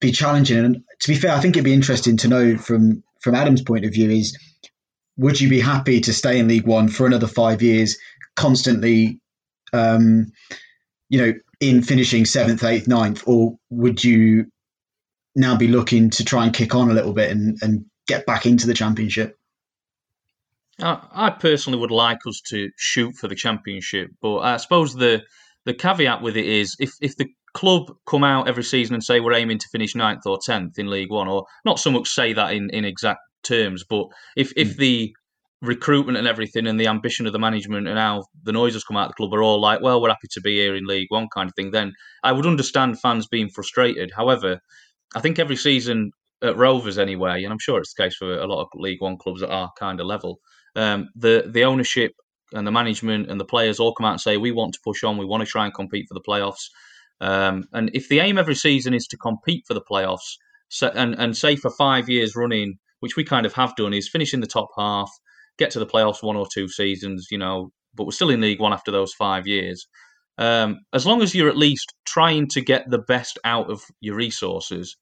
be 0.00 0.12
challenging. 0.12 0.58
And 0.58 0.84
to 1.00 1.08
be 1.08 1.14
fair, 1.14 1.32
I 1.32 1.40
think 1.40 1.56
it'd 1.56 1.64
be 1.64 1.74
interesting 1.74 2.16
to 2.18 2.28
know 2.28 2.56
from 2.56 3.02
from 3.20 3.34
Adam's 3.34 3.62
point 3.62 3.84
of 3.84 3.92
view 3.92 4.10
is 4.10 4.38
would 5.16 5.40
you 5.40 5.48
be 5.48 5.60
happy 5.60 6.00
to 6.00 6.12
stay 6.12 6.38
in 6.38 6.48
League 6.48 6.66
One 6.66 6.88
for 6.88 7.06
another 7.06 7.26
five 7.26 7.60
years, 7.62 7.98
constantly, 8.36 9.20
um, 9.72 10.32
you 11.08 11.20
know, 11.20 11.32
in 11.60 11.82
finishing 11.82 12.24
seventh, 12.24 12.64
eighth, 12.64 12.88
ninth, 12.88 13.22
or 13.26 13.56
would 13.68 14.02
you 14.02 14.46
now 15.36 15.56
be 15.56 15.68
looking 15.68 16.10
to 16.10 16.24
try 16.24 16.44
and 16.44 16.54
kick 16.54 16.74
on 16.74 16.90
a 16.90 16.94
little 16.94 17.12
bit 17.12 17.30
and, 17.30 17.58
and 17.62 17.84
get 18.06 18.26
back 18.26 18.46
into 18.46 18.66
the 18.66 18.74
championship? 18.74 19.36
I 20.82 21.30
personally 21.38 21.78
would 21.78 21.90
like 21.90 22.20
us 22.26 22.40
to 22.48 22.70
shoot 22.76 23.14
for 23.14 23.28
the 23.28 23.34
championship, 23.34 24.10
but 24.22 24.38
I 24.38 24.56
suppose 24.56 24.94
the 24.94 25.22
the 25.66 25.74
caveat 25.74 26.22
with 26.22 26.38
it 26.38 26.46
is 26.46 26.74
if 26.80 26.94
if 27.02 27.16
the 27.16 27.26
club 27.52 27.92
come 28.06 28.24
out 28.24 28.48
every 28.48 28.62
season 28.62 28.94
and 28.94 29.04
say 29.04 29.20
we're 29.20 29.34
aiming 29.34 29.58
to 29.58 29.68
finish 29.70 29.94
ninth 29.94 30.22
or 30.24 30.38
tenth 30.42 30.78
in 30.78 30.88
League 30.88 31.10
One, 31.10 31.28
or 31.28 31.44
not 31.64 31.78
so 31.78 31.90
much 31.90 32.08
say 32.08 32.32
that 32.32 32.54
in, 32.54 32.70
in 32.70 32.84
exact 32.84 33.20
terms, 33.42 33.84
but 33.88 34.06
if 34.36 34.52
if 34.56 34.74
mm. 34.74 34.76
the 34.76 35.14
recruitment 35.62 36.16
and 36.16 36.26
everything 36.26 36.66
and 36.66 36.80
the 36.80 36.86
ambition 36.86 37.26
of 37.26 37.32
the 37.32 37.38
management 37.38 37.86
and 37.86 37.98
how 37.98 38.24
the 38.44 38.52
noise 38.52 38.72
has 38.72 38.84
come 38.84 38.96
out 38.96 39.06
of 39.06 39.08
the 39.10 39.14
club 39.14 39.34
are 39.34 39.42
all 39.42 39.60
like, 39.60 39.82
well, 39.82 40.00
we're 40.00 40.08
happy 40.08 40.28
to 40.30 40.40
be 40.40 40.56
here 40.56 40.74
in 40.74 40.86
League 40.86 41.08
One 41.10 41.28
kind 41.34 41.48
of 41.48 41.54
thing, 41.54 41.70
then 41.70 41.92
I 42.22 42.32
would 42.32 42.46
understand 42.46 43.00
fans 43.00 43.26
being 43.26 43.50
frustrated. 43.50 44.10
However, 44.16 44.60
I 45.14 45.20
think 45.20 45.38
every 45.38 45.56
season 45.56 46.12
at 46.42 46.56
Rovers 46.56 46.98
anyway, 46.98 47.44
and 47.44 47.52
I'm 47.52 47.58
sure 47.58 47.78
it's 47.78 47.92
the 47.94 48.04
case 48.04 48.16
for 48.16 48.38
a 48.38 48.46
lot 48.46 48.62
of 48.62 48.68
League 48.74 49.02
One 49.02 49.18
clubs 49.18 49.42
at 49.42 49.50
our 49.50 49.70
kind 49.78 50.00
of 50.00 50.06
level, 50.06 50.38
um, 50.76 51.08
the 51.14 51.50
the 51.52 51.64
ownership 51.64 52.12
and 52.52 52.66
the 52.66 52.72
management 52.72 53.30
and 53.30 53.38
the 53.38 53.44
players 53.44 53.78
all 53.78 53.94
come 53.94 54.06
out 54.06 54.12
and 54.12 54.20
say 54.20 54.36
we 54.36 54.52
want 54.52 54.74
to 54.74 54.80
push 54.82 55.04
on, 55.04 55.18
we 55.18 55.26
want 55.26 55.42
to 55.42 55.46
try 55.46 55.64
and 55.64 55.74
compete 55.74 56.06
for 56.08 56.14
the 56.14 56.20
playoffs. 56.20 56.68
Um, 57.20 57.64
and 57.72 57.90
if 57.92 58.08
the 58.08 58.20
aim 58.20 58.38
every 58.38 58.54
season 58.54 58.94
is 58.94 59.06
to 59.08 59.16
compete 59.16 59.64
for 59.66 59.74
the 59.74 59.82
playoffs, 59.82 60.36
so, 60.68 60.88
and 60.94 61.14
and 61.16 61.36
say 61.36 61.56
for 61.56 61.70
five 61.70 62.08
years 62.08 62.34
running, 62.34 62.78
which 63.00 63.16
we 63.16 63.24
kind 63.24 63.44
of 63.44 63.52
have 63.54 63.76
done, 63.76 63.92
is 63.92 64.08
finish 64.08 64.32
in 64.32 64.40
the 64.40 64.46
top 64.46 64.68
half, 64.78 65.10
get 65.60 65.70
to 65.72 65.78
the 65.78 65.86
playoffs 65.86 66.22
one 66.22 66.36
or 66.36 66.46
two 66.52 66.68
seasons, 66.68 67.28
you 67.30 67.38
know, 67.38 67.70
but 67.94 68.04
we're 68.04 68.12
still 68.12 68.30
in 68.30 68.40
League 68.40 68.60
One 68.60 68.72
after 68.72 68.90
those 68.90 69.12
five 69.12 69.46
years. 69.46 69.86
Um, 70.38 70.80
as 70.92 71.06
long 71.06 71.22
as 71.22 71.34
you're 71.34 71.50
at 71.50 71.56
least 71.56 71.94
trying 72.06 72.48
to 72.48 72.60
get 72.60 72.88
the 72.88 72.98
best 72.98 73.38
out 73.44 73.70
of 73.70 73.82
your 74.00 74.16
resources, 74.16 74.96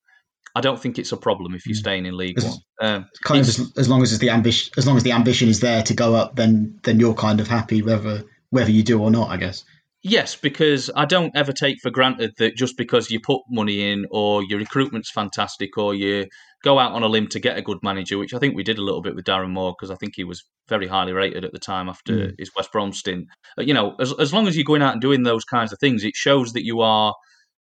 I 0.55 0.61
don't 0.61 0.81
think 0.81 0.99
it's 0.99 1.13
a 1.13 1.17
problem 1.17 1.55
if 1.55 1.67
you're 1.67 1.77
mm. 1.77 1.81
staying 1.81 2.07
in 2.07 2.17
League 2.17 2.43
One. 2.43 2.59
Um, 2.81 3.07
kind 3.25 3.41
of 3.41 3.49
as, 3.49 3.73
as, 3.77 3.89
long 3.89 4.03
as 4.03 4.19
the 4.19 4.31
ambition, 4.31 4.73
as 4.77 4.87
long 4.87 4.97
as 4.97 5.05
the 5.05 5.13
ambition 5.13 5.49
is 5.49 5.61
there 5.61 5.83
to 5.85 5.95
go 5.95 6.15
up, 6.15 6.37
then 6.37 6.81
then 6.83 6.99
you're 6.99 7.15
kind 7.15 7.41
of 7.41 7.47
happy 7.47 7.83
whether 7.83 8.25
whether 8.51 8.71
you 8.71 8.83
do 8.83 9.01
or 9.01 9.11
not. 9.11 9.31
I 9.31 9.37
guess. 9.37 9.65
Yes, 10.03 10.37
because 10.37 10.91
I 10.95 11.05
don't 11.05 11.37
ever 11.37 11.53
take 11.53 11.79
for 11.83 11.91
granted 11.91 12.33
that 12.39 12.57
just 12.57 12.77
because 12.77 13.11
you 13.11 13.21
put 13.21 13.43
money 13.51 13.91
in, 13.93 14.07
or 14.11 14.43
your 14.45 14.59
recruitment's 14.59 15.11
fantastic, 15.11 15.77
or 15.79 15.95
you 15.95 16.27
go 16.65 16.79
out 16.79 16.93
on 16.93 17.03
a 17.03 17.09
limb 17.09 17.29
to 17.29 17.41
get 17.41 17.57
a 17.57 17.63
good 17.63 17.79
manager, 17.83 18.19
which 18.19 18.35
I 18.35 18.39
think 18.39 18.57
we 18.57 18.65
did 18.65 18.79
a 18.79 18.83
little 18.83 19.03
bit 19.03 19.15
with 19.15 19.25
Darren 19.25 19.51
Moore 19.51 19.75
because 19.79 19.91
I 19.91 19.97
think 19.97 20.15
he 20.17 20.25
was 20.25 20.45
very 20.69 20.87
highly 20.87 21.13
rated 21.13 21.45
at 21.45 21.53
the 21.53 21.59
time 21.59 21.89
after 21.89 22.13
mm. 22.13 22.35
his 22.39 22.51
West 22.57 22.73
Brom 22.73 22.93
stint. 22.93 23.27
You 23.59 23.75
know, 23.75 23.95
as 24.01 24.13
as 24.19 24.33
long 24.33 24.49
as 24.49 24.57
you're 24.57 24.65
going 24.65 24.83
out 24.83 24.93
and 24.93 25.01
doing 25.01 25.23
those 25.23 25.45
kinds 25.45 25.73
of 25.73 25.79
things, 25.79 26.05
it 26.05 26.15
shows 26.15 26.53
that 26.53 26.65
you 26.65 26.81
are 26.81 27.15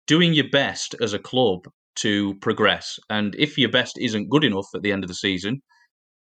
doing 0.07 0.33
your 0.35 0.49
best 0.51 0.95
as 1.01 1.13
a 1.13 1.19
club 1.19 1.61
to 1.97 2.35
progress. 2.41 2.99
And 3.11 3.35
if 3.39 3.59
your 3.59 3.71
best 3.71 3.97
isn't 3.99 4.31
good 4.31 4.45
enough 4.45 4.67
at 4.75 4.83
the 4.83 4.93
end 4.93 5.05
of 5.05 5.09
the 5.09 5.15
season, 5.15 5.61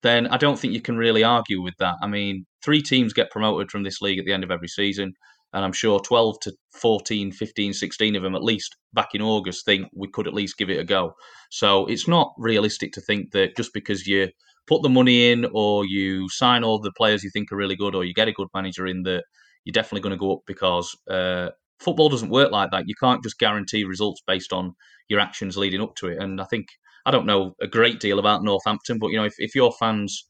then 0.03 0.27
I 0.27 0.37
don't 0.37 0.57
think 0.57 0.73
you 0.73 0.81
can 0.81 0.97
really 0.97 1.23
argue 1.23 1.61
with 1.61 1.75
that. 1.79 1.95
I 2.01 2.07
mean, 2.07 2.45
three 2.63 2.81
teams 2.81 3.13
get 3.13 3.31
promoted 3.31 3.71
from 3.71 3.83
this 3.83 4.01
league 4.01 4.19
at 4.19 4.25
the 4.25 4.33
end 4.33 4.43
of 4.43 4.51
every 4.51 4.67
season. 4.67 5.13
And 5.53 5.65
I'm 5.65 5.73
sure 5.73 5.99
12 5.99 6.39
to 6.41 6.53
14, 6.73 7.31
15, 7.31 7.73
16 7.73 8.15
of 8.15 8.23
them, 8.23 8.35
at 8.35 8.43
least 8.43 8.75
back 8.93 9.09
in 9.13 9.21
August, 9.21 9.65
think 9.65 9.87
we 9.93 10.09
could 10.09 10.27
at 10.27 10.33
least 10.33 10.57
give 10.57 10.69
it 10.69 10.79
a 10.79 10.83
go. 10.83 11.13
So 11.49 11.85
it's 11.87 12.07
not 12.07 12.33
realistic 12.37 12.93
to 12.93 13.01
think 13.01 13.31
that 13.31 13.57
just 13.57 13.73
because 13.73 14.07
you 14.07 14.29
put 14.67 14.81
the 14.81 14.89
money 14.89 15.31
in 15.31 15.45
or 15.53 15.85
you 15.85 16.29
sign 16.29 16.63
all 16.63 16.79
the 16.79 16.93
players 16.95 17.23
you 17.23 17.29
think 17.31 17.51
are 17.51 17.57
really 17.57 17.75
good 17.75 17.95
or 17.95 18.05
you 18.05 18.13
get 18.13 18.29
a 18.29 18.33
good 18.33 18.47
manager 18.53 18.87
in, 18.87 19.03
that 19.03 19.23
you're 19.65 19.73
definitely 19.73 20.01
going 20.01 20.17
to 20.17 20.19
go 20.19 20.33
up 20.33 20.41
because 20.47 20.95
uh, 21.09 21.49
football 21.79 22.09
doesn't 22.09 22.29
work 22.29 22.51
like 22.51 22.71
that. 22.71 22.87
You 22.87 22.95
can't 22.95 23.23
just 23.23 23.39
guarantee 23.39 23.83
results 23.83 24.21
based 24.25 24.53
on 24.53 24.73
your 25.09 25.19
actions 25.19 25.57
leading 25.57 25.81
up 25.81 25.95
to 25.95 26.07
it. 26.07 26.21
And 26.21 26.39
I 26.39 26.45
think 26.45 26.67
I 27.05 27.11
don't 27.11 27.25
know 27.25 27.55
a 27.61 27.67
great 27.67 27.99
deal 27.99 28.19
about 28.19 28.43
Northampton, 28.43 28.99
but 28.99 29.07
you 29.07 29.17
know, 29.17 29.25
if, 29.25 29.33
if 29.37 29.55
your 29.55 29.71
fans, 29.73 30.27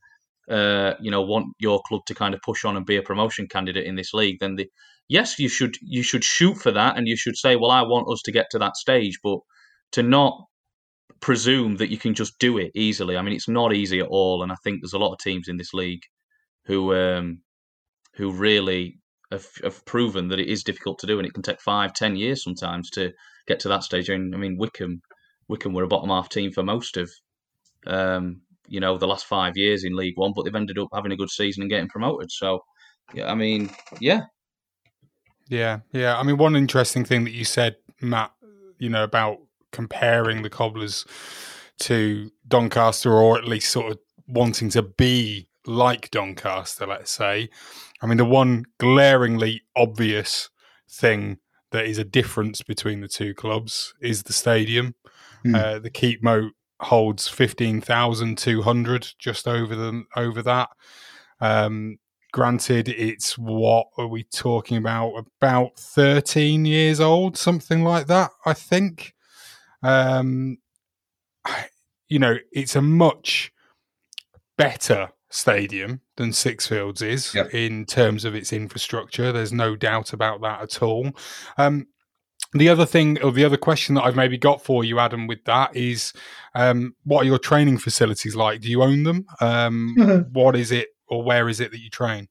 uh, 0.49 0.93
you 1.01 1.11
know, 1.11 1.21
want 1.21 1.47
your 1.59 1.81
club 1.87 2.01
to 2.07 2.15
kind 2.15 2.33
of 2.33 2.41
push 2.41 2.65
on 2.65 2.77
and 2.77 2.85
be 2.85 2.95
a 2.95 3.03
promotion 3.03 3.47
candidate 3.47 3.85
in 3.85 3.95
this 3.95 4.13
league, 4.13 4.37
then 4.39 4.55
the, 4.55 4.67
yes, 5.11 5.37
you 5.37 5.49
should 5.49 5.75
you 5.81 6.03
should 6.03 6.23
shoot 6.23 6.55
for 6.55 6.71
that, 6.71 6.97
and 6.97 7.07
you 7.07 7.17
should 7.17 7.35
say, 7.35 7.57
well, 7.57 7.71
I 7.71 7.81
want 7.81 8.09
us 8.09 8.21
to 8.23 8.31
get 8.31 8.47
to 8.51 8.59
that 8.59 8.77
stage, 8.77 9.19
but 9.21 9.39
to 9.91 10.01
not 10.01 10.33
presume 11.19 11.75
that 11.77 11.91
you 11.91 11.97
can 11.97 12.13
just 12.13 12.39
do 12.39 12.57
it 12.57 12.71
easily. 12.75 13.17
I 13.17 13.21
mean, 13.21 13.35
it's 13.35 13.49
not 13.49 13.75
easy 13.75 13.99
at 13.99 14.07
all, 14.07 14.41
and 14.41 14.51
I 14.51 14.55
think 14.63 14.79
there's 14.81 14.93
a 14.93 15.03
lot 15.05 15.11
of 15.11 15.19
teams 15.19 15.49
in 15.49 15.57
this 15.57 15.73
league 15.73 16.03
who 16.65 16.95
um, 16.95 17.41
who 18.15 18.31
really 18.31 18.99
have, 19.31 19.47
have, 19.63 19.85
proven 19.85 20.29
that 20.29 20.39
it 20.39 20.47
is 20.47 20.63
difficult 20.63 20.99
to 20.99 21.07
do, 21.07 21.19
and 21.19 21.27
it 21.27 21.33
can 21.33 21.43
take 21.43 21.61
five, 21.61 21.93
ten 21.93 22.15
years 22.15 22.43
sometimes 22.43 22.89
to 22.91 23.11
get 23.47 23.59
to 23.61 23.67
that 23.67 23.83
stage. 23.83 24.07
And 24.07 24.33
I 24.33 24.37
mean, 24.37 24.57
Wycombe, 24.57 25.01
Wycombe 25.49 25.73
were 25.73 25.83
a 25.83 25.93
bottom 25.95 26.09
half 26.09 26.29
team 26.29 26.51
for 26.53 26.63
most 26.63 26.95
of, 26.95 27.11
um, 27.85 28.41
you 28.67 28.79
know, 28.79 28.97
the 28.97 29.07
last 29.07 29.25
five 29.25 29.57
years 29.57 29.83
in 29.83 29.95
League 29.95 30.17
One, 30.17 30.31
but 30.33 30.45
they've 30.45 30.55
ended 30.55 30.79
up 30.79 30.87
having 30.93 31.11
a 31.11 31.17
good 31.17 31.29
season 31.29 31.63
and 31.63 31.69
getting 31.69 31.89
promoted. 31.89 32.31
So, 32.31 32.61
yeah, 33.13 33.29
I 33.29 33.35
mean, 33.35 33.69
yeah, 33.99 34.21
yeah, 35.51 35.79
yeah. 35.91 36.17
I 36.17 36.23
mean, 36.23 36.37
one 36.37 36.55
interesting 36.55 37.05
thing 37.05 37.25
that 37.25 37.31
you 37.33 37.45
said, 37.45 37.75
Matt, 38.01 38.31
you 38.79 38.89
know, 38.89 39.03
about 39.03 39.39
comparing 39.71 40.41
the 40.41 40.49
Cobblers 40.49 41.05
to 41.81 42.31
Doncaster, 42.47 43.11
or 43.11 43.37
at 43.37 43.45
least 43.45 43.71
sort 43.71 43.91
of 43.91 43.99
wanting 44.27 44.69
to 44.69 44.81
be 44.81 45.47
like 45.67 46.09
Doncaster, 46.09 46.87
let's 46.87 47.11
say, 47.11 47.49
I 48.01 48.07
mean, 48.07 48.17
the 48.17 48.25
one 48.25 48.65
glaringly 48.79 49.61
obvious 49.75 50.49
thing 50.89 51.37
that 51.71 51.85
is 51.85 51.97
a 51.97 52.03
difference 52.03 52.61
between 52.61 53.01
the 53.01 53.07
two 53.07 53.33
clubs 53.33 53.93
is 54.01 54.23
the 54.23 54.33
stadium. 54.33 54.95
Mm. 55.45 55.55
Uh, 55.55 55.79
the 55.79 55.91
Keepmoat 55.91 56.51
holds 56.79 57.27
fifteen 57.27 57.81
thousand 57.81 58.37
two 58.37 58.61
hundred, 58.61 59.07
just 59.19 59.47
over 59.47 59.75
the 59.75 60.03
over 60.15 60.41
that. 60.41 60.69
Um, 61.39 61.97
granted, 62.31 62.89
it's 62.89 63.37
what 63.37 63.87
are 63.97 64.07
we 64.07 64.23
talking 64.23 64.77
about? 64.77 65.13
About 65.41 65.77
thirteen 65.77 66.65
years 66.65 66.99
old, 66.99 67.37
something 67.37 67.83
like 67.83 68.07
that. 68.07 68.31
I 68.45 68.53
think. 68.53 69.13
Um, 69.83 70.57
you 72.07 72.19
know, 72.19 72.35
it's 72.51 72.75
a 72.75 72.81
much 72.81 73.51
better 74.57 75.09
stadium 75.29 76.01
than 76.17 76.31
Sixfields 76.31 77.01
is 77.01 77.33
yep. 77.33 77.53
in 77.53 77.85
terms 77.85 78.25
of 78.25 78.35
its 78.35 78.53
infrastructure. 78.53 79.31
There's 79.31 79.53
no 79.53 79.75
doubt 79.75 80.13
about 80.13 80.41
that 80.41 80.61
at 80.61 80.83
all. 80.83 81.11
Um, 81.57 81.87
the 82.53 82.67
other 82.67 82.85
thing, 82.85 83.21
or 83.23 83.31
the 83.31 83.45
other 83.45 83.57
question 83.57 83.95
that 83.95 84.03
I've 84.03 84.17
maybe 84.17 84.37
got 84.37 84.61
for 84.61 84.83
you, 84.83 84.99
Adam, 84.99 85.25
with 85.25 85.43
that 85.45 85.73
is, 85.73 86.11
um, 86.53 86.95
what 87.05 87.21
are 87.21 87.27
your 87.27 87.39
training 87.39 87.77
facilities 87.77 88.35
like? 88.35 88.59
Do 88.59 88.69
you 88.69 88.83
own 88.83 89.03
them? 89.03 89.25
Um, 89.39 90.27
what 90.33 90.57
is 90.57 90.71
it, 90.71 90.89
or 91.11 91.23
where 91.23 91.47
is 91.49 91.59
it 91.59 91.71
that 91.71 91.79
you 91.79 91.89
train? 91.89 92.27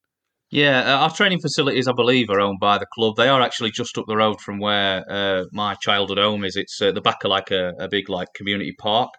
Yeah, 0.51 0.81
uh, 0.81 0.99
our 1.03 1.15
training 1.15 1.39
facilities, 1.41 1.87
I 1.87 1.93
believe, 1.93 2.29
are 2.29 2.41
owned 2.41 2.59
by 2.59 2.79
the 2.79 2.87
club. 2.93 3.15
They 3.17 3.29
are 3.29 3.41
actually 3.41 3.71
just 3.71 3.97
up 3.97 4.07
the 4.09 4.17
road 4.17 4.41
from 4.41 4.59
where 4.59 5.05
uh, 5.09 5.45
my 5.53 5.77
childhood 5.77 6.19
home 6.19 6.45
is. 6.45 6.57
It's 6.57 6.83
uh, 6.83 6.91
the 6.91 7.01
back 7.01 7.23
of 7.23 7.31
like 7.31 7.53
a, 7.53 7.73
a 7.79 7.89
big 7.89 8.09
like 8.09 8.29
community 8.35 8.75
park. 8.77 9.11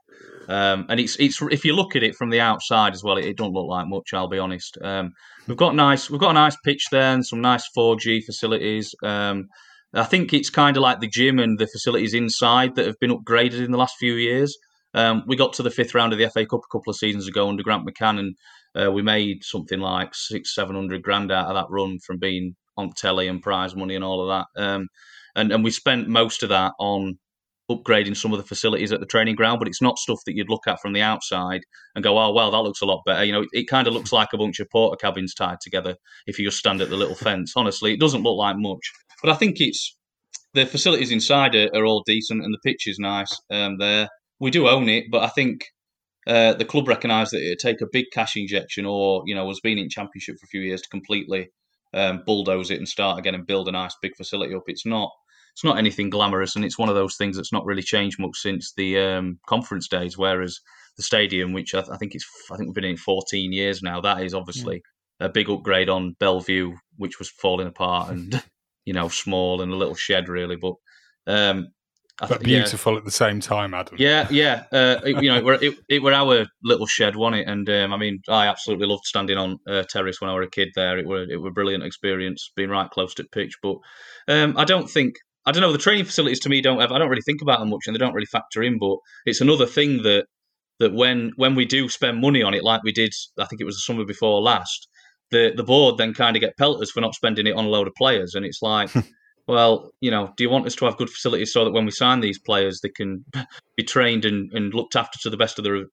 Um, 0.49 0.87
and 0.89 0.99
it's 0.99 1.15
it's 1.17 1.41
if 1.43 1.63
you 1.63 1.73
look 1.73 1.95
at 1.95 2.03
it 2.03 2.15
from 2.15 2.31
the 2.31 2.41
outside 2.41 2.93
as 2.93 3.03
well, 3.03 3.17
it, 3.17 3.25
it 3.25 3.37
don't 3.37 3.53
look 3.53 3.69
like 3.69 3.87
much. 3.87 4.09
I'll 4.13 4.27
be 4.27 4.39
honest. 4.39 4.77
Um, 4.81 5.11
we've 5.47 5.55
got 5.55 5.73
nice 5.73 6.09
we've 6.09 6.19
got 6.19 6.31
a 6.31 6.33
nice 6.33 6.57
pitch 6.65 6.87
there 6.91 7.13
and 7.13 7.25
some 7.25 7.39
nice 7.39 7.65
4G 7.77 8.25
facilities. 8.25 8.93
Um, 9.01 9.47
I 9.93 10.03
think 10.03 10.33
it's 10.33 10.49
kind 10.49 10.75
of 10.75 10.81
like 10.81 10.99
the 10.99 11.07
gym 11.07 11.39
and 11.39 11.57
the 11.57 11.67
facilities 11.67 12.13
inside 12.13 12.75
that 12.75 12.87
have 12.87 12.99
been 12.99 13.17
upgraded 13.17 13.63
in 13.63 13.71
the 13.71 13.77
last 13.77 13.95
few 13.97 14.15
years. 14.15 14.57
Um, 14.93 15.23
we 15.27 15.35
got 15.35 15.53
to 15.53 15.63
the 15.63 15.71
fifth 15.71 15.95
round 15.95 16.13
of 16.13 16.19
the 16.19 16.29
FA 16.29 16.45
Cup 16.45 16.61
a 16.63 16.71
couple 16.71 16.91
of 16.91 16.97
seasons 16.97 17.27
ago 17.27 17.47
under 17.47 17.63
Grant 17.63 17.87
McCann, 17.87 18.19
and 18.19 18.35
uh, 18.75 18.91
we 18.91 19.01
made 19.01 19.43
something 19.43 19.79
like 19.79 20.13
six, 20.13 20.53
seven 20.53 20.75
hundred 20.75 21.01
grand 21.01 21.31
out 21.31 21.47
of 21.47 21.55
that 21.55 21.69
run 21.69 21.99
from 21.99 22.17
being 22.17 22.55
on 22.77 22.91
telly 22.91 23.27
and 23.27 23.41
prize 23.41 23.75
money 23.75 23.95
and 23.95 24.03
all 24.03 24.21
of 24.21 24.45
that. 24.55 24.61
Um, 24.61 24.87
and 25.35 25.51
and 25.51 25.63
we 25.63 25.71
spent 25.71 26.07
most 26.07 26.43
of 26.43 26.49
that 26.49 26.73
on 26.79 27.17
upgrading 27.69 28.17
some 28.17 28.33
of 28.33 28.37
the 28.37 28.45
facilities 28.45 28.91
at 28.91 28.99
the 28.99 29.05
training 29.05 29.35
ground, 29.35 29.59
but 29.59 29.67
it's 29.67 29.81
not 29.81 29.97
stuff 29.97 30.19
that 30.25 30.35
you'd 30.35 30.49
look 30.49 30.67
at 30.67 30.81
from 30.81 30.93
the 30.93 31.01
outside 31.01 31.61
and 31.95 32.03
go, 32.03 32.17
"Oh, 32.17 32.33
well, 32.33 32.51
that 32.51 32.57
looks 32.57 32.81
a 32.81 32.85
lot 32.85 33.01
better." 33.05 33.23
You 33.23 33.31
know, 33.31 33.41
it, 33.41 33.49
it 33.53 33.67
kind 33.67 33.87
of 33.87 33.93
looks 33.93 34.11
like 34.11 34.33
a 34.33 34.37
bunch 34.37 34.59
of 34.59 34.67
Portakabins 34.73 35.35
tied 35.35 35.61
together 35.61 35.95
if 36.27 36.37
you 36.37 36.45
just 36.45 36.59
stand 36.59 36.81
at 36.81 36.89
the 36.89 36.97
little 36.97 37.15
fence. 37.15 37.53
Honestly, 37.55 37.93
it 37.93 37.99
doesn't 37.99 38.23
look 38.23 38.37
like 38.37 38.57
much, 38.57 38.91
but 39.21 39.31
I 39.31 39.35
think 39.35 39.61
it's 39.61 39.95
the 40.53 40.65
facilities 40.65 41.11
inside 41.11 41.55
are, 41.55 41.69
are 41.73 41.85
all 41.85 42.03
decent 42.05 42.43
and 42.43 42.53
the 42.53 42.59
pitch 42.63 42.87
is 42.87 42.99
nice. 42.99 43.33
Um, 43.49 43.77
there, 43.77 44.09
we 44.41 44.51
do 44.51 44.67
own 44.67 44.89
it, 44.89 45.05
but 45.09 45.23
I 45.23 45.27
think 45.27 45.67
uh, 46.27 46.53
the 46.53 46.65
club 46.65 46.87
recognised 46.87 47.31
that 47.31 47.45
it'd 47.45 47.59
take 47.59 47.79
a 47.79 47.87
big 47.89 48.07
cash 48.11 48.35
injection, 48.35 48.85
or 48.85 49.23
you 49.25 49.35
know, 49.35 49.47
has 49.47 49.61
been 49.61 49.77
in 49.77 49.87
championship 49.87 50.35
for 50.39 50.45
a 50.45 50.47
few 50.47 50.61
years 50.61 50.81
to 50.81 50.89
completely 50.89 51.49
um, 51.93 52.23
bulldoze 52.25 52.71
it 52.71 52.79
and 52.79 52.87
start 52.87 53.19
again 53.19 53.35
and 53.35 53.45
build 53.47 53.67
a 53.67 53.71
nice 53.71 53.95
big 54.01 54.15
facility 54.17 54.53
up. 54.55 54.63
It's 54.65 54.85
not 54.85 55.11
it's 55.53 55.63
not 55.63 55.77
anything 55.77 56.09
glamorous, 56.09 56.55
and 56.55 56.65
it's 56.65 56.79
one 56.79 56.89
of 56.89 56.95
those 56.95 57.15
things 57.15 57.35
that's 57.35 57.53
not 57.53 57.65
really 57.65 57.83
changed 57.83 58.19
much 58.19 58.35
since 58.35 58.73
the 58.75 58.97
um, 58.97 59.39
conference 59.47 59.87
days. 59.87 60.17
Whereas 60.17 60.59
the 60.97 61.03
stadium, 61.03 61.53
which 61.53 61.75
I, 61.75 61.81
th- 61.81 61.91
I, 61.93 61.97
think 61.97 62.15
it's 62.15 62.25
I 62.51 62.57
think 62.57 62.69
we've 62.69 62.75
been 62.75 62.83
in 62.83 62.97
14 62.97 63.53
years 63.53 63.83
now, 63.83 64.01
that 64.01 64.23
is 64.23 64.33
obviously 64.33 64.81
a 65.19 65.29
big 65.29 65.49
upgrade 65.51 65.87
on 65.87 66.15
Belle 66.19 66.41
Vue, 66.41 66.75
which 66.97 67.19
was 67.19 67.29
falling 67.29 67.67
apart 67.67 68.09
and 68.09 68.43
you 68.85 68.93
know 68.93 69.07
small 69.07 69.61
and 69.61 69.71
a 69.71 69.77
little 69.77 69.95
shed 69.95 70.29
really, 70.29 70.55
but. 70.55 70.73
Um, 71.27 71.67
but 72.19 72.41
beautiful 72.41 72.93
yeah. 72.93 72.99
at 72.99 73.05
the 73.05 73.11
same 73.11 73.39
time, 73.39 73.73
Adam. 73.73 73.95
Yeah, 73.97 74.27
yeah. 74.29 74.63
Uh, 74.71 74.99
it, 75.03 75.23
you 75.23 75.29
know, 75.29 75.37
it 75.37 75.43
were, 75.43 75.57
it, 75.61 75.75
it 75.89 76.03
were 76.03 76.13
our 76.13 76.45
little 76.63 76.85
shed, 76.85 77.15
wasn't 77.15 77.41
it? 77.41 77.47
And 77.47 77.69
um, 77.69 77.93
I 77.93 77.97
mean, 77.97 78.19
I 78.27 78.47
absolutely 78.47 78.87
loved 78.87 79.05
standing 79.05 79.37
on 79.37 79.57
uh, 79.67 79.83
terrace 79.89 80.21
when 80.21 80.29
I 80.29 80.33
was 80.33 80.47
a 80.47 80.49
kid. 80.49 80.69
There, 80.75 80.97
it 80.99 81.07
were 81.07 81.23
it 81.23 81.41
were 81.41 81.49
a 81.49 81.53
brilliant 81.53 81.83
experience, 81.83 82.51
being 82.55 82.69
right 82.69 82.89
close 82.89 83.13
to 83.15 83.23
pitch. 83.31 83.53
But 83.61 83.77
um, 84.27 84.55
I 84.57 84.65
don't 84.65 84.89
think 84.89 85.15
I 85.45 85.51
don't 85.51 85.61
know. 85.61 85.71
The 85.71 85.77
training 85.77 86.05
facilities 86.05 86.39
to 86.41 86.49
me 86.49 86.61
don't 86.61 86.79
have. 86.79 86.91
I 86.91 86.99
don't 86.99 87.09
really 87.09 87.21
think 87.23 87.41
about 87.41 87.59
them 87.59 87.69
much, 87.69 87.83
and 87.87 87.95
they 87.95 87.99
don't 87.99 88.13
really 88.13 88.27
factor 88.27 88.61
in. 88.61 88.77
But 88.77 88.97
it's 89.25 89.41
another 89.41 89.65
thing 89.65 90.03
that 90.03 90.25
that 90.79 90.93
when 90.93 91.31
when 91.35 91.55
we 91.55 91.65
do 91.65 91.89
spend 91.89 92.21
money 92.21 92.43
on 92.43 92.53
it, 92.53 92.63
like 92.63 92.83
we 92.83 92.91
did, 92.91 93.11
I 93.39 93.45
think 93.45 93.61
it 93.61 93.65
was 93.65 93.75
the 93.75 93.79
summer 93.79 94.05
before 94.05 94.41
last, 94.41 94.87
the 95.31 95.53
the 95.55 95.63
board 95.63 95.97
then 95.97 96.13
kind 96.13 96.35
of 96.35 96.41
get 96.41 96.57
pelters 96.57 96.91
for 96.91 97.01
not 97.01 97.15
spending 97.15 97.47
it 97.47 97.55
on 97.55 97.65
a 97.65 97.69
load 97.69 97.87
of 97.87 97.95
players, 97.95 98.35
and 98.35 98.45
it's 98.45 98.61
like. 98.61 98.91
well, 99.47 99.91
you 100.01 100.11
know, 100.11 100.33
do 100.37 100.43
you 100.43 100.49
want 100.49 100.65
us 100.65 100.75
to 100.75 100.85
have 100.85 100.97
good 100.97 101.09
facilities 101.09 101.53
so 101.53 101.65
that 101.65 101.71
when 101.71 101.85
we 101.85 101.91
sign 101.91 102.19
these 102.19 102.39
players, 102.39 102.81
they 102.81 102.89
can 102.89 103.25
be 103.77 103.83
trained 103.83 104.25
and, 104.25 104.51
and 104.53 104.73
looked 104.73 104.95
after 104.95 105.19
to 105.19 105.29
the 105.29 105.37
best 105.37 105.57
of 105.57 105.63
their 105.63 105.85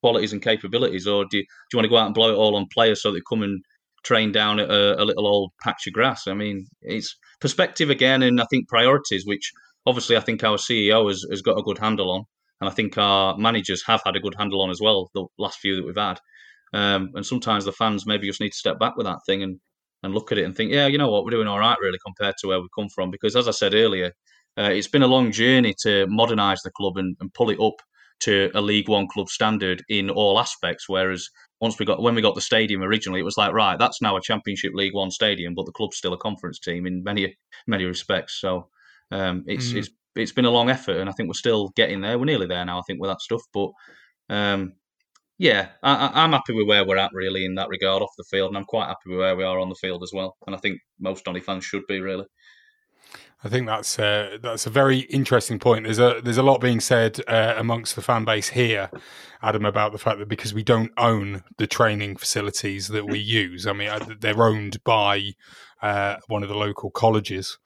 qualities 0.00 0.32
and 0.32 0.42
capabilities, 0.42 1.06
or 1.06 1.24
do 1.30 1.38
you, 1.38 1.42
do 1.42 1.46
you 1.72 1.76
want 1.78 1.84
to 1.84 1.90
go 1.90 1.96
out 1.96 2.06
and 2.06 2.14
blow 2.14 2.32
it 2.32 2.36
all 2.36 2.56
on 2.56 2.66
players 2.72 3.02
so 3.02 3.12
they 3.12 3.20
come 3.28 3.42
and 3.42 3.62
train 4.04 4.32
down 4.32 4.58
at 4.58 4.70
a, 4.70 5.02
a 5.02 5.04
little 5.04 5.26
old 5.26 5.52
patch 5.62 5.86
of 5.86 5.92
grass? 5.92 6.26
I 6.26 6.34
mean, 6.34 6.66
it's 6.82 7.16
perspective 7.40 7.90
again, 7.90 8.22
and 8.22 8.40
I 8.40 8.46
think 8.50 8.68
priorities, 8.68 9.26
which 9.26 9.52
obviously 9.86 10.16
I 10.16 10.20
think 10.20 10.42
our 10.42 10.56
CEO 10.56 11.08
has, 11.08 11.24
has 11.30 11.42
got 11.42 11.58
a 11.58 11.62
good 11.62 11.78
handle 11.78 12.10
on, 12.10 12.24
and 12.60 12.70
I 12.70 12.72
think 12.72 12.96
our 12.98 13.36
managers 13.36 13.82
have 13.86 14.02
had 14.04 14.16
a 14.16 14.20
good 14.20 14.34
handle 14.36 14.62
on 14.62 14.70
as 14.70 14.80
well. 14.80 15.10
The 15.14 15.26
last 15.38 15.58
few 15.58 15.76
that 15.76 15.84
we've 15.84 15.96
had, 15.96 16.20
um, 16.72 17.10
and 17.14 17.24
sometimes 17.24 17.64
the 17.64 17.72
fans 17.72 18.06
maybe 18.06 18.26
just 18.26 18.40
need 18.40 18.50
to 18.50 18.56
step 18.56 18.78
back 18.78 18.96
with 18.96 19.06
that 19.06 19.20
thing 19.26 19.42
and 19.42 19.60
and 20.02 20.14
look 20.14 20.32
at 20.32 20.38
it 20.38 20.44
and 20.44 20.56
think, 20.56 20.72
yeah, 20.72 20.86
you 20.86 20.98
know 20.98 21.10
what, 21.10 21.24
we're 21.24 21.30
doing 21.30 21.48
all 21.48 21.58
right 21.58 21.78
really 21.80 21.98
compared 22.04 22.34
to 22.38 22.48
where 22.48 22.60
we 22.60 22.68
come 22.74 22.88
from. 22.88 23.10
Because 23.10 23.36
as 23.36 23.48
I 23.48 23.52
said 23.52 23.74
earlier, 23.74 24.12
uh, 24.58 24.70
it's 24.72 24.88
been 24.88 25.02
a 25.02 25.08
long 25.08 25.32
journey 25.32 25.74
to 25.82 26.06
modernise 26.08 26.62
the 26.62 26.70
club 26.70 26.96
and, 26.96 27.16
and 27.20 27.32
pull 27.34 27.50
it 27.50 27.60
up 27.60 27.74
to 28.20 28.50
a 28.54 28.60
League 28.60 28.88
One 28.88 29.06
club 29.06 29.28
standard 29.28 29.84
in 29.88 30.10
all 30.10 30.38
aspects. 30.38 30.88
Whereas 30.88 31.28
once 31.60 31.78
we 31.78 31.86
got 31.86 32.02
when 32.02 32.14
we 32.14 32.22
got 32.22 32.34
the 32.34 32.40
stadium 32.40 32.82
originally, 32.82 33.20
it 33.20 33.24
was 33.24 33.36
like 33.36 33.52
right, 33.52 33.78
that's 33.78 34.02
now 34.02 34.16
a 34.16 34.20
Championship 34.20 34.72
League 34.74 34.94
One 34.94 35.10
stadium, 35.10 35.54
but 35.54 35.66
the 35.66 35.72
club's 35.72 35.96
still 35.96 36.12
a 36.12 36.18
conference 36.18 36.58
team 36.58 36.86
in 36.86 37.02
many 37.02 37.36
many 37.66 37.84
respects. 37.84 38.40
So 38.40 38.68
um, 39.10 39.44
it's 39.46 39.72
mm. 39.72 39.76
it's 39.76 39.90
it's 40.16 40.32
been 40.32 40.44
a 40.44 40.50
long 40.50 40.70
effort, 40.70 40.96
and 40.96 41.08
I 41.08 41.12
think 41.12 41.28
we're 41.28 41.34
still 41.34 41.68
getting 41.76 42.00
there. 42.00 42.18
We're 42.18 42.24
nearly 42.24 42.46
there 42.46 42.64
now, 42.64 42.78
I 42.78 42.82
think, 42.86 43.00
with 43.00 43.10
that 43.10 43.20
stuff. 43.20 43.42
But 43.52 43.70
um, 44.28 44.72
yeah, 45.38 45.68
I, 45.84 46.24
am 46.24 46.32
happy 46.32 46.52
with 46.52 46.66
where 46.66 46.84
we're 46.84 46.96
at 46.96 47.12
really 47.14 47.44
in 47.44 47.54
that 47.54 47.68
regard 47.68 48.02
off 48.02 48.10
the 48.18 48.24
field, 48.24 48.48
and 48.48 48.58
I'm 48.58 48.64
quite 48.64 48.88
happy 48.88 49.10
with 49.10 49.18
where 49.18 49.36
we 49.36 49.44
are 49.44 49.60
on 49.60 49.68
the 49.68 49.76
field 49.76 50.02
as 50.02 50.10
well. 50.12 50.36
And 50.46 50.54
I 50.54 50.58
think 50.58 50.80
most 50.98 51.24
Donny 51.24 51.40
fans 51.40 51.64
should 51.64 51.86
be 51.86 52.00
really. 52.00 52.26
I 53.44 53.48
think 53.48 53.68
that's 53.68 54.00
uh, 54.00 54.38
that's 54.42 54.66
a 54.66 54.70
very 54.70 55.00
interesting 55.00 55.60
point. 55.60 55.84
There's 55.84 56.00
a 56.00 56.20
there's 56.22 56.38
a 56.38 56.42
lot 56.42 56.60
being 56.60 56.80
said 56.80 57.20
uh, 57.28 57.54
amongst 57.56 57.94
the 57.94 58.02
fan 58.02 58.24
base 58.24 58.48
here, 58.48 58.90
Adam, 59.40 59.64
about 59.64 59.92
the 59.92 59.98
fact 59.98 60.18
that 60.18 60.28
because 60.28 60.52
we 60.52 60.64
don't 60.64 60.90
own 60.96 61.44
the 61.56 61.68
training 61.68 62.16
facilities 62.16 62.88
that 62.88 63.06
we 63.06 63.20
use. 63.20 63.64
I 63.64 63.72
mean, 63.74 63.90
uh, 63.90 64.04
they're 64.18 64.42
owned 64.42 64.82
by 64.82 65.34
uh, 65.82 66.16
one 66.26 66.42
of 66.42 66.48
the 66.48 66.56
local 66.56 66.90
colleges, 66.90 67.58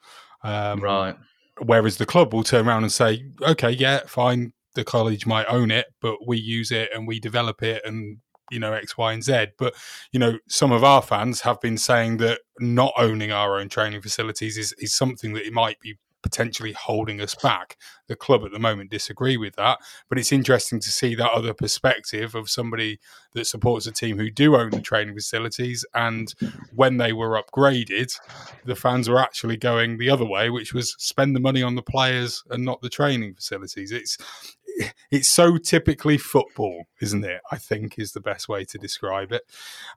um, 0.45 0.81
right? 0.81 1.16
Whereas 1.59 1.97
the 1.97 2.07
club 2.07 2.35
will 2.35 2.45
turn 2.45 2.68
around 2.68 2.83
and 2.83 2.93
say, 2.93 3.25
"Okay, 3.41 3.70
yeah, 3.70 4.01
fine, 4.07 4.53
the 4.75 4.85
college 4.85 5.27
might 5.27 5.47
own 5.47 5.70
it, 5.70 5.87
but 6.01 6.27
we 6.27 6.39
use 6.39 6.70
it 6.70 6.91
and 6.95 7.07
we 7.07 7.20
develop 7.20 7.62
it 7.62 7.83
and 7.85 8.18
you 8.51 8.59
know 8.59 8.73
X, 8.73 8.97
Y, 8.97 9.12
and 9.12 9.25
Z. 9.25 9.47
But 9.59 9.75
you 10.12 10.20
know, 10.20 10.39
some 10.49 10.73
of 10.73 10.85
our 10.85 11.03
fans 11.03 11.41
have 11.41 11.61
been 11.61 11.79
saying 11.79 12.18
that 12.18 12.41
not 12.59 12.93
owning 12.97 13.33
our 13.33 13.59
own 13.59 13.68
training 13.68 14.03
facilities 14.03 14.59
is 14.59 14.73
is 14.79 14.95
something 14.95 15.33
that 15.35 15.47
it 15.47 15.53
might 15.53 15.81
be 15.81 15.99
potentially 16.23 16.73
holding 16.73 17.20
us 17.20 17.35
back. 17.35 17.77
The 18.07 18.16
club 18.16 18.45
at 18.45 18.53
the 18.53 18.59
moment 18.59 18.91
disagree 18.91 19.37
with 19.37 19.57
that, 19.57 19.79
but 20.09 20.18
it's 20.18 20.33
interesting 20.33 20.81
to 20.81 20.91
see 20.91 21.14
that 21.14 21.31
other 21.31 21.53
perspective 21.53 22.35
of 22.35 22.49
somebody 22.49 23.01
that 23.33 23.47
supports 23.47 23.87
a 23.87 23.93
team 23.93 24.18
who 24.18 24.31
do 24.31 24.57
own 24.57 24.70
the 24.70 24.81
training 24.81 25.14
facilities. 25.14 25.85
And 25.95 26.33
when 26.75 26.99
they 26.99 27.12
were 27.12 27.41
upgraded, 27.43 28.18
the 28.64 28.77
fans 28.77 29.09
were 29.09 29.20
actually 29.20 29.57
going 29.57 29.99
the 29.99 30.11
other 30.11 30.27
way, 30.27 30.51
which 30.51 30.73
was 30.73 30.95
spend 30.99 31.35
the 31.35 31.41
money 31.41 31.62
on 31.62 31.75
the 31.75 31.83
players 31.83 32.43
and 32.51 32.64
not 32.64 32.83
the 32.83 32.91
training 32.91 33.35
facilities. 33.35 33.93
It's 33.93 34.18
it's 35.11 35.29
so 35.29 35.57
typically 35.59 36.18
football, 36.18 36.85
isn't 37.01 37.25
it? 37.25 37.41
I 37.51 37.59
think 37.59 37.99
is 37.99 38.12
the 38.12 38.20
best 38.20 38.49
way 38.49 38.64
to 38.64 38.79
describe 38.79 39.33
it. 39.33 39.43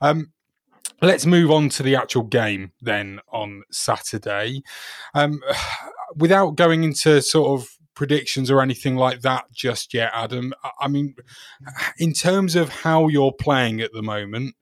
Um, 0.01 0.33
let's 1.01 1.25
move 1.25 1.51
on 1.51 1.69
to 1.69 1.83
the 1.83 1.95
actual 1.95 2.23
game 2.23 2.71
then 2.81 3.19
on 3.31 3.63
Saturday. 3.71 4.61
Um, 5.13 5.41
without 6.15 6.55
going 6.55 6.83
into 6.83 7.21
sort 7.21 7.59
of 7.59 7.69
predictions 7.95 8.51
or 8.51 8.61
anything 8.61 8.95
like 8.95 9.21
that 9.21 9.45
just 9.51 9.93
yet, 9.93 10.11
Adam, 10.13 10.53
I 10.79 10.87
mean, 10.87 11.15
in 11.97 12.13
terms 12.13 12.55
of 12.55 12.69
how 12.69 13.07
you're 13.07 13.33
playing 13.33 13.81
at 13.81 13.93
the 13.93 14.03
moment, 14.03 14.55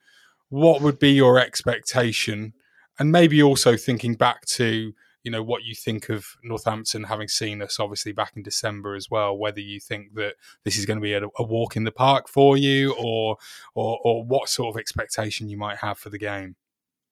what 0.50 0.82
would 0.82 1.00
be 1.00 1.12
your 1.12 1.40
expectation? 1.40 2.54
And 3.00 3.12
maybe 3.12 3.42
also 3.42 3.76
thinking 3.76 4.14
back 4.14 4.46
to 4.46 4.94
you 5.24 5.32
know 5.32 5.42
what 5.42 5.64
you 5.64 5.74
think 5.74 6.10
of 6.10 6.26
Northampton 6.44 7.06
having 7.06 7.28
seen 7.28 7.62
us 7.62 7.80
obviously 7.80 8.12
back 8.12 8.34
in 8.36 8.44
December 8.44 8.94
as 8.94 9.10
well. 9.10 9.38
Whether 9.38 9.62
you 9.62 9.80
think 9.80 10.16
that 10.16 10.36
this 10.64 10.78
is 10.78 10.86
going 10.86 11.00
to 11.00 11.04
be 11.04 11.14
a, 11.14 11.22
a 11.38 11.44
walk 11.44 11.76
in 11.76 11.86
the 11.86 11.92
park 11.92 12.28
for 12.28 12.58
you, 12.58 12.94
or, 13.00 13.38
or 13.74 14.00
or 14.04 14.24
what 14.26 14.50
sort 14.50 14.76
of 14.76 14.80
expectation 14.80 15.50
you 15.50 15.58
might 15.58 15.78
have 15.78 15.98
for 15.98 16.10
the 16.10 16.20
game. 16.20 16.56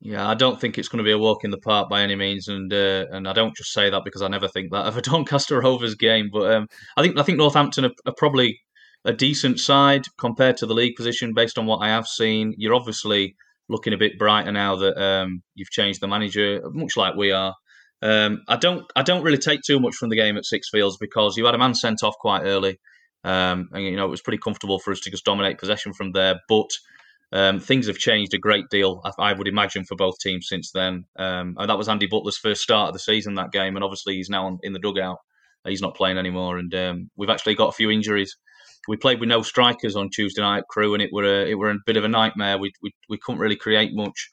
Yeah, 0.04 0.28
I 0.28 0.34
don't 0.34 0.60
think 0.60 0.78
it's 0.78 0.88
going 0.88 0.98
to 0.98 1.08
be 1.08 1.12
a 1.12 1.18
walk 1.18 1.44
in 1.44 1.52
the 1.52 1.60
park 1.60 1.88
by 1.88 2.02
any 2.02 2.16
means, 2.16 2.48
and 2.48 2.74
uh, 2.74 3.06
and 3.12 3.28
I 3.28 3.34
don't 3.34 3.56
just 3.56 3.72
say 3.72 3.90
that 3.90 4.04
because 4.04 4.24
I 4.24 4.28
never 4.28 4.48
think 4.48 4.72
that 4.72 4.88
of 4.88 4.98
a 4.98 5.02
Doncaster 5.12 5.62
Rovers 5.62 5.96
game. 5.96 6.30
But 6.34 6.52
um, 6.52 6.68
I 6.98 7.04
think 7.04 7.18
I 7.18 7.24
think 7.24 7.38
Northampton 7.38 7.86
are, 7.86 7.92
are, 8.06 8.14
probably 8.18 8.60
a 9.06 9.14
decent 9.14 9.60
side 9.60 10.06
compared 10.18 10.58
to 10.58 10.66
the 10.66 10.74
league 10.74 10.96
position 10.96 11.34
based 11.34 11.58
on 11.58 11.66
what 11.68 11.78
I 11.78 11.90
have 11.90 12.08
seen. 12.08 12.56
You're 12.58 12.74
obviously 12.74 13.36
looking 13.70 13.94
a 13.94 13.98
bit 13.98 14.18
brighter 14.18 14.52
now 14.52 14.76
that 14.76 15.02
um, 15.02 15.44
you've 15.56 15.70
changed 15.70 16.02
the 16.02 16.08
manager, 16.08 16.62
much 16.72 16.98
like 16.98 17.16
we 17.16 17.32
are. 17.32 17.54
Um, 18.02 18.44
I 18.48 18.58
don't 18.58 18.84
I 18.96 19.04
don't 19.04 19.24
really 19.24 19.38
take 19.38 19.62
too 19.62 19.80
much 19.80 19.96
from 19.96 20.10
the 20.10 20.16
game 20.16 20.38
at 20.38 20.44
Sixfields 20.44 20.96
because 21.00 21.38
you 21.38 21.46
had 21.46 21.56
a 21.56 21.60
man 21.60 21.76
sent 21.76 22.04
off 22.04 22.16
quite 22.18 22.44
early, 22.44 22.80
um, 23.24 23.70
and 23.72 23.84
you 23.84 23.96
know 23.96 24.06
it 24.06 24.12
was 24.12 24.22
pretty 24.22 24.40
comfortable 24.40 24.80
for 24.80 24.92
us 24.92 25.02
to 25.02 25.12
just 25.12 25.26
dominate 25.26 25.60
possession 25.60 25.94
from 25.94 26.12
there. 26.12 26.40
But 26.50 26.70
um, 27.34 27.60
things 27.60 27.88
have 27.88 27.98
changed 27.98 28.34
a 28.34 28.38
great 28.38 28.70
deal, 28.70 29.02
I, 29.06 29.30
I, 29.30 29.34
would 29.34 29.48
imagine, 29.48 29.86
for 29.86 29.96
both 29.96 30.20
teams 30.20 30.48
since 30.50 30.72
then. 30.72 31.06
Um, 31.16 31.56
and 31.58 31.70
that 31.70 31.78
was 31.78 31.88
Andy 31.88 32.08
Butler's 32.08 32.38
first 32.38 32.62
start 32.62 32.90
of 32.90 32.94
the 32.94 33.00
season 33.00 33.36
that 33.36 33.52
game, 33.52 33.76
and 33.76 33.84
obviously 33.84 34.16
he's 34.16 34.30
now 34.30 34.58
in 34.62 34.74
the 34.74 34.80
dugout. 34.80 35.20
He's 35.66 35.82
not 35.82 35.96
playing 35.96 36.18
anymore, 36.18 36.58
and 36.58 36.74
um, 36.74 37.12
we've 37.16 37.30
actually 37.30 37.56
got 37.56 37.70
a 37.70 37.74
few 37.74 37.92
injuries. 37.92 38.36
We 38.88 38.98
played 38.98 39.20
with 39.20 39.30
no 39.30 39.44
strikers 39.44 39.96
on 39.96 40.10
Tuesday 40.10 40.42
night, 40.42 40.64
Crewe, 40.68 40.96
and 40.96 41.04
it 41.04 41.12
were 41.14 41.24
a, 41.24 41.46
it 41.46 41.54
were 41.54 41.70
a 41.70 41.78
bit 41.86 41.98
of 41.98 42.04
a 42.04 42.10
nightmare. 42.10 42.58
We 42.58 42.74
we, 42.82 42.92
we 43.10 43.20
couldn't 43.20 43.40
really 43.40 43.56
create 43.56 43.92
much. 43.94 44.32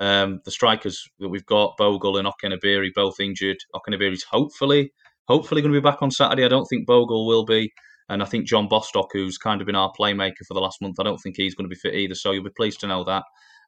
Um, 0.00 0.40
the 0.44 0.50
strikers 0.50 1.06
that 1.20 1.28
we've 1.28 1.46
got, 1.46 1.76
Bogle 1.76 2.16
and 2.16 2.26
Okenabirhie, 2.26 2.94
both 2.94 3.20
injured. 3.20 3.58
Okenabirhie's 3.74 4.24
hopefully, 4.24 4.92
hopefully 5.28 5.60
going 5.60 5.74
to 5.74 5.80
be 5.80 5.84
back 5.84 6.02
on 6.02 6.10
Saturday. 6.10 6.44
I 6.44 6.48
don't 6.48 6.66
think 6.66 6.86
Bogle 6.86 7.26
will 7.26 7.44
be. 7.44 7.72
And 8.08 8.22
I 8.22 8.26
think 8.26 8.46
John 8.46 8.66
Bostock, 8.66 9.10
who's 9.12 9.38
kind 9.38 9.60
of 9.60 9.66
been 9.66 9.76
our 9.76 9.92
playmaker 9.98 10.44
for 10.48 10.54
the 10.54 10.60
last 10.60 10.82
month, 10.82 10.96
I 10.98 11.04
don't 11.04 11.18
think 11.18 11.36
he's 11.36 11.54
going 11.54 11.66
to 11.66 11.74
be 11.74 11.78
fit 11.78 11.94
either. 11.94 12.16
So 12.16 12.32
you'll 12.32 12.42
be 12.42 12.50
pleased 12.50 12.80
to 12.80 12.88
know 12.88 13.04
that. 13.04 13.22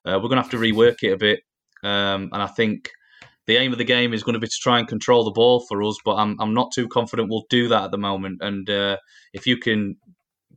Uh, 0.05 0.19
we're 0.21 0.29
going 0.29 0.43
to 0.43 0.43
have 0.43 0.51
to 0.51 0.59
rework 0.59 0.97
it 1.03 1.13
a 1.13 1.17
bit. 1.17 1.41
Um, 1.85 2.29
and 2.33 2.43
I 2.43 2.49
think 2.49 2.91
the 3.47 3.57
aim 3.57 3.73
of 3.73 3.79
the 3.79 3.85
game 3.85 4.13
is 4.13 4.23
going 4.23 4.35
to 4.35 4.41
be 4.41 4.49
to 4.49 4.59
try 4.61 4.79
and 4.79 4.89
control 4.89 5.25
the 5.25 5.31
ball 5.31 5.65
for 5.69 5.83
us, 5.83 5.97
but 6.05 6.15
I'm, 6.15 6.37
I'm 6.41 6.55
not 6.55 6.73
too 6.73 6.89
confident 6.89 7.29
we'll 7.31 7.45
do 7.51 7.69
that 7.69 7.85
at 7.85 7.91
the 7.91 7.99
moment. 7.99 8.39
And 8.41 8.69
uh, 8.69 8.97
if 9.33 9.47
you 9.47 9.59
can 9.59 9.97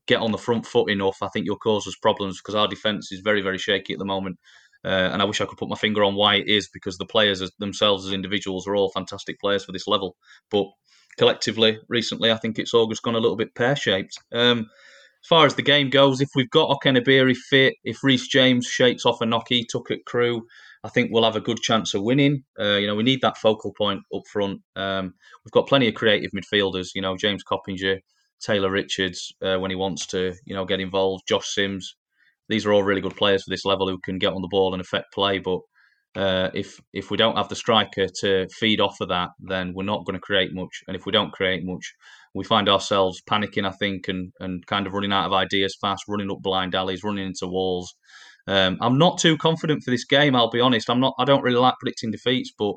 get 0.07 0.19
on 0.19 0.31
the 0.31 0.37
front 0.37 0.65
foot 0.65 0.89
enough, 0.89 1.17
I 1.21 1.27
think 1.29 1.45
you'll 1.45 1.57
cause 1.57 1.87
us 1.87 1.95
problems 1.95 2.39
because 2.39 2.55
our 2.55 2.67
defence 2.67 3.11
is 3.11 3.21
very, 3.21 3.41
very 3.41 3.57
shaky 3.57 3.93
at 3.93 3.99
the 3.99 4.05
moment. 4.05 4.37
Uh, 4.85 5.09
and 5.11 5.21
I 5.21 5.25
wish 5.25 5.41
I 5.41 5.45
could 5.45 5.57
put 5.57 5.69
my 5.69 5.75
finger 5.75 6.03
on 6.03 6.13
why 6.15 6.35
it 6.35 6.47
is 6.47 6.69
because 6.71 6.97
the 6.97 7.05
players 7.05 7.41
themselves 7.57 8.05
as 8.05 8.13
individuals 8.13 8.67
are 8.67 8.75
all 8.75 8.91
fantastic 8.91 9.39
players 9.39 9.65
for 9.65 9.71
this 9.71 9.87
level. 9.87 10.15
But 10.51 10.67
collectively, 11.17 11.79
recently, 11.89 12.31
I 12.31 12.37
think 12.37 12.59
it's 12.59 12.73
all 12.73 12.87
just 12.87 13.01
gone 13.01 13.15
a 13.15 13.19
little 13.19 13.37
bit 13.37 13.55
pear 13.55 13.75
shaped. 13.75 14.17
Um, 14.31 14.59
as 15.25 15.27
far 15.27 15.47
as 15.47 15.55
the 15.55 15.63
game 15.63 15.89
goes, 15.89 16.21
if 16.21 16.29
we've 16.35 16.49
got 16.51 16.69
Okenabirhie 16.69 17.35
fit, 17.35 17.73
if 17.83 18.03
Reece 18.03 18.27
James 18.27 18.67
shakes 18.67 19.07
off 19.07 19.21
a 19.21 19.25
knock 19.25 19.47
he 19.49 19.65
took 19.67 19.89
at 19.89 20.05
Crewe, 20.05 20.45
I 20.83 20.89
think 20.89 21.09
we'll 21.11 21.23
have 21.23 21.35
a 21.35 21.41
good 21.41 21.57
chance 21.61 21.95
of 21.95 22.03
winning. 22.03 22.43
Uh, 22.59 22.75
you 22.75 22.85
know, 22.85 22.93
we 22.93 23.01
need 23.01 23.21
that 23.21 23.37
focal 23.37 23.73
point 23.75 24.01
up 24.13 24.21
front. 24.31 24.61
Um, 24.75 25.15
we've 25.43 25.51
got 25.51 25.67
plenty 25.67 25.87
of 25.87 25.95
creative 25.95 26.29
midfielders. 26.29 26.89
You 26.93 27.01
know, 27.01 27.17
James 27.17 27.41
Coppinger, 27.41 28.01
Taylor 28.39 28.69
Richards 28.69 29.33
uh, 29.41 29.57
when 29.57 29.71
he 29.71 29.75
wants 29.75 30.05
to, 30.07 30.35
you 30.45 30.53
know, 30.53 30.63
get 30.63 30.79
involved. 30.79 31.23
Josh 31.27 31.47
Sims. 31.55 31.95
These 32.49 32.65
are 32.65 32.73
all 32.73 32.83
really 32.83 33.01
good 33.01 33.15
players 33.15 33.43
for 33.43 33.49
this 33.49 33.65
level 33.65 33.87
who 33.87 33.99
can 33.99 34.19
get 34.19 34.33
on 34.33 34.41
the 34.41 34.49
ball 34.49 34.73
and 34.73 34.81
affect 34.81 35.13
play. 35.13 35.39
But 35.39 35.59
uh, 36.15 36.49
if 36.53 36.79
if 36.93 37.11
we 37.11 37.17
don't 37.17 37.37
have 37.37 37.49
the 37.49 37.55
striker 37.55 38.07
to 38.21 38.47
feed 38.49 38.79
off 38.79 39.01
of 39.01 39.09
that, 39.09 39.29
then 39.39 39.73
we're 39.75 39.83
not 39.83 40.05
going 40.05 40.15
to 40.15 40.19
create 40.19 40.53
much. 40.53 40.83
And 40.87 40.95
if 40.95 41.05
we 41.05 41.11
don't 41.11 41.33
create 41.33 41.65
much, 41.65 41.93
we 42.33 42.43
find 42.43 42.69
ourselves 42.69 43.21
panicking, 43.29 43.67
I 43.67 43.71
think, 43.71 44.07
and 44.07 44.31
and 44.39 44.65
kind 44.65 44.87
of 44.87 44.93
running 44.93 45.11
out 45.11 45.25
of 45.25 45.33
ideas 45.33 45.77
fast, 45.79 46.03
running 46.07 46.31
up 46.31 46.41
blind 46.41 46.75
alleys, 46.75 47.03
running 47.03 47.27
into 47.27 47.47
walls. 47.47 47.93
Um, 48.47 48.77
I'm 48.79 48.97
not 48.97 49.17
too 49.17 49.37
confident 49.37 49.83
for 49.83 49.91
this 49.91 50.05
game. 50.05 50.35
I'll 50.35 50.51
be 50.51 50.61
honest. 50.61 50.89
I'm 50.89 50.99
not. 50.99 51.15
I 51.19 51.25
don't 51.25 51.43
really 51.43 51.57
like 51.57 51.75
predicting 51.79 52.11
defeats, 52.11 52.53
but 52.57 52.75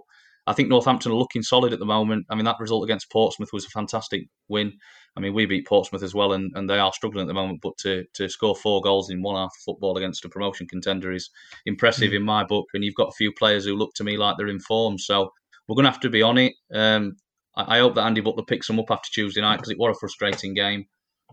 I 0.49 0.55
think 0.55 0.71
Northampton 0.71 1.13
are 1.13 1.17
looking 1.17 1.43
solid 1.43 1.75
at 1.75 1.79
the 1.79 1.85
moment. 1.85 2.27
I 2.31 2.35
mean, 2.35 2.47
that 2.47 2.59
result 2.59 2.83
against 2.83 3.11
Portsmouth 3.11 3.53
was 3.53 3.67
a 3.67 3.71
fantastic 3.71 4.29
win. 4.49 4.73
I 5.15 5.21
mean, 5.21 5.35
we 5.35 5.45
beat 5.45 5.67
Portsmouth 5.67 6.03
as 6.03 6.15
well, 6.15 6.33
and, 6.33 6.51
and 6.55 6.71
they 6.71 6.79
are 6.79 6.93
struggling 6.93 7.23
at 7.23 7.29
the 7.29 7.35
moment. 7.35 7.61
But 7.63 7.77
to, 7.79 8.05
to 8.15 8.29
score 8.29 8.57
four 8.57 8.81
goals 8.81 9.11
in 9.11 9.23
one 9.23 9.37
half 9.37 9.51
of 9.51 9.63
football 9.65 9.99
against 9.99 10.25
a 10.25 10.29
promotion 10.29 10.67
contender 10.67 11.13
is 11.13 11.29
impressive 11.67 12.13
mm. 12.13 12.17
in 12.17 12.23
my 12.23 12.45
book. 12.45 12.67
And 12.73 12.83
you've 12.83 12.95
got 12.95 13.09
a 13.09 13.17
few 13.19 13.31
players 13.33 13.67
who 13.67 13.77
look 13.77 13.93
to 13.97 14.05
me 14.05 14.17
like 14.17 14.37
they're 14.39 14.49
in 14.49 14.61
form. 14.61 14.97
So 14.97 15.31
we're 15.69 15.75
going 15.75 15.85
to 15.85 15.91
have 15.91 16.01
to 16.01 16.11
be 16.11 16.23
on 16.23 16.39
it. 16.39 16.55
Um, 16.73 17.17
I, 17.55 17.77
I, 17.77 17.79
hope 17.81 17.95
that 17.97 18.07
Andy 18.07 18.23
Butler 18.23 18.45
picks 18.45 18.69
them 18.69 18.81
up 18.81 18.91
after 18.91 19.11
Tuesday 19.13 19.43
night 19.43 19.57
because 19.57 19.71
it 19.71 19.79
was 19.79 19.97
a 19.97 20.01
frustrating 20.01 20.55
game. 20.55 20.87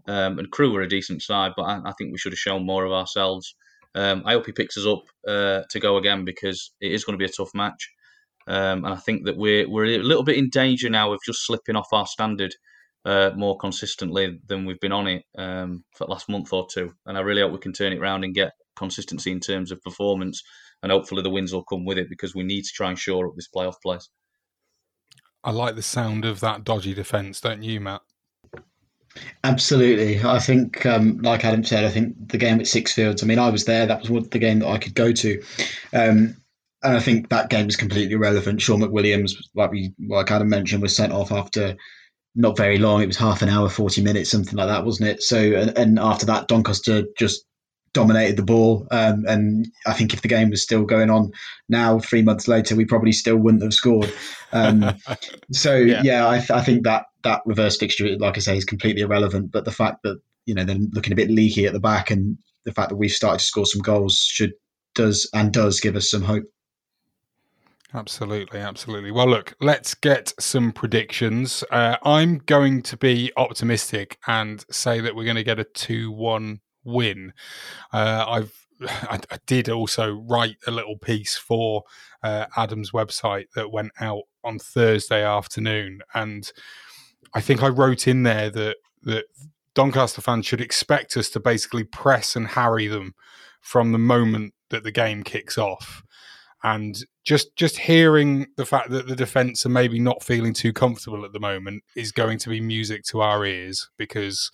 Um, 0.07 0.39
and 0.39 0.51
Crewe 0.51 0.73
were 0.73 0.81
a 0.81 0.89
decent 0.89 1.21
side, 1.21 1.53
but 1.55 1.63
I, 1.63 1.79
I, 1.85 1.93
think 1.97 2.11
we 2.11 2.17
should 2.17 2.33
have 2.33 2.39
shown 2.39 2.65
more 2.65 2.85
of 2.85 2.91
ourselves. 2.91 3.55
Um, 3.95 4.23
I 4.25 4.33
hope 4.33 4.45
he 4.45 4.51
picks 4.51 4.77
us 4.77 4.85
up 4.85 5.03
uh, 5.25 5.61
to 5.69 5.79
go 5.79 5.95
again 5.95 6.25
because 6.25 6.73
it 6.81 6.91
is 6.91 7.05
going 7.05 7.17
to 7.17 7.23
be 7.23 7.29
a 7.29 7.33
tough 7.33 7.51
match. 7.53 7.89
Um, 8.47 8.85
and 8.85 8.93
I 8.93 8.97
think 8.97 9.25
that 9.25 9.37
we're 9.37 9.69
we're 9.69 9.85
a 9.85 9.97
little 9.97 10.23
bit 10.23 10.37
in 10.37 10.49
danger 10.49 10.89
now 10.89 11.11
of 11.11 11.19
just 11.25 11.45
slipping 11.45 11.75
off 11.75 11.87
our 11.91 12.05
standard 12.05 12.53
uh, 13.05 13.31
more 13.35 13.57
consistently 13.57 14.39
than 14.47 14.65
we've 14.65 14.79
been 14.79 14.91
on 14.91 15.07
it 15.07 15.23
um, 15.37 15.83
for 15.95 16.05
the 16.05 16.11
last 16.11 16.29
month 16.29 16.51
or 16.51 16.67
two. 16.71 16.93
And 17.05 17.17
I 17.17 17.21
really 17.21 17.41
hope 17.41 17.51
we 17.51 17.59
can 17.59 17.73
turn 17.73 17.93
it 17.93 17.99
around 17.99 18.23
and 18.23 18.33
get 18.33 18.51
consistency 18.75 19.31
in 19.31 19.39
terms 19.39 19.71
of 19.71 19.81
performance. 19.81 20.43
And 20.83 20.91
hopefully 20.91 21.21
the 21.21 21.29
wins 21.29 21.53
will 21.53 21.63
come 21.63 21.85
with 21.85 21.97
it 21.97 22.09
because 22.09 22.35
we 22.35 22.43
need 22.43 22.63
to 22.63 22.71
try 22.73 22.89
and 22.89 22.99
shore 22.99 23.27
up 23.27 23.33
this 23.35 23.49
playoff 23.55 23.75
place. 23.81 24.09
I 25.43 25.51
like 25.51 25.75
the 25.75 25.83
sound 25.83 26.25
of 26.25 26.39
that 26.39 26.63
dodgy 26.63 26.93
defence, 26.93 27.39
don't 27.39 27.63
you, 27.63 27.79
Matt? 27.79 28.01
Absolutely. 29.43 30.21
I 30.23 30.39
think, 30.39 30.85
um, 30.85 31.19
like 31.19 31.45
Adam 31.45 31.63
said, 31.63 31.85
I 31.85 31.89
think 31.89 32.29
the 32.29 32.37
game 32.37 32.59
at 32.59 32.65
Sixfields, 32.65 33.23
I 33.23 33.27
mean, 33.27 33.39
I 33.39 33.49
was 33.49 33.65
there. 33.65 33.85
That 33.85 34.09
was 34.09 34.27
the 34.29 34.39
game 34.39 34.59
that 34.59 34.67
I 34.67 34.77
could 34.77 34.95
go 34.95 35.11
to. 35.11 35.43
Um, 35.93 36.37
and 36.85 36.95
I 36.95 36.99
think 36.99 37.29
that 37.29 37.49
game 37.49 37.67
is 37.67 37.75
completely 37.75 38.13
irrelevant. 38.13 38.61
Shaun 38.61 38.81
McWilliams, 38.81 39.33
like 39.55 39.71
we, 39.71 39.93
like 40.07 40.31
Adam 40.31 40.49
mentioned, 40.49 40.81
was 40.81 40.95
sent 40.95 41.13
off 41.13 41.31
after 41.31 41.75
not 42.35 42.57
very 42.57 42.77
long. 42.77 43.01
It 43.01 43.07
was 43.07 43.17
half 43.17 43.41
an 43.41 43.49
hour, 43.49 43.69
forty 43.69 44.01
minutes, 44.01 44.29
something 44.29 44.55
like 44.55 44.67
that, 44.67 44.85
wasn't 44.85 45.09
it? 45.09 45.23
So, 45.23 45.37
and, 45.37 45.77
and 45.77 45.99
after 45.99 46.25
that, 46.27 46.47
Doncaster 46.47 47.03
just 47.17 47.45
dominated 47.95 48.35
the 48.37 48.43
ball. 48.43 48.85
Um, 48.91 49.25
and 49.27 49.67
I 49.87 49.93
think 49.93 50.13
if 50.13 50.21
the 50.21 50.27
game 50.27 50.51
was 50.51 50.61
still 50.61 50.83
going 50.83 51.09
on 51.09 51.31
now, 51.69 51.97
three 51.97 52.21
months 52.21 52.47
later, 52.47 52.75
we 52.75 52.85
probably 52.85 53.13
still 53.13 53.37
wouldn't 53.37 53.63
have 53.63 53.73
scored. 53.73 54.13
Um, 54.51 54.95
so 55.51 55.75
yeah, 55.75 56.01
yeah 56.03 56.29
I, 56.29 56.37
th- 56.37 56.51
I, 56.51 56.61
think 56.61 56.83
that 56.83 57.05
that 57.23 57.41
reverse 57.45 57.77
fixture, 57.77 58.15
like 58.19 58.37
I 58.37 58.41
say, 58.41 58.57
is 58.57 58.65
completely 58.65 59.01
irrelevant. 59.01 59.51
But 59.51 59.65
the 59.65 59.71
fact 59.71 60.03
that 60.03 60.19
you 60.45 60.53
know 60.53 60.63
they're 60.63 60.77
looking 60.91 61.13
a 61.13 61.15
bit 61.15 61.31
leaky 61.31 61.65
at 61.65 61.73
the 61.73 61.79
back, 61.79 62.11
and 62.11 62.37
the 62.65 62.73
fact 62.73 62.89
that 62.89 62.97
we've 62.97 63.11
started 63.11 63.39
to 63.39 63.45
score 63.45 63.65
some 63.65 63.81
goals 63.81 64.19
should 64.19 64.53
does 64.93 65.29
and 65.33 65.51
does 65.51 65.79
give 65.79 65.95
us 65.95 66.11
some 66.11 66.21
hope. 66.21 66.43
Absolutely, 67.95 68.59
absolutely. 68.59 69.11
Well, 69.11 69.29
look, 69.29 69.55
let's 69.61 69.93
get 69.93 70.33
some 70.37 70.73
predictions. 70.73 71.63
Uh, 71.71 71.95
I'm 72.03 72.39
going 72.39 72.81
to 72.83 72.97
be 72.97 73.31
optimistic 73.37 74.17
and 74.27 74.65
say 74.69 74.99
that 74.99 75.15
we're 75.15 75.23
going 75.23 75.37
to 75.37 75.45
get 75.45 75.59
a 75.59 75.63
2 75.63 76.11
1 76.11 76.59
win. 76.83 77.31
Uh, 77.93 78.25
I've 78.27 78.67
I, 78.81 79.21
I, 79.31 79.37
did 79.45 79.69
also 79.69 80.11
write 80.27 80.57
a 80.67 80.71
little 80.71 80.97
piece 80.97 81.37
for 81.37 81.83
uh, 82.21 82.47
Adam's 82.57 82.91
website 82.91 83.45
that 83.55 83.71
went 83.71 83.93
out 84.01 84.23
on 84.43 84.59
Thursday 84.59 85.23
afternoon, 85.23 86.01
and 86.13 86.51
I 87.33 87.39
think 87.39 87.63
I 87.63 87.69
wrote 87.69 88.09
in 88.09 88.23
there 88.23 88.49
that 88.49 88.75
that 89.03 89.25
Doncaster 89.73 90.21
fans 90.21 90.45
should 90.45 90.59
expect 90.59 91.15
us 91.15 91.29
to 91.29 91.39
basically 91.39 91.85
press 91.85 92.35
and 92.35 92.47
harry 92.47 92.87
them 92.87 93.15
from 93.61 93.93
the 93.93 93.97
moment 93.97 94.53
that 94.69 94.83
the 94.83 94.91
game 94.91 95.23
kicks 95.23 95.57
off 95.57 96.03
and 96.65 97.05
just 97.23 97.55
just 97.55 97.77
hearing 97.77 98.47
the 98.57 98.65
fact 98.65 98.89
that 98.89 99.07
the 99.07 99.15
defence 99.15 99.67
are 99.67 99.69
maybe 99.69 99.99
not 99.99 100.23
feeling 100.23 100.51
too 100.51 100.73
comfortable 100.73 101.23
at 101.23 101.31
the 101.31 101.39
moment 101.39 101.83
is 101.95 102.11
going 102.11 102.39
to 102.39 102.49
be 102.49 102.59
music 102.59 103.03
to 103.03 103.21
our 103.21 103.45
ears 103.45 103.87
because 103.97 104.49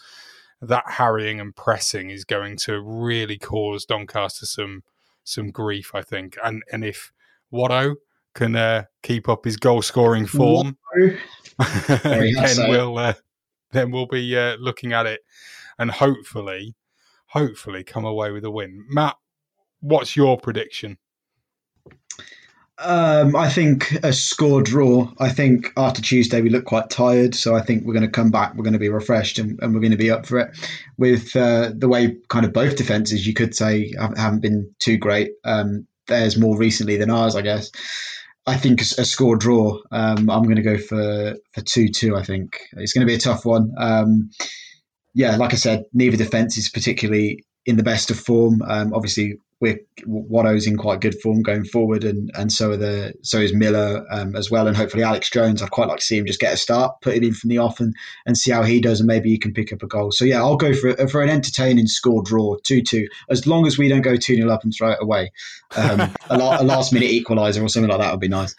that 0.61 0.83
harrying 0.85 1.39
and 1.39 1.55
pressing 1.55 2.09
is 2.09 2.25
going 2.25 2.57
to 2.57 2.81
really 2.81 3.37
cause 3.37 3.85
Doncaster 3.85 4.45
some 4.45 4.83
some 5.23 5.51
grief, 5.51 5.95
I 5.95 6.01
think. 6.01 6.37
And 6.43 6.61
and 6.69 6.83
if 6.83 7.13
Watto 7.51 7.95
can 8.35 8.57
uh, 8.57 8.83
keep 9.03 9.29
up 9.29 9.45
his 9.45 9.55
goal 9.55 9.81
scoring 9.81 10.25
form, 10.25 10.77
then 12.03 12.69
we'll 12.69 12.97
uh, 12.97 13.13
then 13.71 13.89
we'll 13.89 14.05
be 14.05 14.37
uh, 14.37 14.57
looking 14.57 14.91
at 14.91 15.05
it 15.05 15.21
and 15.79 15.89
hopefully, 15.89 16.75
hopefully 17.27 17.85
come 17.85 18.03
away 18.03 18.31
with 18.31 18.43
a 18.43 18.51
win. 18.51 18.85
Matt, 18.89 19.15
what's 19.79 20.17
your 20.17 20.37
prediction? 20.37 20.97
Um, 22.83 23.35
I 23.35 23.49
think 23.49 23.91
a 24.03 24.11
score 24.11 24.61
draw. 24.61 25.11
I 25.19 25.29
think 25.29 25.71
after 25.77 26.01
Tuesday 26.01 26.41
we 26.41 26.49
look 26.49 26.65
quite 26.65 26.89
tired, 26.89 27.35
so 27.35 27.55
I 27.55 27.61
think 27.61 27.85
we're 27.85 27.93
going 27.93 28.05
to 28.05 28.11
come 28.11 28.31
back. 28.31 28.55
We're 28.55 28.63
going 28.63 28.73
to 28.73 28.79
be 28.79 28.89
refreshed 28.89 29.37
and, 29.37 29.59
and 29.61 29.73
we're 29.73 29.81
going 29.81 29.91
to 29.91 29.97
be 29.97 30.09
up 30.09 30.25
for 30.25 30.39
it. 30.39 30.57
With 30.97 31.35
uh, 31.35 31.71
the 31.75 31.87
way 31.87 32.17
kind 32.29 32.45
of 32.45 32.53
both 32.53 32.77
defenses, 32.77 33.27
you 33.27 33.33
could 33.33 33.55
say 33.55 33.93
haven't 33.99 34.41
been 34.41 34.73
too 34.79 34.97
great. 34.97 35.31
Um, 35.43 35.87
theirs 36.07 36.37
more 36.37 36.57
recently 36.57 36.97
than 36.97 37.11
ours, 37.11 37.35
I 37.35 37.41
guess. 37.41 37.71
I 38.47 38.57
think 38.57 38.81
a, 38.81 39.05
score 39.05 39.35
draw. 39.35 39.77
Um, 39.91 40.29
I'm 40.29 40.43
going 40.43 40.55
to 40.55 40.61
go 40.63 40.77
for 40.77 41.35
for 41.53 41.61
two 41.61 41.87
two. 41.89 42.15
I 42.15 42.23
think 42.23 42.59
it's 42.73 42.93
going 42.93 43.05
to 43.05 43.11
be 43.11 43.15
a 43.15 43.19
tough 43.19 43.45
one. 43.45 43.71
Um, 43.77 44.31
yeah, 45.13 45.35
like 45.35 45.53
I 45.53 45.57
said, 45.57 45.83
neither 45.93 46.17
defense 46.17 46.57
is 46.57 46.69
particularly 46.69 47.45
in 47.65 47.77
the 47.77 47.83
best 47.83 48.09
of 48.09 48.19
form. 48.19 48.61
Um, 48.63 48.93
obviously, 48.93 49.37
we're 49.61 49.79
Watto's 50.07 50.65
in 50.65 50.75
quite 50.75 51.01
good 51.01 51.17
form 51.21 51.43
going 51.43 51.63
forward, 51.63 52.03
and 52.03 52.31
and 52.33 52.51
so 52.51 52.71
are 52.71 52.77
the 52.77 53.13
so 53.21 53.37
is 53.37 53.53
Miller 53.53 54.05
um, 54.11 54.35
as 54.35 54.49
well, 54.49 54.67
and 54.67 54.75
hopefully 54.75 55.03
Alex 55.03 55.29
Jones. 55.29 55.61
I'd 55.61 55.69
quite 55.69 55.87
like 55.87 55.99
to 55.99 56.05
see 56.05 56.17
him 56.17 56.25
just 56.25 56.39
get 56.39 56.53
a 56.53 56.57
start, 56.57 56.99
put 57.01 57.15
him 57.15 57.23
in 57.23 57.33
from 57.33 57.49
the 57.49 57.59
off, 57.59 57.79
and, 57.79 57.95
and 58.25 58.35
see 58.35 58.51
how 58.51 58.63
he 58.63 58.81
does, 58.81 58.99
and 58.99 59.07
maybe 59.07 59.29
he 59.29 59.37
can 59.37 59.53
pick 59.53 59.71
up 59.71 59.83
a 59.83 59.87
goal. 59.87 60.11
So 60.11 60.25
yeah, 60.25 60.39
I'll 60.39 60.57
go 60.57 60.73
for 60.73 60.95
for 61.07 61.21
an 61.21 61.29
entertaining 61.29 61.85
score 61.87 62.23
draw, 62.23 62.57
two 62.63 62.81
two, 62.81 63.07
as 63.29 63.45
long 63.45 63.67
as 63.67 63.77
we 63.77 63.87
don't 63.87 64.01
go 64.01 64.17
two 64.17 64.35
0 64.35 64.49
up 64.49 64.63
and 64.63 64.73
throw 64.75 64.91
it 64.91 64.99
away. 64.99 65.31
Um, 65.77 65.99
a, 66.29 66.35
a 66.35 66.63
last 66.63 66.91
minute 66.91 67.11
equaliser 67.11 67.63
or 67.63 67.69
something 67.69 67.89
like 67.89 67.99
that 67.99 68.11
would 68.11 68.19
be 68.19 68.27
nice. 68.27 68.55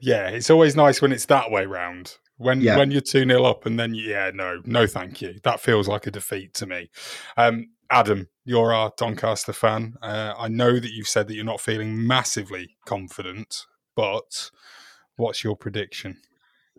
Yeah, 0.00 0.28
it's 0.28 0.48
always 0.48 0.74
nice 0.74 1.02
when 1.02 1.12
it's 1.12 1.26
that 1.26 1.50
way 1.50 1.66
round. 1.66 2.16
When 2.38 2.60
yeah. 2.62 2.78
when 2.78 2.92
you're 2.92 3.00
two 3.02 3.26
0 3.26 3.44
up 3.44 3.66
and 3.66 3.78
then 3.78 3.94
yeah, 3.94 4.30
no, 4.32 4.62
no, 4.64 4.86
thank 4.86 5.20
you. 5.20 5.38
That 5.42 5.60
feels 5.60 5.86
like 5.86 6.06
a 6.06 6.10
defeat 6.10 6.54
to 6.54 6.66
me. 6.66 6.88
Um, 7.36 7.66
Adam, 7.90 8.28
you're 8.44 8.72
our 8.72 8.92
Doncaster 8.96 9.52
fan. 9.52 9.94
Uh, 10.02 10.34
I 10.38 10.48
know 10.48 10.78
that 10.78 10.92
you've 10.92 11.08
said 11.08 11.28
that 11.28 11.34
you're 11.34 11.44
not 11.44 11.60
feeling 11.60 12.06
massively 12.06 12.76
confident, 12.84 13.64
but 13.96 14.50
what's 15.16 15.42
your 15.42 15.56
prediction? 15.56 16.18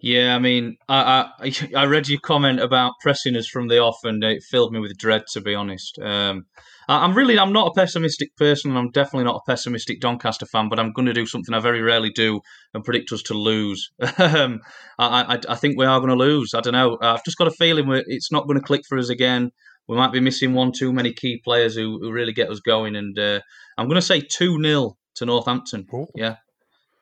Yeah, 0.02 0.36
I 0.36 0.40
mean, 0.40 0.78
I, 0.88 1.30
I 1.40 1.54
I 1.76 1.86
read 1.86 2.08
your 2.08 2.22
comment 2.22 2.62
about 2.62 2.94
pressing 3.02 3.36
us 3.36 3.48
from 3.48 3.68
the 3.68 3.80
off, 3.80 3.98
and 4.04 4.24
it 4.24 4.44
filled 4.44 4.72
me 4.72 4.80
with 4.80 4.98
dread. 4.98 5.24
To 5.34 5.42
be 5.42 5.54
honest, 5.54 6.00
um, 6.00 6.46
I, 6.88 7.04
am 7.04 7.14
really 7.14 7.38
I'm 7.38 7.52
not 7.52 7.68
a 7.68 7.74
pessimistic 7.74 8.34
person, 8.38 8.72
and 8.72 8.80
I'm 8.80 8.92
definitely 8.92 9.26
not 9.26 9.42
a 9.46 9.52
pessimistic 9.52 10.00
Doncaster 10.00 10.46
fan. 10.46 10.70
But 10.70 10.80
I'm 10.80 10.94
going 10.94 11.08
to 11.08 11.14
do 11.14 11.26
something 11.26 11.54
I 11.54 11.60
very 11.60 11.82
rarely 11.82 12.12
do 12.12 12.40
and 12.74 12.84
predict 12.84 13.12
us 13.12 13.22
to 13.24 13.34
lose. 13.34 13.92
um, 14.18 14.62
I, 14.98 15.36
I, 15.36 15.40
I 15.50 15.56
think 15.56 15.78
we 15.78 15.86
are 15.86 16.00
going 16.00 16.12
to 16.12 16.16
lose. 16.16 16.54
I 16.54 16.62
don't 16.62 16.74
know. 16.74 16.98
I've 17.02 17.26
just 17.26 17.38
got 17.38 17.50
a 17.50 17.52
feeling 17.52 17.86
it's 18.08 18.32
not 18.32 18.48
going 18.48 18.60
to 18.60 18.66
click 18.66 18.84
for 18.88 18.98
us 18.98 19.10
again. 19.10 19.52
We 19.90 19.98
might 19.98 20.12
be 20.12 20.20
missing 20.20 20.54
one 20.54 20.72
too 20.72 20.94
many 20.94 21.12
key 21.14 21.42
players 21.44 21.76
who, 21.76 22.00
who 22.00 22.12
really 22.12 22.32
get 22.32 22.52
us 22.52 22.60
going. 22.60 22.96
And 22.96 23.18
uh, 23.18 23.40
I'm 23.76 23.88
going 23.88 23.96
to 23.96 24.04
say 24.04 24.22
two 24.22 24.62
0 24.62 24.96
to 25.16 25.26
Northampton. 25.26 25.88
Ooh. 25.92 26.06
Yeah, 26.16 26.36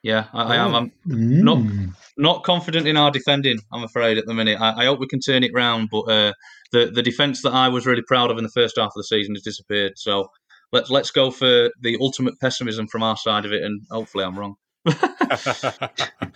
yeah, 0.02 0.24
I, 0.32 0.54
I 0.54 0.56
am. 0.56 0.74
I'm 0.74 0.92
mm. 1.06 1.42
not 1.42 1.58
not 2.16 2.44
confident 2.44 2.88
in 2.88 2.96
our 2.96 3.10
defending. 3.10 3.58
I'm 3.70 3.84
afraid 3.84 4.16
at 4.16 4.24
the 4.24 4.32
minute. 4.32 4.58
I, 4.58 4.82
I 4.82 4.84
hope 4.86 5.00
we 5.00 5.06
can 5.06 5.20
turn 5.20 5.44
it 5.44 5.50
round, 5.54 5.88
but 5.90 6.00
uh, 6.02 6.32
the 6.72 6.86
the 6.86 7.02
defence 7.02 7.42
that 7.42 7.52
I 7.52 7.68
was 7.68 7.84
really 7.84 8.02
proud 8.08 8.30
of 8.30 8.38
in 8.38 8.44
the 8.44 8.50
first 8.50 8.78
half 8.78 8.86
of 8.86 8.92
the 8.96 9.04
season 9.04 9.34
has 9.34 9.42
disappeared. 9.42 9.92
So 9.96 10.28
let's 10.72 10.88
let's 10.88 11.10
go 11.10 11.30
for 11.30 11.70
the 11.82 11.98
ultimate 12.00 12.40
pessimism 12.40 12.88
from 12.88 13.02
our 13.02 13.18
side 13.18 13.44
of 13.44 13.52
it, 13.52 13.62
and 13.62 13.82
hopefully 13.90 14.24
I'm 14.24 14.38
wrong. 14.38 14.54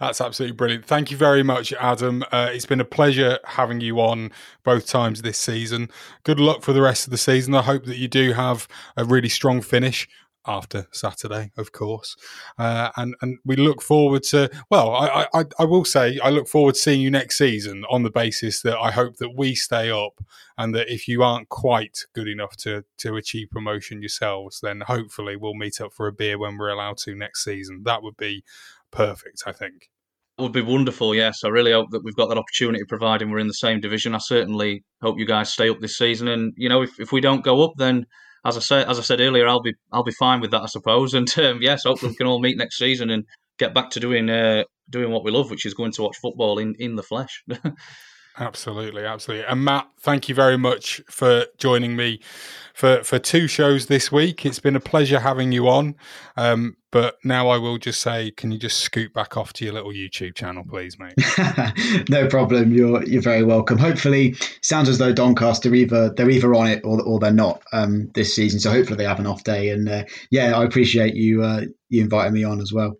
That's 0.00 0.20
absolutely 0.20 0.56
brilliant. 0.56 0.84
Thank 0.84 1.10
you 1.10 1.16
very 1.16 1.42
much, 1.42 1.72
Adam. 1.74 2.24
Uh, 2.32 2.50
it's 2.52 2.66
been 2.66 2.80
a 2.80 2.84
pleasure 2.84 3.38
having 3.44 3.80
you 3.80 4.00
on 4.00 4.32
both 4.64 4.86
times 4.86 5.22
this 5.22 5.38
season. 5.38 5.90
Good 6.24 6.40
luck 6.40 6.62
for 6.62 6.72
the 6.72 6.82
rest 6.82 7.06
of 7.06 7.10
the 7.10 7.18
season. 7.18 7.54
I 7.54 7.62
hope 7.62 7.84
that 7.84 7.96
you 7.96 8.08
do 8.08 8.32
have 8.32 8.68
a 8.96 9.04
really 9.04 9.28
strong 9.28 9.60
finish 9.60 10.08
after 10.46 10.86
Saturday, 10.92 11.50
of 11.56 11.72
course. 11.72 12.16
Uh, 12.58 12.90
and 12.96 13.14
and 13.22 13.38
we 13.44 13.56
look 13.56 13.80
forward 13.80 14.22
to. 14.24 14.50
Well, 14.70 14.94
I, 14.94 15.26
I 15.32 15.44
I 15.58 15.64
will 15.64 15.84
say 15.84 16.18
I 16.22 16.30
look 16.30 16.48
forward 16.48 16.74
to 16.74 16.80
seeing 16.80 17.00
you 17.00 17.10
next 17.10 17.38
season 17.38 17.84
on 17.88 18.02
the 18.02 18.10
basis 18.10 18.62
that 18.62 18.78
I 18.78 18.90
hope 18.90 19.16
that 19.16 19.34
we 19.34 19.54
stay 19.54 19.90
up, 19.90 20.20
and 20.58 20.74
that 20.74 20.92
if 20.92 21.08
you 21.08 21.22
aren't 21.22 21.48
quite 21.48 22.00
good 22.14 22.28
enough 22.28 22.56
to 22.58 22.84
to 22.98 23.16
achieve 23.16 23.50
promotion 23.50 24.02
yourselves, 24.02 24.60
then 24.60 24.82
hopefully 24.82 25.36
we'll 25.36 25.54
meet 25.54 25.80
up 25.80 25.92
for 25.92 26.06
a 26.06 26.12
beer 26.12 26.38
when 26.38 26.58
we're 26.58 26.68
allowed 26.68 26.98
to 26.98 27.14
next 27.14 27.44
season. 27.44 27.82
That 27.84 28.02
would 28.02 28.16
be 28.16 28.44
perfect, 28.94 29.42
I 29.46 29.52
think. 29.52 29.74
It 30.38 30.42
would 30.42 30.52
be 30.52 30.62
wonderful, 30.62 31.14
yes. 31.14 31.44
I 31.44 31.48
really 31.48 31.72
hope 31.72 31.90
that 31.90 32.02
we've 32.02 32.16
got 32.16 32.28
that 32.28 32.38
opportunity, 32.38 32.82
providing 32.88 33.30
we're 33.30 33.38
in 33.38 33.46
the 33.46 33.54
same 33.54 33.80
division. 33.80 34.14
I 34.14 34.18
certainly 34.18 34.82
hope 35.00 35.18
you 35.18 35.26
guys 35.26 35.52
stay 35.52 35.68
up 35.68 35.80
this 35.80 35.96
season. 35.96 36.26
And 36.26 36.52
you 36.56 36.68
know, 36.68 36.82
if, 36.82 36.98
if 36.98 37.12
we 37.12 37.20
don't 37.20 37.44
go 37.44 37.62
up, 37.64 37.74
then 37.76 38.06
as 38.44 38.56
I 38.56 38.60
said, 38.60 38.88
as 38.88 38.98
I 38.98 39.02
said 39.02 39.20
earlier, 39.20 39.46
I'll 39.46 39.62
be 39.62 39.74
I'll 39.92 40.02
be 40.02 40.12
fine 40.12 40.40
with 40.40 40.50
that, 40.50 40.62
I 40.62 40.66
suppose. 40.66 41.14
And 41.14 41.38
um, 41.38 41.58
yes, 41.62 41.84
hopefully 41.84 42.10
we 42.10 42.16
can 42.16 42.26
all 42.26 42.40
meet 42.40 42.58
next 42.58 42.78
season 42.78 43.10
and 43.10 43.24
get 43.58 43.74
back 43.74 43.90
to 43.90 44.00
doing 44.00 44.28
uh, 44.28 44.64
doing 44.90 45.12
what 45.12 45.24
we 45.24 45.30
love, 45.30 45.50
which 45.50 45.66
is 45.66 45.74
going 45.74 45.92
to 45.92 46.02
watch 46.02 46.16
football 46.16 46.58
in 46.58 46.74
in 46.78 46.96
the 46.96 47.02
flesh. 47.02 47.42
Absolutely, 48.36 49.04
absolutely. 49.04 49.46
And 49.46 49.64
Matt, 49.64 49.88
thank 50.00 50.28
you 50.28 50.34
very 50.34 50.58
much 50.58 51.00
for 51.08 51.46
joining 51.56 51.94
me 51.94 52.18
for 52.74 53.04
for 53.04 53.20
two 53.20 53.46
shows 53.46 53.86
this 53.86 54.10
week. 54.10 54.44
It's 54.44 54.58
been 54.58 54.74
a 54.74 54.80
pleasure 54.80 55.20
having 55.20 55.52
you 55.52 55.68
on. 55.68 55.94
Um, 56.36 56.76
but 56.90 57.16
now 57.24 57.48
I 57.48 57.58
will 57.58 57.78
just 57.78 58.00
say, 58.00 58.32
can 58.32 58.50
you 58.50 58.58
just 58.58 58.80
scoot 58.80 59.14
back 59.14 59.36
off 59.36 59.52
to 59.54 59.64
your 59.64 59.74
little 59.74 59.92
YouTube 59.92 60.34
channel, 60.34 60.64
please, 60.68 60.96
mate? 60.98 61.14
no 62.08 62.26
problem. 62.26 62.72
You're 62.72 63.04
you're 63.04 63.22
very 63.22 63.44
welcome. 63.44 63.78
Hopefully, 63.78 64.34
sounds 64.62 64.88
as 64.88 64.98
though 64.98 65.12
Doncaster 65.12 65.72
either 65.72 66.10
they're 66.10 66.30
either 66.30 66.54
on 66.54 66.66
it 66.66 66.82
or 66.84 67.00
or 67.02 67.20
they're 67.20 67.32
not 67.32 67.62
um, 67.72 68.10
this 68.14 68.34
season. 68.34 68.58
So 68.58 68.70
hopefully 68.70 68.96
they 68.96 69.04
have 69.04 69.20
an 69.20 69.28
off 69.28 69.44
day. 69.44 69.70
And 69.70 69.88
uh, 69.88 70.04
yeah, 70.30 70.58
I 70.58 70.64
appreciate 70.64 71.14
you 71.14 71.44
uh, 71.44 71.62
you 71.88 72.02
inviting 72.02 72.32
me 72.32 72.42
on 72.42 72.60
as 72.60 72.72
well. 72.72 72.96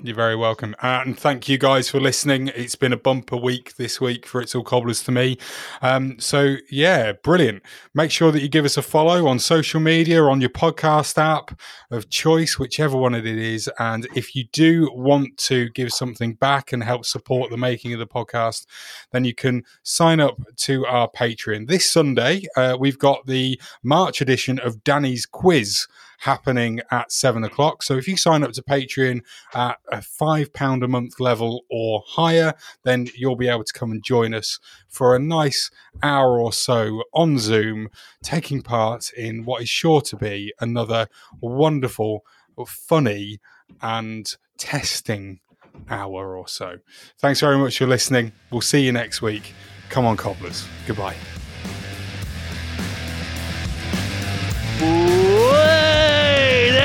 You're 0.00 0.14
very 0.14 0.36
welcome. 0.36 0.76
Uh, 0.80 1.02
and 1.04 1.18
thank 1.18 1.48
you 1.48 1.58
guys 1.58 1.90
for 1.90 1.98
listening. 1.98 2.52
It's 2.54 2.76
been 2.76 2.92
a 2.92 2.96
bumper 2.96 3.36
week 3.36 3.74
this 3.74 4.00
week 4.00 4.26
for 4.26 4.40
It's 4.40 4.54
All 4.54 4.62
Cobblers 4.62 5.02
to 5.02 5.10
me. 5.10 5.38
Um, 5.82 6.20
so, 6.20 6.54
yeah, 6.70 7.12
brilliant. 7.12 7.64
Make 7.94 8.12
sure 8.12 8.30
that 8.30 8.40
you 8.40 8.48
give 8.48 8.64
us 8.64 8.76
a 8.76 8.82
follow 8.82 9.26
on 9.26 9.40
social 9.40 9.80
media, 9.80 10.22
on 10.22 10.40
your 10.40 10.50
podcast 10.50 11.18
app 11.18 11.60
of 11.90 12.10
choice, 12.10 12.60
whichever 12.60 12.96
one 12.96 13.12
it 13.12 13.26
is. 13.26 13.68
And 13.80 14.06
if 14.14 14.36
you 14.36 14.44
do 14.52 14.88
want 14.94 15.36
to 15.38 15.68
give 15.70 15.92
something 15.92 16.34
back 16.34 16.72
and 16.72 16.84
help 16.84 17.04
support 17.04 17.50
the 17.50 17.56
making 17.56 17.92
of 17.92 17.98
the 17.98 18.06
podcast, 18.06 18.66
then 19.10 19.24
you 19.24 19.34
can 19.34 19.64
sign 19.82 20.20
up 20.20 20.38
to 20.58 20.86
our 20.86 21.10
Patreon. 21.10 21.66
This 21.66 21.90
Sunday, 21.90 22.42
uh, 22.56 22.76
we've 22.78 22.98
got 22.98 23.26
the 23.26 23.60
March 23.82 24.20
edition 24.20 24.60
of 24.60 24.84
Danny's 24.84 25.26
Quiz 25.26 25.88
happening 26.18 26.80
at 26.90 27.10
seven 27.10 27.44
o'clock. 27.44 27.82
So 27.82 27.96
if 27.96 28.06
you 28.06 28.16
sign 28.16 28.42
up 28.42 28.52
to 28.52 28.62
Patreon 28.62 29.22
at 29.54 29.78
a 29.90 30.02
five 30.02 30.52
pound 30.52 30.82
a 30.82 30.88
month 30.88 31.20
level 31.20 31.64
or 31.70 32.02
higher, 32.06 32.54
then 32.82 33.08
you'll 33.14 33.36
be 33.36 33.48
able 33.48 33.64
to 33.64 33.72
come 33.72 33.90
and 33.90 34.02
join 34.02 34.34
us 34.34 34.58
for 34.88 35.14
a 35.14 35.18
nice 35.18 35.70
hour 36.02 36.40
or 36.40 36.52
so 36.52 37.02
on 37.12 37.38
Zoom, 37.38 37.88
taking 38.22 38.62
part 38.62 39.10
in 39.12 39.44
what 39.44 39.62
is 39.62 39.68
sure 39.68 40.00
to 40.02 40.16
be 40.16 40.52
another 40.60 41.08
wonderful, 41.40 42.24
funny, 42.66 43.40
and 43.80 44.36
testing 44.56 45.40
hour 45.88 46.36
or 46.36 46.48
so. 46.48 46.78
Thanks 47.18 47.40
very 47.40 47.58
much 47.58 47.78
for 47.78 47.86
listening. 47.86 48.32
We'll 48.50 48.60
see 48.60 48.84
you 48.84 48.92
next 48.92 49.22
week. 49.22 49.54
Come 49.90 50.04
on, 50.04 50.16
cobblers. 50.16 50.66
Goodbye. 50.86 51.16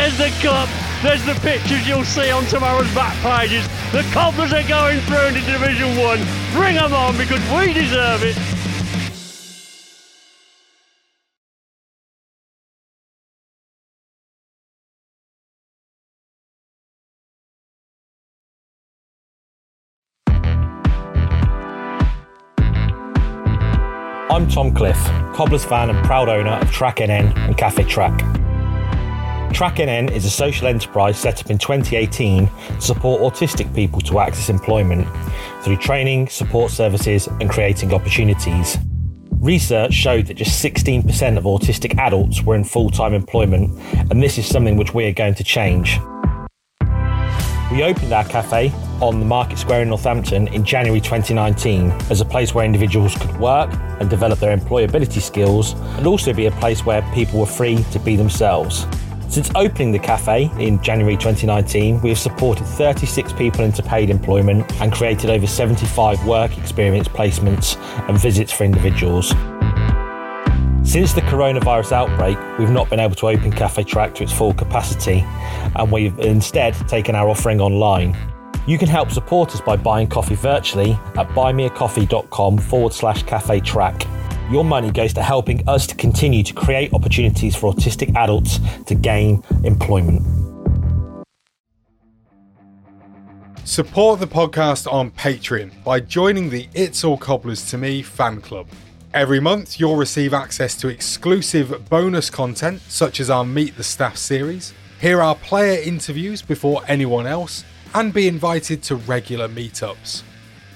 There's 0.04 0.18
the 0.18 0.42
cup. 0.42 0.68
There's 1.02 1.26
the 1.26 1.34
pictures 1.36 1.88
you'll 1.88 2.04
see 2.04 2.30
on 2.30 2.44
tomorrow's 2.48 2.94
back 2.94 3.16
pages. 3.24 3.66
The 3.94 4.04
Cobblers 4.12 4.52
are 4.52 4.68
going 4.68 5.00
through 5.00 5.28
into 5.28 5.40
Division 5.50 5.96
1. 5.96 6.20
Bring 6.52 6.76
them 6.76 6.92
on 6.92 7.18
because 7.18 7.40
we 7.50 7.72
deserve 7.72 8.22
it. 8.22 8.38
I'm 24.30 24.50
Tom 24.50 24.74
Cliff, 24.74 24.98
Cobblers 25.34 25.64
fan 25.64 25.90
and 25.90 26.06
proud 26.06 26.28
owner 26.28 26.52
of 26.52 26.70
Track 26.72 26.98
NN 26.98 27.34
and 27.38 27.58
Cafe 27.58 27.86
Track. 27.86 28.43
Track 29.54 29.76
NN 29.76 30.10
is 30.10 30.26
a 30.26 30.32
social 30.32 30.66
enterprise 30.66 31.16
set 31.16 31.40
up 31.40 31.52
in 31.52 31.60
2018 31.60 32.48
to 32.48 32.82
support 32.82 33.22
autistic 33.22 33.74
people 33.76 34.02
to 34.02 34.18
access 34.18 34.50
employment 34.50 35.08
through 35.62 35.78
training, 35.78 36.28
support 36.28 36.72
services, 36.72 37.28
and 37.40 37.52
creating 37.52 37.94
opportunities. 37.94 38.80
Research 39.34 39.94
showed 39.94 40.26
that 40.26 40.34
just 40.34 40.64
16% 40.64 41.38
of 41.38 41.44
autistic 41.44 41.96
adults 42.00 42.42
were 42.42 42.56
in 42.56 42.64
full 42.64 42.90
time 42.90 43.14
employment, 43.14 43.80
and 44.10 44.24
this 44.24 44.40
is 44.40 44.48
something 44.48 44.76
which 44.76 44.96
we 44.96 45.06
are 45.06 45.14
going 45.14 45.36
to 45.36 45.44
change. 45.44 46.00
We 47.72 47.84
opened 47.84 48.12
our 48.12 48.26
cafe 48.26 48.72
on 49.02 49.20
the 49.20 49.26
Market 49.26 49.60
Square 49.60 49.84
in 49.84 49.90
Northampton 49.90 50.48
in 50.48 50.66
January 50.66 51.00
2019 51.00 51.92
as 52.10 52.22
a 52.22 52.26
place 52.26 52.56
where 52.56 52.66
individuals 52.66 53.16
could 53.16 53.40
work 53.40 53.72
and 54.00 54.10
develop 54.10 54.40
their 54.40 54.58
employability 54.58 55.22
skills, 55.22 55.74
and 55.98 56.08
also 56.08 56.34
be 56.34 56.48
a 56.48 56.52
place 56.54 56.84
where 56.88 57.04
people 57.14 57.40
were 57.40 57.46
free 57.46 57.84
to 57.92 58.00
be 58.00 58.16
themselves. 58.16 58.88
Since 59.34 59.50
opening 59.56 59.92
the 59.92 59.98
cafe 59.98 60.52
in 60.60 60.80
January 60.84 61.18
2019, 61.18 62.02
we 62.02 62.10
have 62.10 62.20
supported 62.20 62.66
36 62.66 63.34
people 63.34 63.66
into 63.66 63.82
paid 63.82 64.12
employment 64.12 64.72
and 64.80 64.94
created 64.94 65.32
over 65.32 65.48
75 65.48 66.24
work 66.28 66.56
experience 66.60 67.08
placements 67.08 67.76
and 68.08 68.16
visits 68.16 68.52
for 68.52 68.64
individuals. 68.64 69.30
Since 70.84 71.14
the 71.14 71.24
coronavirus 71.24 71.94
outbreak, 71.94 72.38
we've 72.60 72.70
not 72.70 72.92
been 72.92 73.00
able 73.00 73.16
to 73.16 73.30
open 73.30 73.52
Cafe 73.52 73.86
Track 73.86 74.14
to 74.14 74.24
its 74.24 74.32
full 74.32 74.54
capacity, 74.54 75.26
and 75.78 75.92
we've 75.92 76.20
instead 76.20 76.76
taken 76.88 77.16
our 77.16 77.28
offering 77.28 77.60
online. 77.60 78.16
You 78.68 78.78
can 78.78 78.88
help 78.88 79.10
support 79.10 79.56
us 79.56 79.62
by 79.62 79.78
buying 79.78 80.06
coffee 80.06 80.36
virtually 80.36 80.92
at 81.16 81.28
buymeacoffee.com 81.30 82.60
forward 82.60 82.94
slash 82.94 83.24
cafe 83.24 83.62
track. 83.62 84.06
Your 84.54 84.64
money 84.64 84.92
goes 84.92 85.14
to 85.14 85.24
helping 85.24 85.68
us 85.68 85.88
to 85.88 85.96
continue 85.96 86.44
to 86.44 86.54
create 86.54 86.94
opportunities 86.94 87.56
for 87.56 87.74
autistic 87.74 88.16
adults 88.16 88.60
to 88.86 88.94
gain 88.94 89.42
employment. 89.64 90.22
Support 93.64 94.20
the 94.20 94.28
podcast 94.28 94.86
on 94.86 95.10
Patreon 95.10 95.84
by 95.84 96.02
joining 96.02 96.52
the 96.52 96.68
It's 96.76 97.04
All 97.04 97.18
Cobblers 97.18 97.68
to 97.72 97.80
Me 97.80 98.04
fan 98.04 98.42
club. 98.42 98.68
Every 99.12 99.40
month, 99.40 99.80
you'll 99.80 99.96
receive 99.96 100.36
access 100.36 100.76
to 100.82 100.88
exclusive 100.88 101.90
bonus 101.90 102.30
content, 102.30 102.82
such 102.82 103.20
as 103.20 103.32
our 103.32 103.44
Meet 103.44 103.76
the 103.76 103.84
Staff 103.84 104.18
series, 104.18 104.72
hear 105.02 105.20
our 105.20 105.34
player 105.34 105.82
interviews 105.82 106.44
before 106.44 106.84
anyone 106.88 107.26
else, 107.26 107.64
and 107.96 108.14
be 108.14 108.28
invited 108.28 108.84
to 108.84 108.98
regular 108.98 109.48
meetups. 109.48 110.22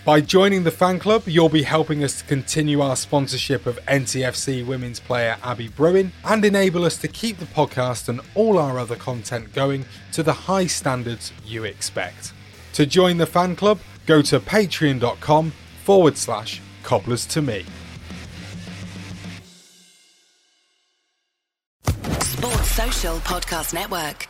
By 0.08 0.22
joining 0.22 0.64
the 0.64 0.72
fan 0.72 1.00
club, 1.00 1.24
you'll 1.26 1.50
be 1.50 1.64
helping 1.64 2.02
us 2.02 2.20
to 2.20 2.24
continue 2.24 2.80
our 2.80 2.96
sponsorship 2.96 3.66
of 3.66 3.78
NTFC 3.88 4.66
women's 4.66 5.02
player 5.02 5.36
Abby 5.44 5.68
Bruin 5.68 6.14
and 6.24 6.46
enable 6.46 6.86
us 6.86 6.96
to 7.00 7.10
keep 7.10 7.40
the 7.40 7.46
podcast 7.46 8.08
and 8.08 8.22
all 8.34 8.58
our 8.58 8.80
other 8.80 8.96
content 8.96 9.52
going 9.52 9.84
to 10.14 10.24
the 10.24 10.32
high 10.32 10.66
standards 10.66 11.34
you 11.46 11.66
expect. 11.66 12.32
To 12.76 12.86
join 12.86 13.18
the 13.18 13.26
fan 13.26 13.58
club, 13.58 13.80
go 14.06 14.22
to 14.22 14.40
patreon.com 14.40 15.52
forward 15.84 16.16
slash 16.16 16.62
cobblers 16.84 17.26
to 17.26 17.42
me. 17.42 17.66
Sports 22.22 22.72
Social 22.72 23.18
Podcast 23.18 23.74
Network. 23.74 24.30